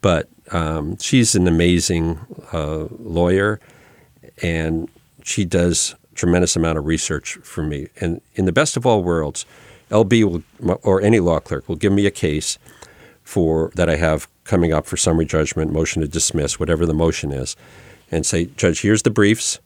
But 0.00 0.28
um, 0.50 0.98
she's 0.98 1.34
an 1.34 1.48
amazing 1.48 2.18
uh, 2.52 2.86
lawyer, 2.98 3.60
and 4.42 4.90
she 5.22 5.44
does 5.44 5.94
tremendous 6.14 6.56
amount 6.56 6.78
of 6.78 6.86
research 6.86 7.34
for 7.42 7.62
me. 7.62 7.88
And 8.00 8.20
in 8.34 8.44
the 8.44 8.52
best 8.52 8.76
of 8.76 8.86
all 8.86 9.02
worlds, 9.02 9.46
LB 9.90 10.44
will, 10.60 10.78
or 10.82 11.00
any 11.00 11.20
law 11.20 11.40
clerk 11.40 11.68
will 11.68 11.76
give 11.76 11.92
me 11.92 12.06
a 12.06 12.10
case 12.10 12.58
for 13.22 13.72
that 13.74 13.88
I 13.88 13.96
have 13.96 14.28
coming 14.44 14.72
up 14.72 14.86
for 14.86 14.96
summary 14.96 15.24
judgment, 15.24 15.72
motion 15.72 16.02
to 16.02 16.08
dismiss, 16.08 16.60
whatever 16.60 16.84
the 16.86 16.94
motion 16.94 17.32
is, 17.32 17.56
and 18.10 18.26
say, 18.26 18.46
Judge, 18.46 18.82
here's 18.82 19.02
the 19.02 19.10
briefs, 19.10 19.58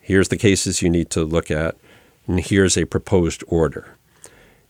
here's 0.00 0.28
the 0.28 0.36
cases 0.36 0.80
you 0.80 0.88
need 0.88 1.10
to 1.10 1.24
look 1.24 1.50
at, 1.50 1.76
and 2.26 2.40
here's 2.40 2.76
a 2.76 2.84
proposed 2.84 3.42
order. 3.48 3.96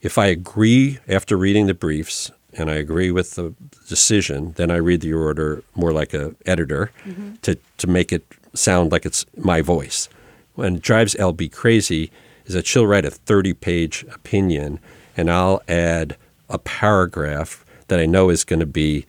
If 0.01 0.17
I 0.17 0.27
agree 0.27 0.99
after 1.09 1.37
reading 1.37 1.67
the 1.67 1.75
briefs 1.75 2.31
and 2.55 2.71
I 2.71 2.75
agree 2.75 3.11
with 3.11 3.35
the 3.35 3.55
decision, 3.89 4.53
then 4.57 4.71
I 4.71 4.77
read 4.77 5.01
the 5.01 5.13
order 5.13 5.63
more 5.75 5.93
like 5.93 6.15
a 6.15 6.35
editor 6.47 6.91
mm-hmm. 7.05 7.35
to, 7.43 7.59
to 7.79 7.87
make 7.87 8.13
it 8.13 8.25
sound 8.55 8.91
like 8.93 9.05
it's 9.05 9.27
my 9.37 9.61
voice. 9.61 10.09
What 10.55 10.81
drives 10.81 11.15
LB 11.15 11.53
crazy 11.53 12.11
is 12.47 12.55
that 12.55 12.67
she'll 12.67 12.87
write 12.87 13.05
a 13.05 13.11
30 13.11 13.53
page 13.55 14.05
opinion 14.13 14.81
and 15.17 15.31
I'll 15.31 15.63
add 15.69 16.17
a 16.49 16.59
paragraph 16.59 17.65
that 17.89 17.99
I 17.99 18.07
know 18.07 18.31
is 18.31 18.45
going 18.45 18.61
to 18.61 18.67
be 18.67 19.05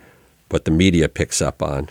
what 0.50 0.66
the 0.66 0.72
media 0.72 1.08
picks 1.08 1.42
up 1.42 1.62
on 1.62 1.90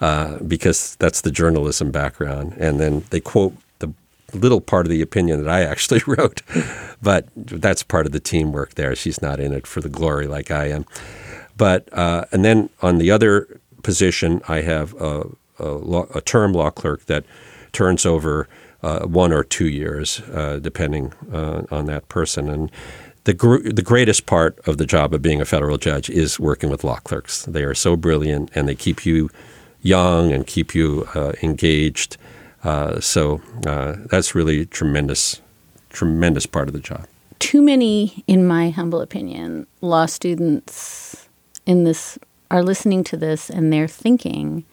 uh, 0.00 0.38
because 0.38 0.96
that's 0.96 1.22
the 1.22 1.30
journalism 1.30 1.90
background. 1.90 2.54
And 2.58 2.78
then 2.78 3.04
they 3.10 3.20
quote 3.20 3.54
little 4.34 4.60
part 4.60 4.86
of 4.86 4.90
the 4.90 5.02
opinion 5.02 5.42
that 5.42 5.50
I 5.50 5.62
actually 5.62 6.00
wrote, 6.06 6.42
but 7.02 7.28
that's 7.36 7.82
part 7.82 8.06
of 8.06 8.12
the 8.12 8.20
teamwork 8.20 8.74
there. 8.74 8.94
She's 8.94 9.22
not 9.22 9.40
in 9.40 9.52
it 9.52 9.66
for 9.66 9.80
the 9.80 9.88
glory 9.88 10.26
like 10.26 10.50
I 10.50 10.66
am. 10.66 10.86
But 11.56 11.88
uh, 11.92 12.24
and 12.32 12.44
then 12.44 12.70
on 12.82 12.98
the 12.98 13.10
other 13.10 13.60
position, 13.82 14.42
I 14.48 14.62
have 14.62 14.94
a, 15.00 15.28
a, 15.58 15.68
law, 15.68 16.06
a 16.14 16.20
term 16.20 16.52
law 16.52 16.70
clerk 16.70 17.06
that 17.06 17.24
turns 17.72 18.04
over 18.04 18.48
uh, 18.82 19.06
one 19.06 19.32
or 19.32 19.44
two 19.44 19.68
years, 19.68 20.20
uh, 20.32 20.58
depending 20.60 21.12
uh, 21.32 21.62
on 21.70 21.86
that 21.86 22.08
person. 22.08 22.48
And 22.48 22.70
the 23.24 23.34
gr- 23.34 23.70
the 23.70 23.82
greatest 23.82 24.26
part 24.26 24.58
of 24.66 24.78
the 24.78 24.86
job 24.86 25.14
of 25.14 25.22
being 25.22 25.40
a 25.40 25.44
federal 25.44 25.78
judge 25.78 26.10
is 26.10 26.38
working 26.38 26.70
with 26.70 26.84
law 26.84 26.98
clerks. 26.98 27.44
They 27.46 27.64
are 27.64 27.74
so 27.74 27.96
brilliant, 27.96 28.50
and 28.54 28.68
they 28.68 28.74
keep 28.74 29.06
you 29.06 29.30
young 29.80 30.32
and 30.32 30.46
keep 30.46 30.74
you 30.74 31.08
uh, 31.14 31.32
engaged. 31.42 32.16
Uh, 32.64 32.98
so 33.00 33.40
uh, 33.66 33.96
that's 34.06 34.34
really 34.34 34.66
tremendous, 34.66 35.40
tremendous 35.90 36.46
part 36.46 36.68
of 36.68 36.74
the 36.74 36.80
job. 36.80 37.06
Too 37.38 37.60
many, 37.60 38.24
in 38.26 38.46
my 38.46 38.70
humble 38.70 39.00
opinion, 39.00 39.66
law 39.80 40.06
students 40.06 41.28
in 41.66 41.84
this 41.84 42.18
are 42.50 42.62
listening 42.62 43.04
to 43.04 43.16
this 43.16 43.50
and 43.50 43.72
they're 43.72 43.88
thinking, 43.88 44.64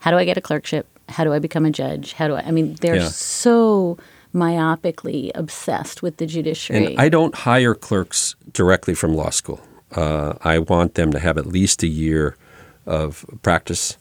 "How 0.00 0.10
do 0.10 0.16
I 0.16 0.24
get 0.24 0.36
a 0.36 0.40
clerkship? 0.40 0.86
How 1.08 1.24
do 1.24 1.32
I 1.32 1.38
become 1.38 1.64
a 1.64 1.70
judge? 1.70 2.14
How 2.14 2.26
do 2.26 2.34
I?" 2.34 2.40
I 2.40 2.50
mean, 2.50 2.74
they're 2.80 2.96
yeah. 2.96 3.08
so 3.08 3.96
myopically 4.34 5.30
obsessed 5.34 6.02
with 6.02 6.18
the 6.18 6.26
judiciary. 6.26 6.86
And 6.86 7.00
I 7.00 7.08
don't 7.08 7.34
hire 7.34 7.74
clerks 7.74 8.34
directly 8.52 8.94
from 8.94 9.14
law 9.14 9.30
school. 9.30 9.60
Uh, 9.92 10.34
I 10.42 10.58
want 10.58 10.94
them 10.94 11.12
to 11.12 11.18
have 11.18 11.38
at 11.38 11.46
least 11.46 11.82
a 11.82 11.86
year 11.86 12.36
of 12.84 13.24
practice 13.42 13.96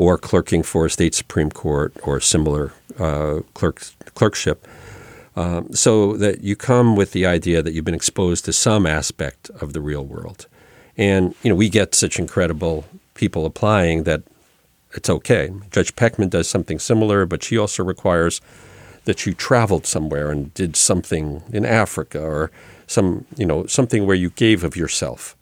or 0.00 0.16
clerking 0.16 0.62
for 0.62 0.86
a 0.86 0.90
state 0.90 1.14
supreme 1.14 1.50
court 1.50 1.94
or 2.02 2.20
similar 2.20 2.72
uh, 2.98 3.40
clerk, 3.52 3.82
clerkship. 4.14 4.66
Um, 5.36 5.74
so 5.74 6.16
that 6.16 6.42
you 6.42 6.56
come 6.56 6.96
with 6.96 7.12
the 7.12 7.26
idea 7.26 7.60
that 7.60 7.74
you've 7.74 7.84
been 7.84 7.94
exposed 7.94 8.46
to 8.46 8.52
some 8.54 8.86
aspect 8.86 9.50
of 9.60 9.74
the 9.74 9.80
real 9.82 10.02
world. 10.02 10.46
And, 10.96 11.34
you 11.42 11.50
know, 11.50 11.54
we 11.54 11.68
get 11.68 11.94
such 11.94 12.18
incredible 12.18 12.86
people 13.12 13.44
applying 13.44 14.04
that 14.04 14.22
it's 14.94 15.10
okay. 15.10 15.50
Judge 15.70 15.94
Pechman 15.96 16.30
does 16.30 16.48
something 16.48 16.78
similar, 16.78 17.26
but 17.26 17.42
she 17.42 17.58
also 17.58 17.84
requires 17.84 18.40
that 19.04 19.26
you 19.26 19.34
traveled 19.34 19.84
somewhere 19.84 20.30
and 20.30 20.52
did 20.54 20.76
something 20.76 21.42
in 21.52 21.66
Africa 21.66 22.22
or 22.22 22.50
some 22.86 23.26
you 23.36 23.44
know 23.46 23.66
something 23.66 24.06
where 24.06 24.16
you 24.16 24.30
gave 24.30 24.64
of 24.64 24.76
yourself. 24.76 25.36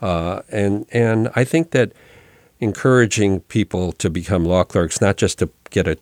Uh, 0.00 0.42
and 0.50 0.86
and 0.92 1.30
I 1.34 1.42
think 1.42 1.72
that 1.72 1.92
encouraging 2.60 3.40
people 3.42 3.92
to 3.92 4.10
become 4.10 4.44
law 4.44 4.64
clerks, 4.64 5.00
not 5.00 5.16
just 5.16 5.38
to 5.38 5.48
get 5.70 5.86
a, 5.86 5.96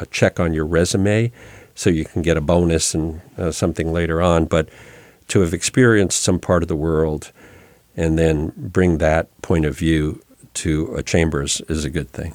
a 0.00 0.06
check 0.06 0.38
on 0.38 0.52
your 0.52 0.64
resume, 0.64 1.32
so 1.74 1.90
you 1.90 2.04
can 2.04 2.22
get 2.22 2.36
a 2.36 2.40
bonus 2.40 2.94
and 2.94 3.20
uh, 3.36 3.50
something 3.50 3.92
later 3.92 4.22
on, 4.22 4.46
but 4.46 4.68
to 5.28 5.40
have 5.40 5.52
experienced 5.52 6.22
some 6.22 6.38
part 6.38 6.62
of 6.62 6.68
the 6.68 6.76
world 6.76 7.32
and 7.96 8.18
then 8.18 8.52
bring 8.56 8.98
that 8.98 9.26
point 9.42 9.64
of 9.64 9.76
view 9.76 10.22
to 10.54 10.94
a 10.94 11.02
chambers 11.02 11.60
is 11.68 11.84
a 11.84 11.90
good 11.90 12.10
thing. 12.10 12.34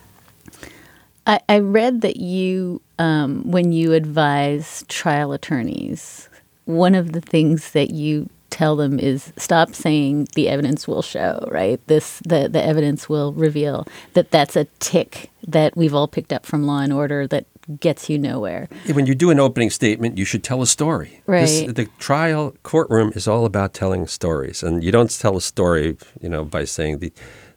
I, 1.25 1.39
I 1.47 1.59
read 1.59 2.01
that 2.01 2.17
you, 2.17 2.81
um, 2.99 3.49
when 3.49 3.71
you 3.71 3.93
advise 3.93 4.83
trial 4.89 5.31
attorneys, 5.33 6.29
one 6.65 6.95
of 6.95 7.13
the 7.13 7.21
things 7.21 7.71
that 7.71 7.91
you 7.91 8.29
tell 8.51 8.75
them 8.75 8.99
is 8.99 9.33
stop 9.37 9.73
saying 9.73 10.27
the 10.35 10.47
evidence 10.47 10.87
will 10.87 11.01
show 11.01 11.47
right? 11.49 11.79
This 11.87 12.19
the 12.19 12.47
the 12.47 12.63
evidence 12.63 13.09
will 13.09 13.33
reveal 13.33 13.87
that 14.13 14.29
that's 14.29 14.55
a 14.55 14.65
tick 14.79 15.31
that 15.47 15.75
we've 15.75 15.95
all 15.95 16.07
picked 16.07 16.31
up 16.31 16.45
from 16.45 16.67
law 16.67 16.79
and 16.79 16.93
order 16.93 17.25
that 17.27 17.45
gets 17.79 18.09
you 18.09 18.19
nowhere. 18.19 18.67
When 18.93 19.05
you 19.05 19.15
do 19.15 19.31
an 19.31 19.39
opening 19.39 19.69
statement 19.69 20.17
you 20.17 20.25
should 20.25 20.43
tell 20.43 20.61
a 20.61 20.67
story. 20.67 21.23
Right. 21.25 21.41
this, 21.41 21.73
the 21.73 21.85
trial 21.97 22.53
courtroom 22.63 23.11
is 23.15 23.27
all 23.27 23.45
about 23.45 23.73
telling 23.73 24.05
stories 24.07 24.61
and 24.61 24.83
you 24.83 24.91
don't 24.91 25.09
tell 25.09 25.37
a 25.37 25.41
story 25.41 25.97
you 26.21 26.29
know 26.29 26.43
by 26.43 26.65
saying 26.65 26.99
the, 26.99 27.11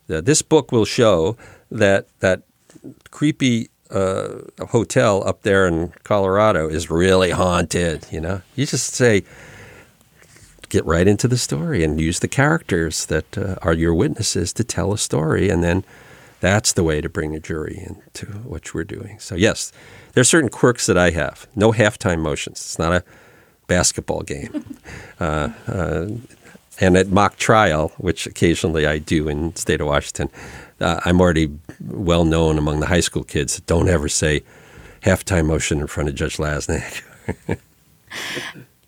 the 0.06 0.22
this 0.22 0.42
book 0.42 0.72
will 0.72 0.86
show 0.86 1.36
that 1.70 2.06
that 2.20 2.42
creepy 3.10 3.68
uh, 3.90 4.40
hotel 4.68 5.26
up 5.26 5.42
there 5.42 5.66
in 5.66 5.92
Colorado 6.02 6.68
is 6.68 6.90
really 6.90 7.30
haunted. 7.30 8.06
You 8.10 8.20
know, 8.20 8.42
you 8.56 8.66
just 8.66 8.94
say, 8.94 9.24
get 10.74 10.84
right 10.84 11.06
into 11.06 11.28
the 11.28 11.38
story 11.38 11.84
and 11.84 12.00
use 12.00 12.18
the 12.18 12.28
characters 12.28 13.06
that 13.06 13.38
uh, 13.38 13.54
are 13.62 13.72
your 13.72 13.94
witnesses 13.94 14.52
to 14.52 14.64
tell 14.64 14.92
a 14.92 14.98
story, 14.98 15.48
and 15.48 15.62
then 15.62 15.84
that's 16.40 16.72
the 16.72 16.82
way 16.82 17.00
to 17.00 17.08
bring 17.08 17.34
a 17.34 17.40
jury 17.40 17.86
into 17.86 18.26
what 18.42 18.74
we're 18.74 18.82
doing. 18.82 19.18
So 19.20 19.36
yes, 19.36 19.72
there 20.12 20.20
are 20.20 20.24
certain 20.24 20.50
quirks 20.50 20.86
that 20.86 20.98
I 20.98 21.10
have. 21.10 21.46
No 21.54 21.72
halftime 21.72 22.20
motions. 22.20 22.58
It's 22.58 22.78
not 22.78 22.92
a 22.92 23.04
basketball 23.68 24.22
game. 24.22 24.78
uh, 25.20 25.50
uh, 25.68 26.08
and 26.80 26.96
at 26.96 27.08
mock 27.08 27.36
trial, 27.36 27.92
which 27.98 28.26
occasionally 28.26 28.84
I 28.84 28.98
do 28.98 29.28
in 29.28 29.54
state 29.54 29.80
of 29.80 29.86
Washington, 29.86 30.28
uh, 30.80 31.00
I'm 31.04 31.20
already 31.20 31.56
well 31.80 32.24
known 32.24 32.58
among 32.58 32.80
the 32.80 32.86
high 32.86 33.00
school 33.00 33.22
kids. 33.22 33.54
That 33.54 33.66
don't 33.66 33.88
ever 33.88 34.08
say 34.08 34.42
halftime 35.02 35.46
motion 35.46 35.80
in 35.80 35.86
front 35.86 36.08
of 36.08 36.16
Judge 36.16 36.38
Lasnik. 36.38 37.02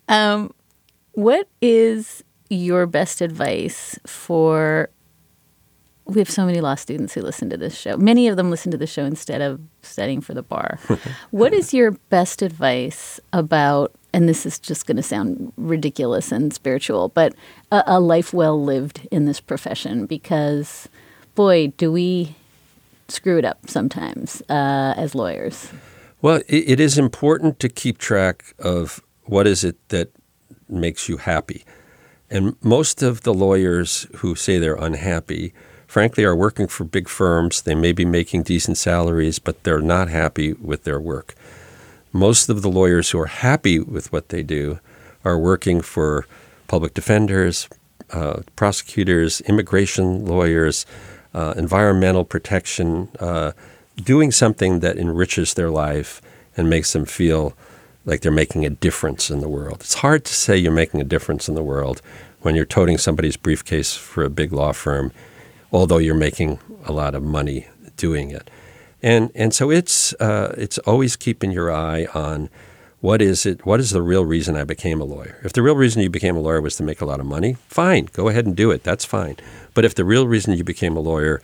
um, 0.09 0.53
what 1.17 1.47
is 1.61 2.23
your 2.47 2.85
best 2.85 3.21
advice 3.21 3.97
for? 4.05 4.87
We 6.05 6.19
have 6.19 6.29
so 6.29 6.45
many 6.45 6.61
law 6.61 6.75
students 6.75 7.15
who 7.15 7.21
listen 7.21 7.49
to 7.49 7.57
this 7.57 7.75
show. 7.75 7.97
Many 7.97 8.27
of 8.27 8.37
them 8.37 8.51
listen 8.51 8.71
to 8.71 8.77
the 8.77 8.85
show 8.85 9.03
instead 9.03 9.41
of 9.41 9.59
studying 9.81 10.21
for 10.21 10.35
the 10.35 10.43
bar. 10.43 10.77
what 11.31 11.53
is 11.53 11.73
your 11.73 11.91
best 12.09 12.43
advice 12.43 13.19
about 13.33 13.93
and 14.13 14.29
this 14.29 14.45
is 14.45 14.59
just 14.59 14.85
going 14.85 14.97
to 14.97 15.03
sound 15.03 15.51
ridiculous 15.57 16.31
and 16.31 16.53
spiritual, 16.53 17.09
but 17.09 17.33
a, 17.71 17.83
a, 17.87 17.99
life 17.99 18.31
well 18.31 18.63
lived 18.63 19.05
in 19.11 19.25
this 19.25 19.39
profession 19.39 20.05
because 20.05 20.87
boy, 21.35 21.73
do 21.77 21.91
we 21.91 22.35
screw 23.09 23.39
it 23.39 23.45
up 23.45 23.57
sometimes 23.67 24.43
uh, 24.49 24.93
as 24.95 25.15
lawyers. 25.15 25.71
Well, 26.21 26.41
it, 26.47 26.69
it 26.69 26.79
is 26.79 26.97
important 26.97 27.59
to 27.59 27.69
keep 27.69 27.97
track 27.97 28.53
of 28.59 29.01
what 29.23 29.47
is 29.47 29.63
it 29.63 29.75
that 29.89 30.11
makes 30.69 31.07
you 31.09 31.17
happy. 31.17 31.63
And 32.29 32.55
most 32.61 33.01
of 33.01 33.21
the 33.21 33.33
lawyers 33.33 34.07
who 34.17 34.35
say 34.35 34.57
they're 34.57 34.75
unhappy 34.75 35.53
frankly, 35.87 36.25
are 36.25 36.35
working 36.35 36.67
for 36.67 36.83
big 36.83 37.07
firms. 37.07 37.61
They 37.61 37.73
may 37.73 37.93
be 37.93 38.05
making 38.05 38.43
decent 38.43 38.77
salaries, 38.77 39.39
but 39.39 39.63
they're 39.63 39.81
not 39.81 40.09
happy 40.09 40.53
with 40.53 40.83
their 40.83 40.99
work. 40.99 41.33
Most 42.11 42.49
of 42.49 42.61
the 42.61 42.69
lawyers 42.69 43.09
who 43.09 43.19
are 43.19 43.27
happy 43.27 43.79
with 43.79 44.11
what 44.11 44.29
they 44.29 44.43
do 44.43 44.79
are 45.23 45.39
working 45.39 45.81
for 45.81 46.27
public 46.67 46.93
defenders, 46.93 47.69
uh, 48.11 48.41
prosecutors, 48.55 49.41
immigration 49.41 50.25
lawyers, 50.25 50.85
uh, 51.33 51.53
environmental 51.57 52.25
protection, 52.25 53.09
uh, 53.19 53.53
doing 53.95 54.31
something 54.31 54.79
that 54.81 54.97
enriches 54.97 55.53
their 55.53 55.69
life 55.69 56.21
and 56.55 56.69
makes 56.69 56.93
them 56.93 57.05
feel 57.05 57.53
like 58.07 58.21
they're 58.21 58.31
making 58.31 58.65
a 58.65 58.69
difference 58.71 59.29
in 59.29 59.41
the 59.41 59.49
world. 59.49 59.81
It's 59.81 59.95
hard 59.95 60.23
to 60.25 60.33
say 60.33 60.57
you're 60.57 60.71
making 60.71 61.01
a 61.01 61.03
difference 61.03 61.47
in 61.47 61.55
the 61.55 61.61
world 61.61 62.01
when 62.41 62.55
you're 62.55 62.65
toting 62.65 62.97
somebody's 62.97 63.37
briefcase 63.37 63.95
for 63.95 64.23
a 64.23 64.29
big 64.29 64.53
law 64.53 64.71
firm, 64.71 65.11
although 65.71 65.97
you're 65.97 66.15
making 66.15 66.59
a 66.85 66.93
lot 66.93 67.13
of 67.13 67.21
money 67.21 67.67
doing 67.97 68.31
it. 68.31 68.49
And 69.03 69.29
and 69.35 69.53
so 69.53 69.69
it's 69.69 70.13
uh, 70.13 70.55
it's 70.57 70.77
always 70.79 71.15
keeping 71.15 71.51
your 71.51 71.71
eye 71.71 72.07
on 72.15 72.49
what 72.99 73.21
is 73.21 73.45
it? 73.45 73.65
What 73.65 73.79
is 73.79 73.91
the 73.91 74.01
real 74.01 74.25
reason 74.25 74.55
I 74.55 74.63
became 74.63 74.99
a 74.99 75.03
lawyer? 75.03 75.39
If 75.43 75.53
the 75.53 75.61
real 75.61 75.75
reason 75.75 76.01
you 76.01 76.09
became 76.09 76.35
a 76.35 76.39
lawyer 76.39 76.61
was 76.61 76.77
to 76.77 76.83
make 76.83 77.01
a 77.01 77.05
lot 77.05 77.19
of 77.19 77.27
money, 77.27 77.57
fine, 77.67 78.07
go 78.11 78.27
ahead 78.29 78.47
and 78.47 78.55
do 78.55 78.71
it. 78.71 78.83
That's 78.83 79.05
fine. 79.05 79.35
But 79.75 79.85
if 79.85 79.93
the 79.93 80.05
real 80.05 80.27
reason 80.27 80.53
you 80.53 80.63
became 80.63 80.97
a 80.97 81.01
lawyer 81.01 81.41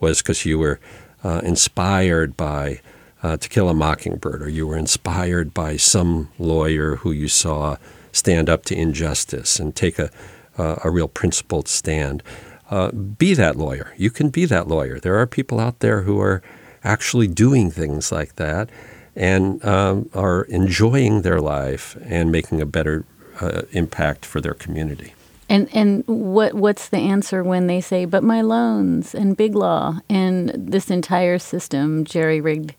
was 0.00 0.22
because 0.22 0.46
you 0.46 0.58
were 0.58 0.80
uh, 1.22 1.40
inspired 1.44 2.36
by 2.36 2.80
uh, 3.24 3.38
To 3.38 3.48
Kill 3.48 3.70
a 3.70 3.74
Mockingbird, 3.74 4.42
or 4.42 4.50
you 4.50 4.66
were 4.66 4.76
inspired 4.76 5.54
by 5.54 5.78
some 5.78 6.28
lawyer 6.38 6.96
who 6.96 7.10
you 7.10 7.26
saw 7.26 7.78
stand 8.12 8.50
up 8.50 8.64
to 8.66 8.76
injustice 8.76 9.58
and 9.58 9.74
take 9.74 9.98
a, 9.98 10.10
uh, 10.58 10.76
a 10.84 10.90
real 10.90 11.08
principled 11.08 11.66
stand, 11.66 12.22
uh, 12.70 12.92
be 12.92 13.32
that 13.32 13.56
lawyer. 13.56 13.94
You 13.96 14.10
can 14.10 14.28
be 14.28 14.44
that 14.44 14.68
lawyer. 14.68 15.00
There 15.00 15.16
are 15.16 15.26
people 15.26 15.58
out 15.58 15.80
there 15.80 16.02
who 16.02 16.20
are 16.20 16.42
actually 16.84 17.26
doing 17.26 17.70
things 17.70 18.12
like 18.12 18.36
that 18.36 18.68
and 19.16 19.64
um, 19.64 20.10
are 20.12 20.42
enjoying 20.44 21.22
their 21.22 21.40
life 21.40 21.96
and 22.04 22.30
making 22.30 22.60
a 22.60 22.66
better 22.66 23.06
uh, 23.40 23.62
impact 23.72 24.26
for 24.26 24.42
their 24.42 24.54
community. 24.54 25.14
And 25.48 25.68
and 25.74 26.04
what 26.06 26.54
what's 26.54 26.88
the 26.88 26.98
answer 26.98 27.44
when 27.44 27.66
they 27.66 27.80
say, 27.80 28.06
"But 28.06 28.22
my 28.22 28.40
loans 28.40 29.14
and 29.14 29.36
big 29.36 29.54
law 29.54 30.00
and 30.08 30.50
this 30.56 30.90
entire 30.90 31.38
system 31.38 32.04
jerry 32.04 32.40
rigged 32.40 32.74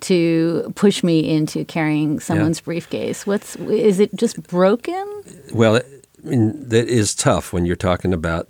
to 0.00 0.72
push 0.74 1.02
me 1.02 1.28
into 1.28 1.64
carrying 1.64 2.20
someone's 2.20 2.60
yeah. 2.60 2.64
briefcase"? 2.64 3.26
What's 3.26 3.56
is 3.56 4.00
it 4.00 4.14
just 4.16 4.42
broken? 4.44 5.22
Well, 5.52 5.76
I 5.76 5.82
mean, 6.28 6.68
that 6.68 6.88
is 6.88 7.14
tough 7.14 7.52
when 7.52 7.66
you're 7.66 7.76
talking 7.76 8.12
about 8.12 8.48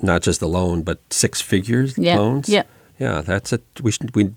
not 0.00 0.22
just 0.22 0.40
the 0.40 0.48
loan, 0.48 0.82
but 0.82 1.00
six 1.10 1.40
figures 1.40 1.96
yeah. 1.98 2.18
loans. 2.18 2.48
Yeah, 2.48 2.64
yeah, 2.98 3.20
that's 3.20 3.52
a 3.52 3.60
we 3.82 3.90
should 3.90 4.14
we 4.14 4.32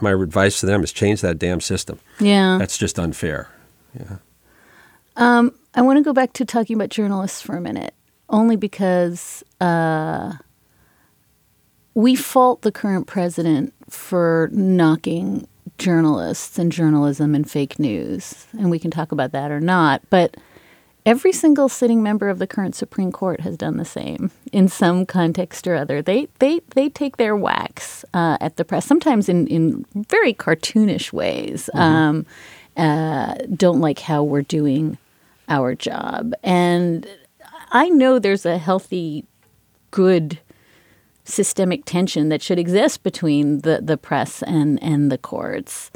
my 0.00 0.12
advice 0.12 0.60
to 0.60 0.66
them 0.66 0.82
is 0.82 0.92
change 0.92 1.20
that 1.20 1.38
damn 1.38 1.60
system. 1.60 1.98
Yeah. 2.20 2.56
That's 2.58 2.76
just 2.76 2.98
unfair. 2.98 3.48
Yeah. 3.98 4.16
Um, 5.16 5.54
I 5.74 5.82
want 5.82 5.98
to 5.98 6.02
go 6.02 6.12
back 6.12 6.32
to 6.34 6.44
talking 6.44 6.74
about 6.74 6.88
journalists 6.88 7.40
for 7.40 7.56
a 7.56 7.60
minute, 7.60 7.94
only 8.28 8.56
because 8.56 9.44
uh, 9.60 10.34
we 11.94 12.16
fault 12.16 12.62
the 12.62 12.72
current 12.72 13.06
president 13.06 13.74
for 13.88 14.48
knocking 14.52 15.46
journalists 15.82 16.58
and 16.58 16.72
journalism 16.72 17.34
and 17.34 17.50
fake 17.50 17.78
news, 17.78 18.46
and 18.52 18.70
we 18.70 18.78
can 18.78 18.90
talk 18.90 19.12
about 19.12 19.32
that 19.32 19.50
or 19.50 19.60
not. 19.60 20.02
But 20.10 20.36
Every 21.04 21.32
single 21.32 21.68
sitting 21.68 22.00
member 22.00 22.28
of 22.28 22.38
the 22.38 22.46
current 22.46 22.76
Supreme 22.76 23.10
Court 23.10 23.40
has 23.40 23.56
done 23.56 23.76
the 23.76 23.84
same 23.84 24.30
in 24.52 24.68
some 24.68 25.04
context 25.04 25.66
or 25.66 25.74
other. 25.74 26.00
They 26.00 26.28
they 26.38 26.60
they 26.76 26.88
take 26.88 27.16
their 27.16 27.34
whacks 27.34 28.04
uh, 28.14 28.38
at 28.40 28.56
the 28.56 28.64
press, 28.64 28.86
sometimes 28.86 29.28
in 29.28 29.48
in 29.48 29.84
very 30.08 30.32
cartoonish 30.32 31.12
ways. 31.12 31.68
Mm-hmm. 31.74 31.80
Um, 31.80 32.26
uh, 32.76 33.34
don't 33.56 33.80
like 33.80 33.98
how 33.98 34.22
we're 34.22 34.42
doing 34.42 34.96
our 35.48 35.74
job, 35.74 36.34
and 36.44 37.04
I 37.72 37.88
know 37.88 38.20
there's 38.20 38.46
a 38.46 38.56
healthy, 38.56 39.24
good 39.90 40.38
systemic 41.24 41.84
tension 41.84 42.28
that 42.28 42.42
should 42.42 42.58
exist 42.58 43.02
between 43.02 43.60
the 43.60 43.80
the 43.82 43.96
press 43.96 44.42
and 44.42 44.82
and 44.82 45.10
the 45.10 45.18
courts. 45.18 45.90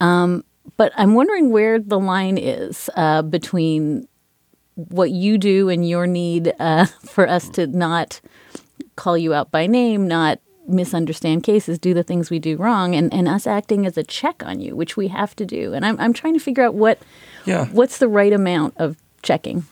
Um, 0.00 0.44
but 0.76 0.92
I'm 0.96 1.14
wondering 1.14 1.50
where 1.50 1.78
the 1.78 1.98
line 1.98 2.38
is 2.38 2.90
uh, 2.94 3.22
between 3.22 4.06
what 4.74 5.10
you 5.10 5.38
do 5.38 5.68
and 5.68 5.88
your 5.88 6.06
need 6.06 6.54
uh, 6.60 6.84
for 7.04 7.28
us 7.28 7.48
to 7.50 7.66
not 7.66 8.20
call 8.96 9.18
you 9.18 9.34
out 9.34 9.50
by 9.50 9.66
name, 9.66 10.06
not 10.06 10.40
misunderstand 10.66 11.42
cases, 11.42 11.78
do 11.78 11.94
the 11.94 12.02
things 12.02 12.30
we 12.30 12.38
do 12.38 12.56
wrong, 12.56 12.94
and, 12.94 13.12
and 13.12 13.26
us 13.26 13.46
acting 13.46 13.86
as 13.86 13.96
a 13.96 14.02
check 14.02 14.42
on 14.44 14.60
you, 14.60 14.76
which 14.76 14.96
we 14.96 15.08
have 15.08 15.34
to 15.36 15.46
do. 15.46 15.72
And 15.72 15.84
I'm, 15.84 15.98
I'm 15.98 16.12
trying 16.12 16.34
to 16.34 16.40
figure 16.40 16.62
out 16.62 16.74
what 16.74 16.98
yeah. 17.46 17.66
what's 17.66 17.98
the 17.98 18.08
right 18.08 18.32
amount 18.32 18.74
of 18.76 18.96
checking. 19.22 19.64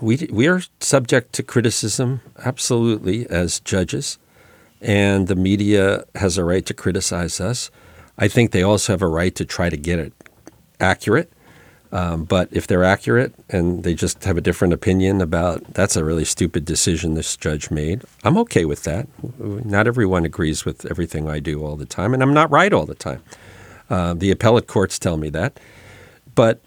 We, 0.00 0.28
we 0.30 0.46
are 0.46 0.62
subject 0.80 1.32
to 1.34 1.42
criticism, 1.42 2.20
absolutely, 2.44 3.28
as 3.28 3.58
judges, 3.60 4.18
and 4.80 5.28
the 5.28 5.36
media 5.36 6.04
has 6.14 6.38
a 6.38 6.44
right 6.44 6.64
to 6.66 6.74
criticize 6.74 7.40
us. 7.40 7.70
I 8.18 8.28
think 8.28 8.50
they 8.50 8.62
also 8.62 8.92
have 8.92 9.02
a 9.02 9.08
right 9.08 9.34
to 9.34 9.44
try 9.44 9.68
to 9.70 9.76
get 9.76 9.98
it 9.98 10.12
accurate 10.80 11.32
um, 11.92 12.24
but 12.24 12.48
if 12.50 12.66
they're 12.66 12.84
accurate 12.84 13.32
and 13.48 13.84
they 13.84 13.94
just 13.94 14.24
have 14.24 14.36
a 14.36 14.40
different 14.40 14.74
opinion 14.74 15.20
about 15.20 15.64
that's 15.72 15.96
a 15.96 16.04
really 16.04 16.24
stupid 16.24 16.64
decision 16.64 17.14
this 17.14 17.36
judge 17.36 17.70
made, 17.70 18.02
I'm 18.24 18.36
okay 18.38 18.64
with 18.64 18.82
that. 18.84 19.06
Not 19.38 19.86
everyone 19.86 20.24
agrees 20.24 20.64
with 20.64 20.84
everything 20.86 21.28
I 21.28 21.38
do 21.38 21.64
all 21.64 21.76
the 21.76 21.86
time, 21.86 22.12
and 22.12 22.22
I'm 22.22 22.34
not 22.34 22.50
right 22.50 22.72
all 22.72 22.86
the 22.86 22.94
time. 22.94 23.22
Uh, 23.88 24.14
the 24.14 24.30
appellate 24.30 24.66
courts 24.66 24.98
tell 24.98 25.16
me 25.16 25.28
that. 25.30 25.60
But 26.34 26.60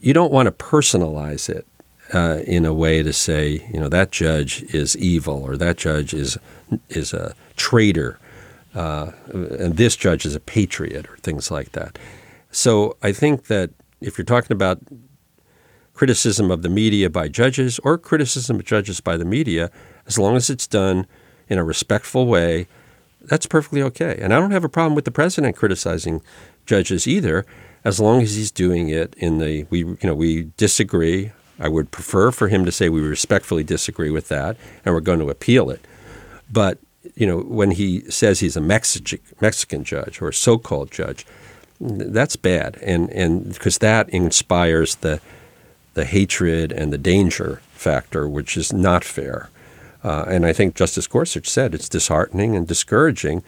you 0.00 0.12
don't 0.12 0.32
want 0.32 0.46
to 0.46 0.52
personalize 0.52 1.48
it 1.48 1.66
uh, 2.14 2.40
in 2.46 2.64
a 2.64 2.72
way 2.72 3.02
to 3.02 3.12
say, 3.12 3.66
you 3.72 3.80
know, 3.80 3.88
that 3.88 4.12
judge 4.12 4.62
is 4.74 4.96
evil 4.96 5.42
or 5.42 5.56
that 5.56 5.76
judge 5.76 6.14
is 6.14 6.38
is 6.88 7.12
a 7.12 7.34
traitor, 7.56 8.18
uh, 8.74 9.12
and 9.32 9.76
this 9.76 9.96
judge 9.96 10.24
is 10.26 10.34
a 10.34 10.40
patriot 10.40 11.08
or 11.08 11.16
things 11.18 11.50
like 11.50 11.72
that. 11.72 11.98
So 12.50 12.96
I 13.02 13.12
think 13.12 13.46
that 13.46 13.70
if 14.00 14.18
you're 14.18 14.24
talking 14.24 14.54
about 14.54 14.80
criticism 15.94 16.50
of 16.50 16.62
the 16.62 16.68
media 16.68 17.08
by 17.08 17.28
judges 17.28 17.78
or 17.80 17.98
criticism 17.98 18.56
of 18.56 18.64
judges 18.64 19.00
by 19.00 19.16
the 19.16 19.24
media, 19.24 19.70
as 20.06 20.18
long 20.18 20.36
as 20.36 20.50
it's 20.50 20.66
done 20.66 21.06
in 21.48 21.58
a 21.58 21.64
respectful 21.64 22.26
way, 22.26 22.66
that's 23.22 23.46
perfectly 23.46 23.82
okay. 23.82 24.18
And 24.20 24.32
I 24.32 24.38
don't 24.38 24.50
have 24.52 24.64
a 24.64 24.68
problem 24.68 24.94
with 24.94 25.04
the 25.04 25.10
president 25.10 25.56
criticizing 25.56 26.22
judges 26.66 27.06
either, 27.06 27.44
as 27.84 28.00
long 28.00 28.22
as 28.22 28.34
he's 28.36 28.50
doing 28.50 28.88
it 28.88 29.14
in 29.16 29.38
the 29.38 29.64
we 29.70 29.80
you 29.80 29.98
know 30.02 30.14
we 30.14 30.50
disagree. 30.56 31.32
I 31.58 31.68
would 31.68 31.90
prefer 31.90 32.30
for 32.30 32.48
him 32.48 32.64
to 32.64 32.72
say 32.72 32.88
we 32.88 33.00
respectfully 33.00 33.64
disagree 33.64 34.10
with 34.10 34.28
that, 34.28 34.56
and 34.84 34.94
we're 34.94 35.00
going 35.00 35.20
to 35.20 35.30
appeal 35.30 35.70
it. 35.70 35.84
But 36.50 36.78
you 37.14 37.26
know 37.26 37.38
when 37.38 37.72
he 37.72 38.00
says 38.10 38.40
he's 38.40 38.56
a 38.56 38.60
Mexican 38.60 39.20
Mexican 39.40 39.84
judge 39.84 40.20
or 40.20 40.32
so-called 40.32 40.90
judge, 40.90 41.26
that's 41.80 42.36
bad, 42.36 42.78
and 42.82 43.10
and 43.10 43.52
because 43.52 43.78
that 43.78 44.08
inspires 44.10 44.96
the 44.96 45.20
the 45.94 46.04
hatred 46.04 46.72
and 46.72 46.92
the 46.92 46.98
danger 46.98 47.62
factor, 47.72 48.28
which 48.28 48.56
is 48.56 48.72
not 48.72 49.02
fair. 49.04 49.48
Uh, 50.04 50.24
and 50.28 50.46
I 50.46 50.52
think 50.52 50.76
Justice 50.76 51.06
Gorsuch 51.06 51.48
said 51.48 51.74
it's 51.74 51.88
disheartening 51.88 52.54
and 52.54 52.68
discouraging 52.68 53.42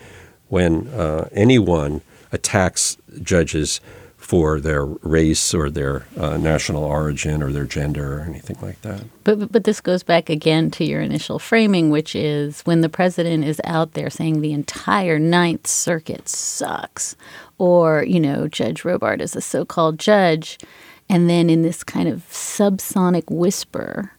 when 0.49 0.89
uh, 0.89 1.29
anyone 1.33 2.01
attacks 2.33 2.97
judges 3.23 3.81
for 4.29 4.61
their 4.61 4.85
race 4.85 5.55
or 5.55 5.71
their 5.71 6.07
uh, 6.19 6.37
national 6.37 6.85
origin 6.85 7.43
or 7.43 7.51
their 7.51 7.65
gender 7.65 8.19
or 8.19 8.21
anything 8.21 8.59
like 8.61 8.79
that. 8.83 9.03
But, 9.25 9.51
but 9.51 9.65
this 9.65 9.81
goes 9.81 10.03
back 10.03 10.29
again 10.29 10.71
to 10.73 10.85
your 10.85 11.01
initial 11.01 11.39
framing, 11.39 11.89
which 11.89 12.15
is 12.15 12.61
when 12.67 12.83
the 12.83 12.91
president 12.91 13.45
is 13.45 13.59
out 13.65 13.95
there 13.95 14.11
saying 14.11 14.43
the 14.43 14.53
entire 14.53 15.19
Ninth 15.19 15.67
Circuit 15.67 16.29
sucks, 16.29 17.17
or 17.57 18.05
you 18.05 18.21
know 18.21 18.49
Judge 18.49 18.83
Robart 18.83 19.23
is 19.23 19.35
a 19.35 19.41
so-called 19.41 19.99
judge, 19.99 20.59
and 21.09 21.31
then 21.31 21.49
in 21.49 21.63
this 21.63 21.83
kind 21.83 22.07
of 22.07 22.19
subsonic 22.31 23.31
whisper 23.31 24.13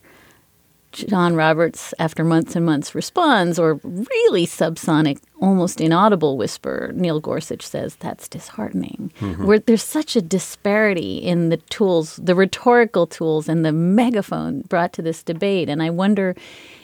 John 0.91 1.35
Roberts, 1.35 1.93
after 1.99 2.23
months 2.23 2.55
and 2.55 2.65
months, 2.65 2.95
responds, 2.95 3.59
or 3.59 3.79
really 3.83 4.47
subsonic, 4.47 5.19
almost 5.39 5.79
inaudible 5.79 6.37
whisper, 6.37 6.91
Neil 6.95 7.19
Gorsuch 7.19 7.65
says, 7.65 7.95
that's 7.97 8.27
disheartening. 8.27 9.11
Mm-hmm. 9.19 9.45
Where 9.45 9.59
there's 9.59 9.83
such 9.83 10.15
a 10.15 10.21
disparity 10.21 11.17
in 11.17 11.49
the 11.49 11.57
tools, 11.57 12.15
the 12.17 12.35
rhetorical 12.35 13.05
tools, 13.05 13.47
and 13.47 13.63
the 13.63 13.71
megaphone 13.71 14.61
brought 14.61 14.93
to 14.93 15.01
this 15.01 15.21
debate. 15.21 15.69
And 15.69 15.83
I 15.83 15.91
wonder, 15.91 16.35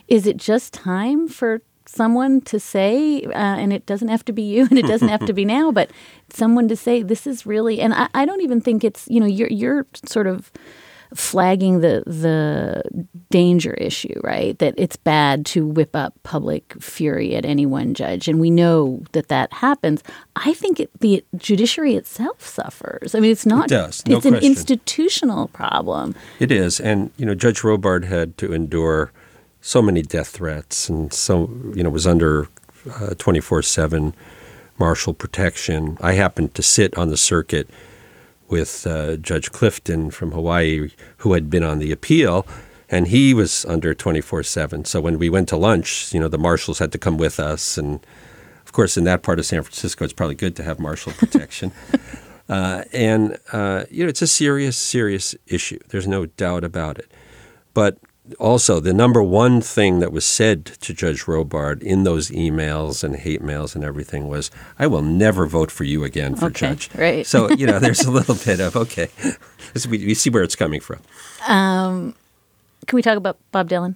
is 0.08 0.28
it 0.28 0.38
just 0.38 0.74
time 0.74 1.28
for 1.28 1.62
someone 1.88 2.42
to 2.42 2.60
say, 2.60 3.24
uh, 3.24 3.32
and 3.32 3.74
it 3.74 3.86
doesn't 3.86 4.10
have 4.10 4.26
to 4.26 4.34
be 4.34 4.44
you, 4.44 4.66
and 4.70 4.78
it 4.78 4.86
doesn't 4.86 5.10
have 5.10 5.26
to 5.26 5.34
be 5.34 5.46
now, 5.46 5.72
but 5.72 5.90
someone 6.30 6.68
to 6.68 6.76
say, 6.76 7.02
this 7.02 7.26
is 7.26 7.46
really, 7.46 7.82
and 7.82 7.94
I, 7.94 8.08
I 8.14 8.26
don't 8.26 8.42
even 8.42 8.62
think 8.62 8.84
it's, 8.84 9.08
you 9.10 9.20
know, 9.20 9.26
you're, 9.26 9.50
you're 9.50 9.88
sort 10.06 10.28
of 10.28 10.52
flagging 11.14 11.82
the 11.82 12.04
the 12.06 12.84
danger 13.30 13.74
issue, 13.74 14.20
right? 14.24 14.58
That 14.60 14.74
it's 14.78 14.96
bad 14.96 15.46
to 15.48 15.66
whip 15.66 15.96
up 15.96 16.14
public 16.24 16.74
fury 16.82 17.36
at 17.36 17.46
any 17.46 17.66
one 17.66 17.94
judge, 17.94 18.28
and 18.28 18.40
we 18.40 18.50
know 18.50 19.04
that 19.12 19.28
that 19.28 19.52
happens. 19.54 20.04
I 20.36 20.54
think 20.54 20.80
it, 20.80 20.90
the 21.00 21.24
judiciary 21.38 21.96
itself 21.96 22.46
suffers. 22.46 23.16
I 23.16 23.20
mean, 23.20 23.32
it's 23.32 23.46
not. 23.46 23.66
It 23.66 23.76
does, 23.76 24.06
no 24.08 24.18
it's 24.18 24.26
an 24.26 24.36
institutional 24.36 25.48
problem. 25.50 26.16
It 26.40 26.52
is, 26.52 26.80
and 26.80 27.12
you 27.18 27.26
know, 27.26 27.36
Judge 27.36 27.62
Robart 27.62 28.06
had 28.06 28.38
to 28.40 28.54
endure 28.54 29.12
so 29.62 29.82
many 29.82 30.02
death 30.02 30.30
threats, 30.30 30.90
and 30.90 31.12
so 31.14 31.50
you 31.74 31.84
know 31.84 31.90
was 31.90 32.08
under 32.08 32.48
uh, 32.94 33.16
twenty 33.18 33.40
four 33.40 33.62
seven 33.62 34.14
marshal 34.78 35.14
protection. 35.14 35.98
I 36.02 36.14
happened 36.14 36.54
to 36.56 36.62
sit 36.62 36.98
on 36.98 37.10
the 37.10 37.18
circuit 37.18 37.70
with 38.48 38.86
uh, 38.88 39.18
Judge 39.18 39.52
Clifton 39.52 40.12
from 40.12 40.32
Hawaii, 40.32 40.90
who 41.18 41.34
had 41.34 41.50
been 41.50 41.64
on 41.64 41.80
the 41.80 41.92
appeal, 41.92 42.46
and 42.90 43.08
he 43.08 43.34
was 43.34 43.66
under 43.66 43.94
twenty 43.94 44.22
four 44.22 44.44
seven. 44.44 44.86
So 44.86 45.02
when 45.02 45.18
we 45.18 45.30
went 45.30 45.50
to 45.50 45.58
lunch, 45.58 46.14
you 46.14 46.20
know, 46.20 46.28
the 46.28 46.38
marshals 46.38 46.80
had 46.80 46.92
to 46.92 46.98
come 46.98 47.18
with 47.18 47.40
us, 47.40 47.78
and 47.78 48.06
of 48.66 48.72
course, 48.72 48.98
in 48.98 49.04
that 49.06 49.24
part 49.24 49.40
of 49.40 49.46
San 49.46 49.64
Francisco, 49.64 50.04
it's 50.04 50.14
probably 50.14 50.36
good 50.36 50.56
to 50.58 50.64
have 50.64 50.80
marshal 50.80 51.14
protection. 51.18 51.72
Uh, 52.48 52.84
and 52.94 53.38
uh, 53.52 53.86
you 53.90 54.04
know, 54.04 54.10
it's 54.10 54.22
a 54.22 54.28
serious, 54.28 54.78
serious 54.78 55.36
issue. 55.48 55.80
There's 55.90 56.08
no 56.08 56.28
doubt 56.28 56.64
about 56.64 57.00
it. 57.00 57.12
But 57.74 57.98
also, 58.40 58.80
the 58.80 58.94
number 58.94 59.22
one 59.22 59.62
thing 59.62 60.00
that 60.00 60.12
was 60.12 60.26
said 60.26 60.66
to 60.66 60.94
Judge 60.94 61.26
Robart 61.26 61.84
in 61.84 62.04
those 62.04 62.30
emails 62.32 63.04
and 63.04 63.16
hate 63.16 63.42
mails 63.42 63.76
and 63.76 63.84
everything 63.84 64.28
was, 64.28 64.50
"I 64.80 64.88
will 64.88 65.02
never 65.02 65.46
vote 65.46 65.70
for 65.72 65.84
you 65.84 66.04
again 66.04 66.36
for 66.36 66.48
Okay, 66.48 66.70
judge." 66.70 66.90
right. 66.96 67.26
So 67.26 67.52
you 67.52 67.68
know, 67.68 67.80
there's 67.80 68.04
a 68.04 68.12
little 68.20 68.36
bit 68.36 68.60
of 68.60 68.76
okay. 68.76 69.10
We, 69.90 70.06
we 70.06 70.14
see 70.14 70.30
where 70.30 70.44
it's 70.44 70.56
coming 70.56 70.80
from. 70.80 71.00
Can 71.46 72.14
we 72.96 73.02
talk 73.02 73.18
about 73.18 73.38
Bob 73.52 73.70
Dylan? 73.70 73.96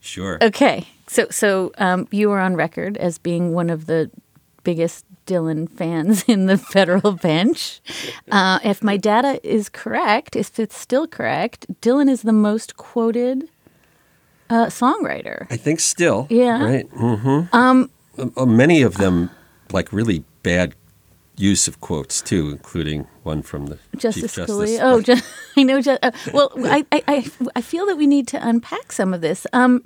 Sure. 0.00 0.38
Okay, 0.40 0.86
so 1.06 1.26
so 1.30 1.72
um, 1.78 2.06
you 2.10 2.28
were 2.28 2.40
on 2.40 2.54
record 2.54 2.96
as 2.96 3.18
being 3.18 3.52
one 3.52 3.70
of 3.70 3.86
the 3.86 4.10
biggest 4.62 5.04
Dylan 5.26 5.68
fans 5.70 6.24
in 6.28 6.46
the 6.46 6.58
federal 6.58 7.12
bench. 7.12 7.80
Uh, 8.30 8.58
if 8.64 8.82
my 8.82 8.96
data 8.96 9.40
is 9.42 9.68
correct, 9.68 10.36
if 10.36 10.58
it's 10.58 10.78
still 10.78 11.06
correct, 11.06 11.66
Dylan 11.80 12.08
is 12.08 12.22
the 12.22 12.32
most 12.32 12.76
quoted 12.76 13.48
uh, 14.50 14.66
songwriter. 14.66 15.46
I 15.50 15.56
think 15.56 15.80
still. 15.80 16.26
Yeah. 16.30 16.62
Right. 16.64 16.90
Mm-hmm. 16.92 17.54
Um, 17.56 17.90
many 18.56 18.82
of 18.82 18.94
them 18.98 19.30
like 19.72 19.92
really 19.92 20.24
bad 20.42 20.74
use 21.36 21.68
of 21.68 21.80
quotes 21.80 22.22
too, 22.22 22.48
including 22.50 23.06
one 23.22 23.42
from 23.42 23.66
the 23.66 23.78
Justice 23.96 24.34
Chief 24.34 24.46
Scalia. 24.46 24.78
Justice. 24.78 24.80
Oh, 24.82 25.00
ju- 25.02 25.22
I 25.56 25.62
know. 25.64 25.80
Ju- 25.80 25.98
uh, 26.02 26.10
well, 26.32 26.50
I, 26.64 26.86
I, 26.92 27.02
I, 27.08 27.30
I 27.56 27.60
feel 27.60 27.86
that 27.86 27.96
we 27.96 28.06
need 28.06 28.26
to 28.28 28.46
unpack 28.48 28.92
some 28.92 29.12
of 29.12 29.20
this. 29.20 29.46
Um, 29.52 29.84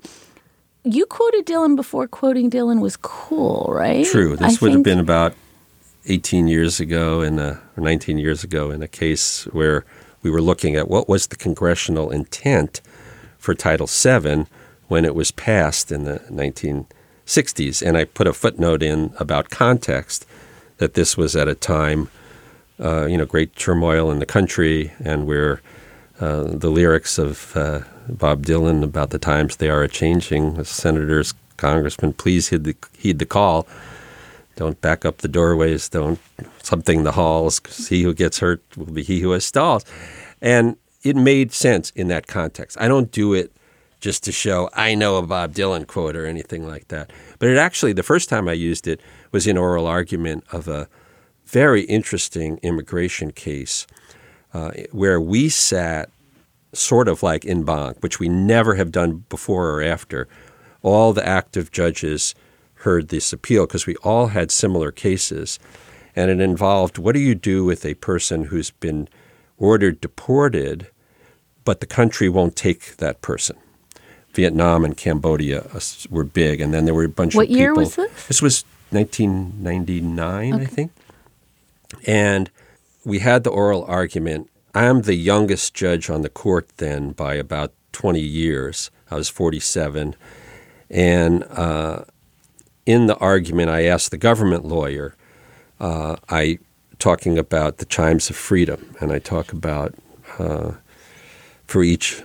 you 0.84 1.06
quoted 1.06 1.46
Dylan 1.46 1.76
before 1.76 2.06
quoting 2.08 2.50
Dylan 2.50 2.80
was 2.80 2.96
cool, 2.96 3.68
right? 3.70 4.06
True. 4.06 4.34
I 4.34 4.36
This 4.48 4.60
would 4.60 4.72
have 4.72 4.82
been 4.82 5.00
about 5.00 5.34
18 6.06 6.48
years 6.48 6.80
ago 6.80 7.20
in 7.20 7.38
a, 7.38 7.60
or 7.76 7.82
19 7.82 8.16
years 8.18 8.44
ago 8.44 8.70
in 8.70 8.82
a 8.82 8.88
case 8.88 9.44
where 9.52 9.84
we 10.22 10.30
were 10.30 10.40
looking 10.40 10.76
at 10.76 10.88
what 10.88 11.08
was 11.08 11.26
the 11.26 11.36
congressional 11.36 12.10
intent 12.10 12.80
for 13.40 13.54
Title 13.54 13.88
VII 13.88 14.46
when 14.86 15.04
it 15.04 15.14
was 15.14 15.32
passed 15.32 15.90
in 15.90 16.04
the 16.04 16.20
1960s. 16.30 17.84
And 17.84 17.96
I 17.96 18.04
put 18.04 18.28
a 18.28 18.32
footnote 18.32 18.82
in 18.82 19.12
about 19.18 19.50
context 19.50 20.26
that 20.76 20.94
this 20.94 21.16
was 21.16 21.34
at 21.34 21.48
a 21.48 21.54
time, 21.54 22.08
uh, 22.78 23.06
you 23.06 23.16
know, 23.16 23.24
great 23.24 23.56
turmoil 23.56 24.10
in 24.10 24.18
the 24.18 24.26
country 24.26 24.92
and 25.02 25.26
where 25.26 25.60
uh, 26.20 26.44
the 26.44 26.70
lyrics 26.70 27.18
of 27.18 27.56
uh, 27.56 27.80
Bob 28.08 28.44
Dylan 28.44 28.84
about 28.84 29.10
the 29.10 29.18
times 29.18 29.56
they 29.56 29.70
are 29.70 29.82
a 29.82 29.88
changing, 29.88 30.62
senators, 30.64 31.34
congressmen, 31.56 32.12
please 32.12 32.48
heed 32.48 32.64
the, 32.64 32.76
heed 32.96 33.18
the 33.18 33.26
call. 33.26 33.66
Don't 34.56 34.80
back 34.80 35.04
up 35.04 35.18
the 35.18 35.28
doorways. 35.28 35.88
Don't 35.88 36.18
something 36.62 37.04
the 37.04 37.12
halls. 37.12 37.60
he 37.88 38.02
who 38.02 38.12
gets 38.12 38.40
hurt 38.40 38.62
will 38.76 38.92
be 38.92 39.02
he 39.02 39.20
who 39.20 39.30
has 39.30 39.44
stalls. 39.44 39.84
And 40.42 40.76
it 41.02 41.16
made 41.16 41.52
sense 41.52 41.90
in 41.90 42.08
that 42.08 42.26
context. 42.26 42.76
I 42.80 42.88
don't 42.88 43.10
do 43.10 43.32
it 43.34 43.52
just 44.00 44.24
to 44.24 44.32
show 44.32 44.70
I 44.74 44.94
know 44.94 45.16
a 45.16 45.26
Bob 45.26 45.52
Dylan 45.52 45.86
quote 45.86 46.16
or 46.16 46.26
anything 46.26 46.66
like 46.66 46.88
that. 46.88 47.10
But 47.38 47.50
it 47.50 47.58
actually, 47.58 47.92
the 47.92 48.02
first 48.02 48.28
time 48.28 48.48
I 48.48 48.52
used 48.52 48.86
it 48.86 49.00
was 49.30 49.46
in 49.46 49.58
oral 49.58 49.86
argument 49.86 50.44
of 50.52 50.68
a 50.68 50.88
very 51.44 51.82
interesting 51.82 52.58
immigration 52.62 53.30
case 53.32 53.86
uh, 54.54 54.72
where 54.92 55.20
we 55.20 55.48
sat 55.48 56.10
sort 56.72 57.08
of 57.08 57.22
like 57.22 57.44
en 57.44 57.62
banc, 57.62 57.98
which 58.00 58.18
we 58.18 58.28
never 58.28 58.74
have 58.76 58.92
done 58.92 59.24
before 59.28 59.70
or 59.70 59.82
after. 59.82 60.28
All 60.82 61.12
the 61.12 61.26
active 61.26 61.70
judges 61.70 62.34
heard 62.74 63.08
this 63.08 63.32
appeal 63.32 63.66
because 63.66 63.86
we 63.86 63.96
all 63.96 64.28
had 64.28 64.50
similar 64.50 64.90
cases. 64.90 65.58
And 66.16 66.30
it 66.30 66.40
involved 66.40 66.98
what 66.98 67.14
do 67.14 67.20
you 67.20 67.34
do 67.34 67.64
with 67.64 67.84
a 67.84 67.94
person 67.94 68.44
who's 68.44 68.70
been 68.70 69.08
ordered 69.60 70.00
deported, 70.00 70.88
but 71.64 71.78
the 71.78 71.86
country 71.86 72.28
won't 72.28 72.56
take 72.56 72.96
that 72.96 73.22
person? 73.22 73.56
Vietnam 74.32 74.84
and 74.84 74.96
Cambodia 74.96 75.66
uh, 75.72 75.80
were 76.08 76.24
big, 76.24 76.60
and 76.60 76.74
then 76.74 76.84
there 76.84 76.94
were 76.94 77.04
a 77.04 77.08
bunch 77.08 77.34
What 77.34 77.44
of 77.44 77.48
people. 77.48 77.56
What 77.56 77.60
year 77.60 77.74
was 77.74 77.96
this? 77.96 78.26
This 78.26 78.42
was 78.42 78.64
1999, 78.90 80.54
I 80.54 80.64
think. 80.64 80.92
And 82.06 82.50
we 83.04 83.20
had 83.20 83.44
the 83.44 83.50
oral 83.50 83.84
argument. 83.84 84.48
I'm 84.74 85.02
the 85.02 85.14
youngest 85.14 85.74
judge 85.74 86.08
on 86.10 86.22
the 86.22 86.28
court 86.28 86.68
then 86.76 87.10
by 87.12 87.34
about 87.34 87.72
20 87.92 88.20
years. 88.20 88.90
I 89.10 89.16
was 89.16 89.28
47. 89.28 90.14
And 90.88 91.44
uh, 91.44 92.04
in 92.86 93.06
the 93.06 93.16
argument, 93.16 93.70
I 93.70 93.84
asked 93.84 94.10
the 94.10 94.18
government 94.18 94.64
lawyer, 94.64 95.16
uh, 95.80 96.16
I 96.28 96.58
talking 97.00 97.38
about 97.38 97.78
the 97.78 97.84
chimes 97.84 98.30
of 98.30 98.36
freedom, 98.36 98.94
and 99.00 99.10
I 99.12 99.18
talk 99.18 99.52
about 99.52 99.94
uh, 100.38 100.72
for 101.66 101.82
each 101.82 102.22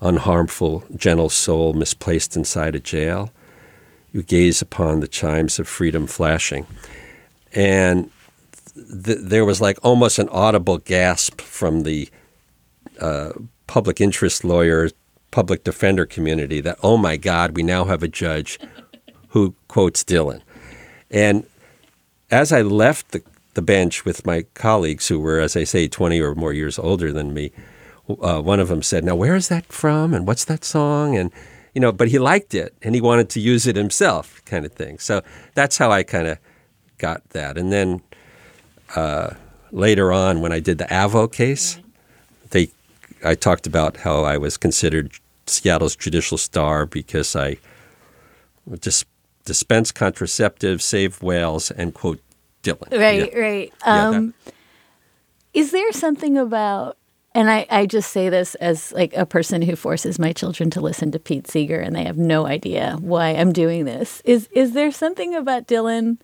unharmful, 0.00 0.96
gentle 0.96 1.30
soul 1.30 1.72
misplaced 1.72 2.36
inside 2.36 2.74
a 2.74 2.80
jail, 2.80 3.32
you 4.12 4.22
gaze 4.22 4.62
upon 4.62 5.00
the 5.00 5.08
chimes 5.08 5.58
of 5.58 5.66
freedom 5.66 6.06
flashing. 6.06 6.66
And 7.52 8.10
th- 8.74 9.18
there 9.20 9.44
was 9.44 9.60
like 9.60 9.78
almost 9.82 10.18
an 10.18 10.28
audible 10.28 10.78
gasp 10.78 11.40
from 11.40 11.82
the 11.82 12.08
uh, 13.00 13.32
public 13.66 14.00
interest 14.00 14.44
lawyer, 14.44 14.90
public 15.30 15.64
defender 15.64 16.06
community 16.06 16.60
that, 16.60 16.78
oh 16.82 16.96
my 16.96 17.16
God, 17.16 17.56
we 17.56 17.62
now 17.62 17.84
have 17.84 18.02
a 18.02 18.08
judge 18.08 18.58
who 19.28 19.54
quotes 19.68 20.04
Dylan. 20.04 20.42
And 21.10 21.46
as 22.30 22.52
I 22.52 22.62
left 22.62 23.12
the, 23.12 23.22
the 23.54 23.62
bench 23.62 24.04
with 24.04 24.26
my 24.26 24.42
colleagues, 24.54 25.08
who 25.08 25.18
were, 25.18 25.40
as 25.40 25.56
I 25.56 25.64
say, 25.64 25.88
20 25.88 26.20
or 26.20 26.34
more 26.34 26.52
years 26.52 26.78
older 26.78 27.12
than 27.12 27.32
me, 27.32 27.52
uh, 28.08 28.40
one 28.40 28.60
of 28.60 28.68
them 28.68 28.82
said, 28.82 29.04
Now, 29.04 29.14
where 29.14 29.34
is 29.34 29.48
that 29.48 29.66
from? 29.72 30.12
And 30.12 30.26
what's 30.26 30.44
that 30.44 30.64
song? 30.64 31.16
And, 31.16 31.30
you 31.74 31.80
know, 31.80 31.92
but 31.92 32.08
he 32.08 32.18
liked 32.18 32.54
it 32.54 32.74
and 32.82 32.94
he 32.94 33.00
wanted 33.00 33.28
to 33.30 33.40
use 33.40 33.66
it 33.66 33.76
himself, 33.76 34.44
kind 34.44 34.64
of 34.64 34.72
thing. 34.72 34.98
So 34.98 35.22
that's 35.54 35.78
how 35.78 35.90
I 35.90 36.02
kind 36.02 36.28
of 36.28 36.38
got 36.98 37.28
that. 37.30 37.56
And 37.56 37.72
then 37.72 38.02
uh, 38.94 39.30
later 39.72 40.12
on, 40.12 40.40
when 40.40 40.52
I 40.52 40.60
did 40.60 40.78
the 40.78 40.84
Avo 40.84 41.30
case, 41.32 41.78
they, 42.50 42.70
I 43.24 43.34
talked 43.34 43.66
about 43.66 43.98
how 43.98 44.22
I 44.22 44.36
was 44.36 44.56
considered 44.56 45.12
Seattle's 45.46 45.96
judicial 45.96 46.38
star 46.38 46.86
because 46.86 47.34
I 47.34 47.58
just 48.80 49.06
dispense 49.44 49.92
contraceptives, 49.92 50.82
save 50.82 51.22
whales, 51.22 51.70
and 51.70 51.92
quote 51.94 52.20
Dylan. 52.64 52.90
Right, 52.98 53.32
Yeah. 53.32 53.38
right. 53.38 53.72
Yeah, 53.86 54.08
Um, 54.08 54.34
is 55.52 55.70
there 55.70 55.92
something 55.92 56.36
about, 56.36 56.96
and 57.34 57.48
I, 57.50 57.66
I 57.70 57.86
just 57.86 58.10
say 58.10 58.28
this 58.28 58.54
as 58.56 58.90
like 58.92 59.14
a 59.14 59.24
person 59.26 59.62
who 59.62 59.76
forces 59.76 60.18
my 60.18 60.32
children 60.32 60.70
to 60.70 60.80
listen 60.80 61.12
to 61.12 61.18
Pete 61.20 61.46
Seeger 61.48 61.78
and 61.80 61.94
they 61.94 62.04
have 62.04 62.18
no 62.18 62.46
idea 62.46 62.96
why 63.00 63.28
I'm 63.30 63.52
doing 63.52 63.84
this. 63.84 64.20
Is 64.24 64.48
is 64.52 64.72
there 64.72 64.90
something 64.90 65.34
about 65.34 65.66
Dylan 65.68 66.18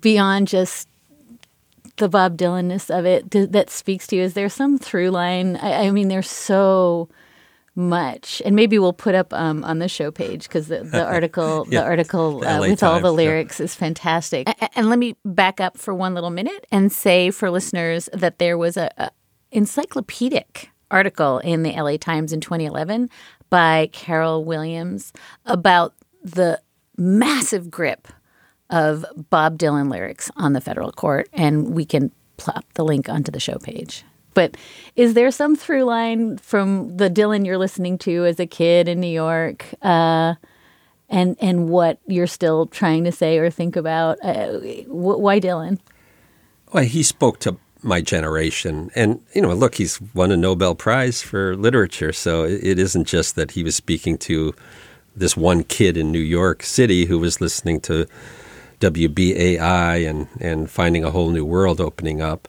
beyond 0.00 0.48
just 0.48 0.88
the 1.96 2.08
Bob 2.08 2.36
Dylanness 2.36 2.90
of 2.90 3.04
it 3.06 3.30
that 3.52 3.70
speaks 3.70 4.06
to 4.08 4.16
you? 4.16 4.22
Is 4.22 4.34
there 4.34 4.48
some 4.48 4.78
through 4.78 5.10
line? 5.10 5.56
I, 5.56 5.86
I 5.86 5.90
mean, 5.90 6.08
there's 6.08 6.30
so 6.30 7.08
much, 7.76 8.40
and 8.44 8.54
maybe 8.54 8.78
we'll 8.78 8.92
put 8.92 9.14
up 9.14 9.32
um, 9.32 9.64
on 9.64 9.78
the 9.80 9.88
show 9.88 10.10
page 10.10 10.44
because 10.44 10.68
the, 10.68 10.80
the 10.84 11.04
article, 11.04 11.66
Yeah, 11.68 11.80
the 11.80 11.86
article 11.86 12.40
the 12.40 12.56
uh, 12.56 12.60
with 12.60 12.82
all 12.82 12.94
the 12.94 13.00
Times, 13.00 13.04
yeah. 13.04 13.10
lyrics 13.10 13.60
is 13.60 13.74
fantastic. 13.74 14.48
A- 14.48 14.70
And 14.78 14.88
let 14.88 14.98
me 14.98 15.16
back 15.24 15.60
up 15.60 15.76
for 15.76 15.92
one 15.94 16.14
little 16.14 16.30
minute 16.30 16.66
and 16.70 16.92
say 16.92 17.30
for 17.30 17.50
listeners 17.50 18.08
that 18.12 18.38
there 18.38 18.56
was 18.56 18.76
a, 18.76 18.90
a 18.98 19.10
encyclopedic 19.50 20.70
article 20.90 21.38
in 21.40 21.62
the 21.62 21.70
LA 21.72 21.96
Times 21.96 22.32
in 22.32 22.40
2011 22.40 23.10
by 23.50 23.88
Carol 23.92 24.44
Williams 24.44 25.12
about 25.46 25.94
the 26.22 26.60
massive 26.96 27.70
grip 27.70 28.06
of 28.70 29.04
Bob 29.30 29.58
Dylan 29.58 29.90
lyrics 29.90 30.30
on 30.36 30.52
the 30.52 30.60
federal 30.60 30.92
court, 30.92 31.28
and 31.32 31.74
we 31.74 31.84
can 31.84 32.10
plop 32.36 32.64
the 32.74 32.84
link 32.84 33.08
onto 33.08 33.30
the 33.32 33.40
show 33.40 33.58
page. 33.58 34.04
But 34.34 34.56
is 34.96 35.14
there 35.14 35.30
some 35.30 35.56
through 35.56 35.84
line 35.84 36.38
from 36.38 36.96
the 36.96 37.08
Dylan 37.08 37.46
you're 37.46 37.58
listening 37.58 37.98
to 37.98 38.26
as 38.26 38.38
a 38.38 38.46
kid 38.46 38.88
in 38.88 39.00
New 39.00 39.06
York, 39.06 39.66
uh, 39.82 40.34
and 41.08 41.36
and 41.40 41.68
what 41.68 41.98
you're 42.06 42.26
still 42.26 42.66
trying 42.66 43.04
to 43.04 43.12
say 43.12 43.38
or 43.38 43.50
think 43.50 43.76
about? 43.76 44.18
Uh, 44.22 44.58
why 44.86 45.40
Dylan? 45.40 45.78
Well, 46.72 46.84
he 46.84 47.02
spoke 47.02 47.38
to 47.40 47.56
my 47.82 48.00
generation, 48.00 48.90
and 48.94 49.22
you 49.34 49.42
know, 49.42 49.54
look, 49.54 49.76
he's 49.76 50.00
won 50.14 50.32
a 50.32 50.36
Nobel 50.36 50.74
Prize 50.74 51.22
for 51.22 51.56
literature, 51.56 52.12
so 52.12 52.44
it 52.44 52.78
isn't 52.78 53.04
just 53.04 53.36
that 53.36 53.52
he 53.52 53.62
was 53.62 53.76
speaking 53.76 54.18
to 54.18 54.54
this 55.16 55.36
one 55.36 55.62
kid 55.62 55.96
in 55.96 56.10
New 56.10 56.18
York 56.18 56.62
City 56.62 57.04
who 57.04 57.18
was 57.18 57.40
listening 57.40 57.80
to 57.82 58.06
WBAI 58.80 60.08
and 60.08 60.28
and 60.40 60.70
finding 60.70 61.04
a 61.04 61.10
whole 61.10 61.30
new 61.30 61.44
world 61.44 61.80
opening 61.80 62.20
up. 62.20 62.48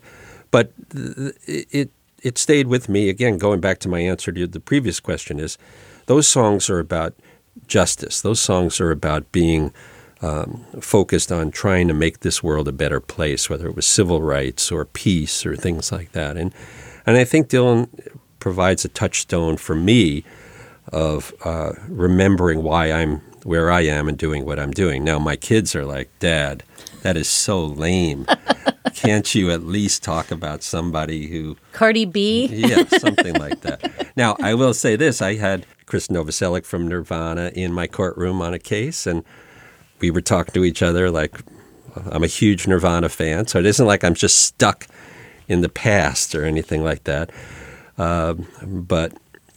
But 0.50 0.72
it 0.98 1.90
it 2.22 2.38
stayed 2.38 2.66
with 2.66 2.88
me 2.88 3.08
again. 3.08 3.38
Going 3.38 3.60
back 3.60 3.78
to 3.80 3.88
my 3.88 4.00
answer 4.00 4.32
to 4.32 4.46
the 4.46 4.60
previous 4.60 5.00
question, 5.00 5.38
is 5.38 5.58
those 6.06 6.26
songs 6.26 6.70
are 6.70 6.78
about 6.78 7.14
justice. 7.66 8.20
Those 8.20 8.40
songs 8.40 8.80
are 8.80 8.90
about 8.90 9.30
being 9.32 9.72
um, 10.22 10.64
focused 10.80 11.30
on 11.30 11.50
trying 11.50 11.88
to 11.88 11.94
make 11.94 12.20
this 12.20 12.42
world 12.42 12.68
a 12.68 12.72
better 12.72 13.00
place, 13.00 13.50
whether 13.50 13.66
it 13.66 13.76
was 13.76 13.86
civil 13.86 14.22
rights 14.22 14.72
or 14.72 14.84
peace 14.84 15.44
or 15.44 15.56
things 15.56 15.92
like 15.92 16.12
that. 16.12 16.36
And 16.36 16.52
and 17.04 17.16
I 17.16 17.24
think 17.24 17.48
Dylan 17.48 17.88
provides 18.40 18.84
a 18.84 18.88
touchstone 18.88 19.56
for 19.56 19.74
me 19.74 20.24
of 20.92 21.34
uh, 21.44 21.72
remembering 21.88 22.62
why 22.62 22.92
I'm 22.92 23.18
where 23.42 23.70
I 23.70 23.82
am 23.82 24.08
and 24.08 24.18
doing 24.18 24.44
what 24.44 24.58
I'm 24.58 24.72
doing. 24.72 25.04
Now 25.04 25.18
my 25.18 25.36
kids 25.36 25.76
are 25.76 25.84
like, 25.84 26.10
Dad, 26.18 26.64
that 27.02 27.16
is 27.16 27.28
so 27.28 27.64
lame. 27.64 28.26
Can't 28.96 29.34
you 29.34 29.50
at 29.50 29.62
least 29.62 30.02
talk 30.02 30.30
about 30.30 30.62
somebody 30.62 31.26
who 31.26 31.56
Cardi 31.72 32.04
B? 32.06 32.46
yeah, 32.46 32.84
something 32.98 33.34
like 33.34 33.60
that. 33.60 34.12
Now 34.16 34.36
I 34.40 34.54
will 34.54 34.74
say 34.74 34.96
this: 34.96 35.20
I 35.20 35.34
had 35.34 35.66
Chris 35.84 36.08
Novoselic 36.08 36.64
from 36.64 36.88
Nirvana 36.88 37.52
in 37.54 37.72
my 37.72 37.86
courtroom 37.86 38.40
on 38.40 38.54
a 38.54 38.58
case, 38.58 39.06
and 39.06 39.22
we 40.00 40.10
were 40.10 40.22
talking 40.22 40.54
to 40.54 40.64
each 40.64 40.82
other 40.82 41.10
like 41.10 41.40
I'm 42.10 42.24
a 42.24 42.28
huge 42.28 42.66
Nirvana 42.66 43.08
fan, 43.08 43.46
so 43.46 43.58
it 43.58 43.66
isn't 43.66 43.86
like 43.86 44.04
I'm 44.04 44.14
just 44.14 44.38
stuck 44.38 44.86
in 45.48 45.60
the 45.60 45.68
past 45.68 46.34
or 46.34 46.44
anything 46.44 46.82
like 46.84 47.04
that. 47.04 47.30
Uh, 47.98 48.34
but 48.62 49.12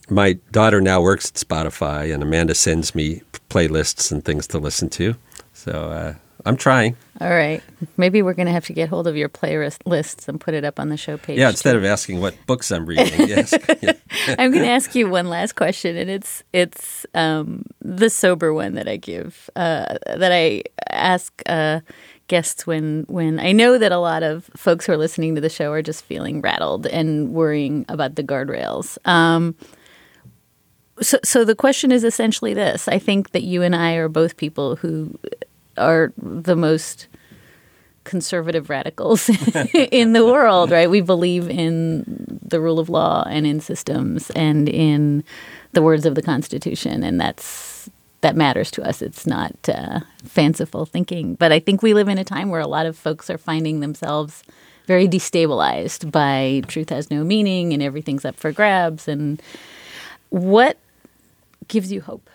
my 0.09 0.33
daughter 0.51 0.81
now 0.81 1.01
works 1.01 1.29
at 1.29 1.35
Spotify, 1.35 2.13
and 2.13 2.23
Amanda 2.23 2.55
sends 2.55 2.95
me 2.95 3.21
playlists 3.49 4.11
and 4.11 4.23
things 4.23 4.47
to 4.47 4.59
listen 4.59 4.89
to. 4.89 5.15
So 5.53 5.71
uh, 5.71 6.13
I'm 6.45 6.57
trying. 6.57 6.95
All 7.21 7.29
right. 7.29 7.61
Maybe 7.97 8.21
we're 8.21 8.33
going 8.33 8.45
to 8.45 8.51
have 8.51 8.65
to 8.67 8.73
get 8.73 8.87
hold 8.87 9.07
of 9.07 9.17
your 9.17 9.27
playlist 9.27 9.79
lists 9.85 10.27
and 10.27 10.39
put 10.39 10.53
it 10.53 10.63
up 10.63 10.79
on 10.79 10.89
the 10.89 10.97
show 10.97 11.17
page. 11.17 11.37
Yeah, 11.37 11.49
instead 11.49 11.73
too. 11.73 11.79
of 11.79 11.85
asking 11.85 12.21
what 12.21 12.35
books 12.45 12.71
I'm 12.71 12.85
reading. 12.85 13.07
yes. 13.27 13.53
I'm 14.27 14.51
going 14.51 14.63
to 14.63 14.69
ask 14.69 14.95
you 14.95 15.09
one 15.09 15.27
last 15.27 15.55
question, 15.55 15.97
and 15.97 16.09
it's 16.09 16.43
it's 16.53 17.05
um, 17.13 17.65
the 17.81 18.09
sober 18.09 18.53
one 18.53 18.75
that 18.75 18.87
I 18.87 18.97
give 18.97 19.49
uh, 19.55 19.97
that 20.05 20.31
I 20.31 20.63
ask 20.89 21.41
uh, 21.45 21.81
guests 22.27 22.65
when 22.65 23.03
when 23.09 23.39
I 23.39 23.51
know 23.51 23.77
that 23.77 23.91
a 23.91 23.97
lot 23.97 24.23
of 24.23 24.49
folks 24.55 24.85
who 24.85 24.93
are 24.93 24.97
listening 24.97 25.35
to 25.35 25.41
the 25.41 25.49
show 25.49 25.71
are 25.73 25.81
just 25.81 26.05
feeling 26.05 26.41
rattled 26.41 26.87
and 26.87 27.33
worrying 27.33 27.85
about 27.89 28.15
the 28.15 28.23
guardrails. 28.23 28.97
Um, 29.05 29.55
so, 31.01 31.17
so 31.23 31.45
the 31.45 31.55
question 31.55 31.91
is 31.91 32.05
essentially 32.05 32.53
this: 32.53 32.87
I 32.87 32.99
think 32.99 33.31
that 33.31 33.43
you 33.43 33.61
and 33.61 33.75
I 33.75 33.95
are 33.95 34.07
both 34.07 34.37
people 34.37 34.77
who 34.77 35.19
are 35.79 36.13
the 36.17 36.55
most 36.55 37.07
conservative 38.03 38.69
radicals 38.69 39.29
in 39.73 40.13
the 40.13 40.25
world, 40.25 40.71
right? 40.71 40.89
We 40.89 41.01
believe 41.01 41.49
in 41.49 42.39
the 42.41 42.59
rule 42.59 42.79
of 42.79 42.89
law 42.89 43.23
and 43.29 43.45
in 43.45 43.59
systems 43.59 44.29
and 44.31 44.67
in 44.67 45.23
the 45.73 45.81
words 45.81 46.05
of 46.05 46.15
the 46.15 46.21
Constitution, 46.21 47.03
and 47.03 47.19
that's 47.19 47.89
that 48.21 48.35
matters 48.35 48.69
to 48.71 48.87
us. 48.87 49.01
It's 49.01 49.25
not 49.25 49.53
uh, 49.69 50.01
fanciful 50.25 50.85
thinking, 50.85 51.35
but 51.35 51.51
I 51.51 51.59
think 51.59 51.81
we 51.81 51.93
live 51.93 52.09
in 52.09 52.17
a 52.17 52.25
time 52.25 52.49
where 52.49 52.59
a 52.59 52.67
lot 52.67 52.85
of 52.85 52.97
folks 52.97 53.29
are 53.29 53.37
finding 53.37 53.79
themselves 53.79 54.43
very 54.87 55.07
destabilized 55.07 56.11
by 56.11 56.63
truth 56.67 56.89
has 56.89 57.11
no 57.11 57.23
meaning 57.23 57.73
and 57.73 57.83
everything's 57.83 58.25
up 58.25 58.35
for 58.35 58.51
grabs. 58.51 59.07
And 59.07 59.41
what 60.29 60.77
gives 61.67 61.91
you 61.91 62.01
hope? 62.01 62.29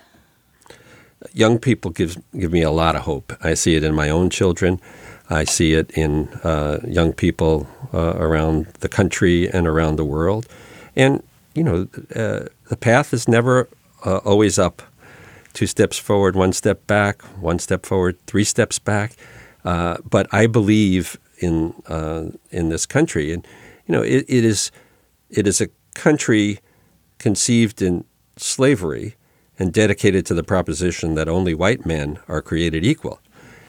Young 1.33 1.59
people 1.59 1.91
give 1.91 2.17
give 2.39 2.53
me 2.53 2.63
a 2.63 2.71
lot 2.71 2.97
of 2.97 3.03
hope. 3.03 3.33
I 3.43 3.55
see 3.55 3.77
it 3.77 3.85
in 3.85 3.95
my 3.95 4.11
own 4.11 4.31
children. 4.31 4.81
I 5.31 5.45
see 5.45 5.75
it 5.75 5.91
in 5.93 6.29
uh, 6.45 6.81
young 6.87 7.13
people 7.13 7.67
uh, 7.93 8.15
around 8.17 8.67
the 8.81 8.89
country 8.89 9.49
and 9.51 9.67
around 9.67 9.97
the 9.97 10.05
world. 10.05 10.47
And 10.97 11.23
you 11.55 11.65
know, 11.65 11.89
uh, 12.15 12.47
the 12.69 12.77
path 12.77 13.13
is 13.15 13.29
never 13.29 13.69
uh, 14.05 14.19
always 14.19 14.59
up. 14.59 14.83
Two 15.53 15.67
steps 15.67 15.99
forward, 15.99 16.35
one 16.35 16.53
step 16.53 16.87
back, 16.87 17.23
one 17.41 17.61
step 17.61 17.87
forward, 17.87 18.19
three 18.27 18.45
steps 18.45 18.79
back. 18.81 19.13
Uh, 19.65 19.99
but 20.09 20.27
I 20.33 20.47
believe 20.49 21.17
in 21.39 21.75
uh, 21.89 22.31
in 22.51 22.69
this 22.69 22.87
country, 22.87 23.33
and 23.33 23.47
you 23.87 23.93
know, 23.93 24.03
it, 24.03 24.25
it 24.29 24.45
is 24.45 24.71
it 25.31 25.47
is 25.47 25.61
a 25.61 25.69
country 25.95 26.59
conceived 27.19 27.81
in 27.81 28.05
slavery 28.37 29.15
and 29.59 29.73
dedicated 29.73 30.27
to 30.27 30.35
the 30.35 30.43
proposition 30.43 31.15
that 31.15 31.29
only 31.29 31.55
white 31.55 31.87
men 31.87 32.19
are 32.29 32.43
created 32.43 32.85
equal. 32.85 33.21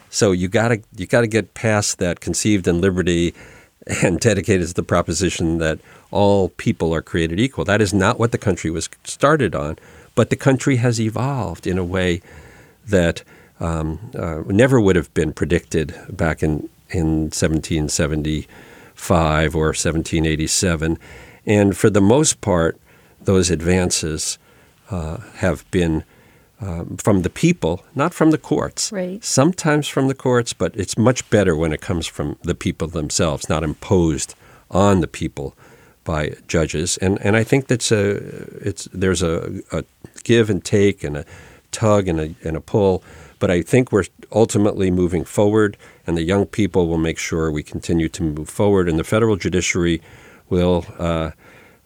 So 0.09 0.31
you 0.31 0.47
gotta 0.47 0.81
you 0.95 1.05
got 1.05 1.21
to 1.21 1.27
get 1.27 1.53
past 1.53 1.99
that 1.99 2.21
conceived 2.21 2.67
in 2.67 2.81
liberty 2.81 3.35
and 4.01 4.19
dedicated 4.19 4.67
to 4.67 4.73
the 4.73 4.83
proposition 4.83 5.59
that 5.59 5.79
all 6.11 6.49
people 6.49 6.93
are 6.93 7.01
created 7.01 7.39
equal. 7.39 7.65
That 7.65 7.81
is 7.81 7.93
not 7.93 8.17
what 8.17 8.31
the 8.31 8.37
country 8.37 8.71
was 8.71 8.89
started 9.03 9.53
on, 9.53 9.77
but 10.15 10.29
the 10.29 10.35
country 10.35 10.77
has 10.77 11.01
evolved 11.01 11.67
in 11.67 11.77
a 11.77 11.83
way 11.83 12.21
that 12.87 13.21
um, 13.59 13.99
uh, 14.17 14.41
never 14.47 14.79
would 14.79 14.95
have 14.95 15.13
been 15.13 15.33
predicted 15.33 15.93
back 16.09 16.41
in, 16.41 16.69
in 16.89 17.29
1775 17.31 19.55
or 19.55 19.67
1787. 19.67 20.97
And 21.45 21.77
for 21.77 21.89
the 21.89 21.99
most 22.01 22.39
part, 22.41 22.79
those 23.21 23.51
advances 23.51 24.37
uh, 24.89 25.17
have 25.35 25.69
been 25.71 26.03
um, 26.61 26.97
from 26.97 27.21
the 27.23 27.29
people, 27.29 27.83
not 27.95 28.13
from 28.13 28.31
the 28.31 28.37
courts. 28.37 28.91
Right. 28.91 29.23
Sometimes 29.23 29.87
from 29.87 30.07
the 30.07 30.15
courts, 30.15 30.53
but 30.53 30.75
it's 30.75 30.97
much 30.97 31.29
better 31.29 31.55
when 31.55 31.73
it 31.73 31.81
comes 31.81 32.07
from 32.07 32.37
the 32.43 32.55
people 32.55 32.87
themselves, 32.87 33.49
not 33.49 33.63
imposed 33.63 34.35
on 34.71 35.01
the 35.01 35.07
people 35.07 35.55
by 36.05 36.35
judges. 36.47 36.97
And 36.97 37.19
and 37.21 37.35
I 37.35 37.43
think 37.43 37.67
that's 37.67 37.91
a 37.91 38.15
it's 38.65 38.87
there's 38.93 39.21
a, 39.21 39.61
a 39.71 39.83
give 40.23 40.49
and 40.49 40.63
take 40.63 41.03
and 41.03 41.17
a 41.17 41.25
tug 41.71 42.07
and 42.07 42.19
a 42.19 42.35
and 42.43 42.55
a 42.55 42.61
pull. 42.61 43.03
But 43.37 43.51
I 43.51 43.61
think 43.61 43.91
we're 43.91 44.05
ultimately 44.31 44.89
moving 44.89 45.25
forward, 45.25 45.77
and 46.07 46.15
the 46.15 46.23
young 46.23 46.45
people 46.45 46.87
will 46.87 46.97
make 46.97 47.19
sure 47.19 47.51
we 47.51 47.63
continue 47.63 48.07
to 48.09 48.23
move 48.23 48.49
forward, 48.49 48.87
and 48.87 48.97
the 48.97 49.03
federal 49.03 49.35
judiciary 49.35 50.01
will. 50.49 50.85
Uh, 50.97 51.31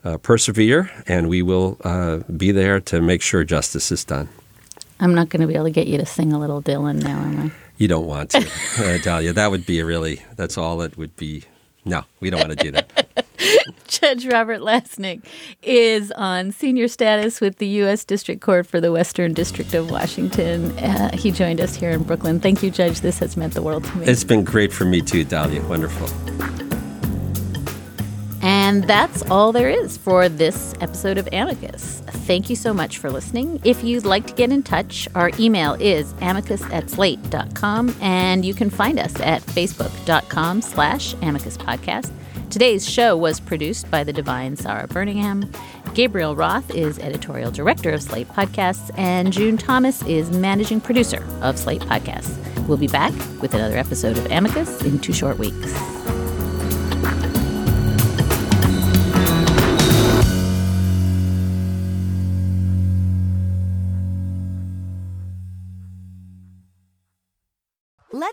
uh, 0.03 0.17
persevere, 0.17 0.89
and 1.07 1.29
we 1.29 1.41
will 1.41 1.77
uh, 1.83 2.17
be 2.35 2.51
there 2.51 2.79
to 2.81 3.01
make 3.01 3.21
sure 3.21 3.43
justice 3.43 3.91
is 3.91 4.03
done. 4.03 4.29
I'm 4.99 5.15
not 5.15 5.29
going 5.29 5.41
to 5.41 5.47
be 5.47 5.55
able 5.55 5.65
to 5.65 5.71
get 5.71 5.87
you 5.87 5.97
to 5.97 6.05
sing 6.05 6.33
a 6.33 6.39
little 6.39 6.61
Dylan 6.61 7.01
now, 7.01 7.19
am 7.19 7.39
I? 7.39 7.51
You 7.77 7.87
don't 7.87 8.05
want 8.05 8.31
to, 8.31 8.39
uh, 8.79 8.97
Dahlia. 8.99 9.33
That 9.33 9.51
would 9.51 9.65
be 9.65 9.79
a 9.79 9.85
really, 9.85 10.21
that's 10.35 10.57
all 10.57 10.81
it 10.81 10.97
would 10.97 11.15
be. 11.15 11.43
No, 11.85 12.03
we 12.19 12.29
don't 12.29 12.39
want 12.39 12.57
to 12.57 12.63
do 12.63 12.71
that. 12.71 13.07
Judge 13.87 14.25
Robert 14.27 14.59
Lasnik 14.59 15.23
is 15.63 16.11
on 16.11 16.51
senior 16.51 16.87
status 16.87 17.39
with 17.39 17.57
the 17.57 17.67
U.S. 17.67 18.03
District 18.03 18.41
Court 18.41 18.67
for 18.67 18.81
the 18.81 18.91
Western 18.91 19.33
District 19.33 19.73
of 19.73 19.89
Washington. 19.89 20.77
Uh, 20.77 21.15
he 21.15 21.31
joined 21.31 21.61
us 21.61 21.75
here 21.75 21.89
in 21.89 22.03
Brooklyn. 22.03 22.39
Thank 22.39 22.61
you, 22.61 22.69
Judge. 22.69 23.01
This 23.01 23.19
has 23.19 23.37
meant 23.37 23.53
the 23.53 23.61
world 23.61 23.85
to 23.85 23.97
me. 23.97 24.05
It's 24.05 24.23
been 24.23 24.43
great 24.43 24.73
for 24.73 24.85
me 24.85 25.01
too, 25.01 25.23
Dahlia. 25.23 25.61
Wonderful. 25.67 26.07
And 28.41 28.83
that's 28.83 29.21
all 29.23 29.51
there 29.51 29.69
is 29.69 29.97
for 29.97 30.29
this 30.29 30.73
episode 30.81 31.17
of 31.17 31.27
Amicus. 31.31 32.01
Thank 32.07 32.49
you 32.49 32.55
so 32.55 32.73
much 32.73 32.97
for 32.97 33.09
listening. 33.09 33.59
If 33.63 33.83
you'd 33.83 34.05
like 34.05 34.27
to 34.27 34.33
get 34.33 34.51
in 34.51 34.63
touch, 34.63 35.07
our 35.15 35.31
email 35.39 35.73
is 35.73 36.13
amicus 36.21 36.63
at 36.71 36.89
slate.com, 36.89 37.95
and 38.01 38.45
you 38.45 38.53
can 38.53 38.69
find 38.69 38.99
us 38.99 39.19
at 39.19 39.41
facebook.com 39.41 40.61
slash 40.61 41.13
amicus 41.21 41.57
podcast. 41.57 42.11
Today's 42.49 42.89
show 42.89 43.15
was 43.15 43.39
produced 43.39 43.91
by 43.91 44.03
the 44.03 44.13
divine 44.13 44.55
Sarah 44.55 44.87
Burningham. 44.87 45.53
Gabriel 45.93 46.35
Roth 46.35 46.73
is 46.73 46.97
editorial 46.99 47.51
director 47.51 47.91
of 47.91 48.01
Slate 48.01 48.27
Podcasts, 48.29 48.89
and 48.97 49.31
June 49.31 49.57
Thomas 49.57 50.01
is 50.03 50.31
managing 50.31 50.81
producer 50.81 51.23
of 51.41 51.59
Slate 51.59 51.81
Podcasts. 51.81 52.35
We'll 52.67 52.77
be 52.77 52.87
back 52.87 53.13
with 53.41 53.53
another 53.53 53.77
episode 53.77 54.17
of 54.17 54.31
Amicus 54.31 54.81
in 54.83 54.99
two 54.99 55.13
short 55.13 55.37
weeks. 55.37 55.73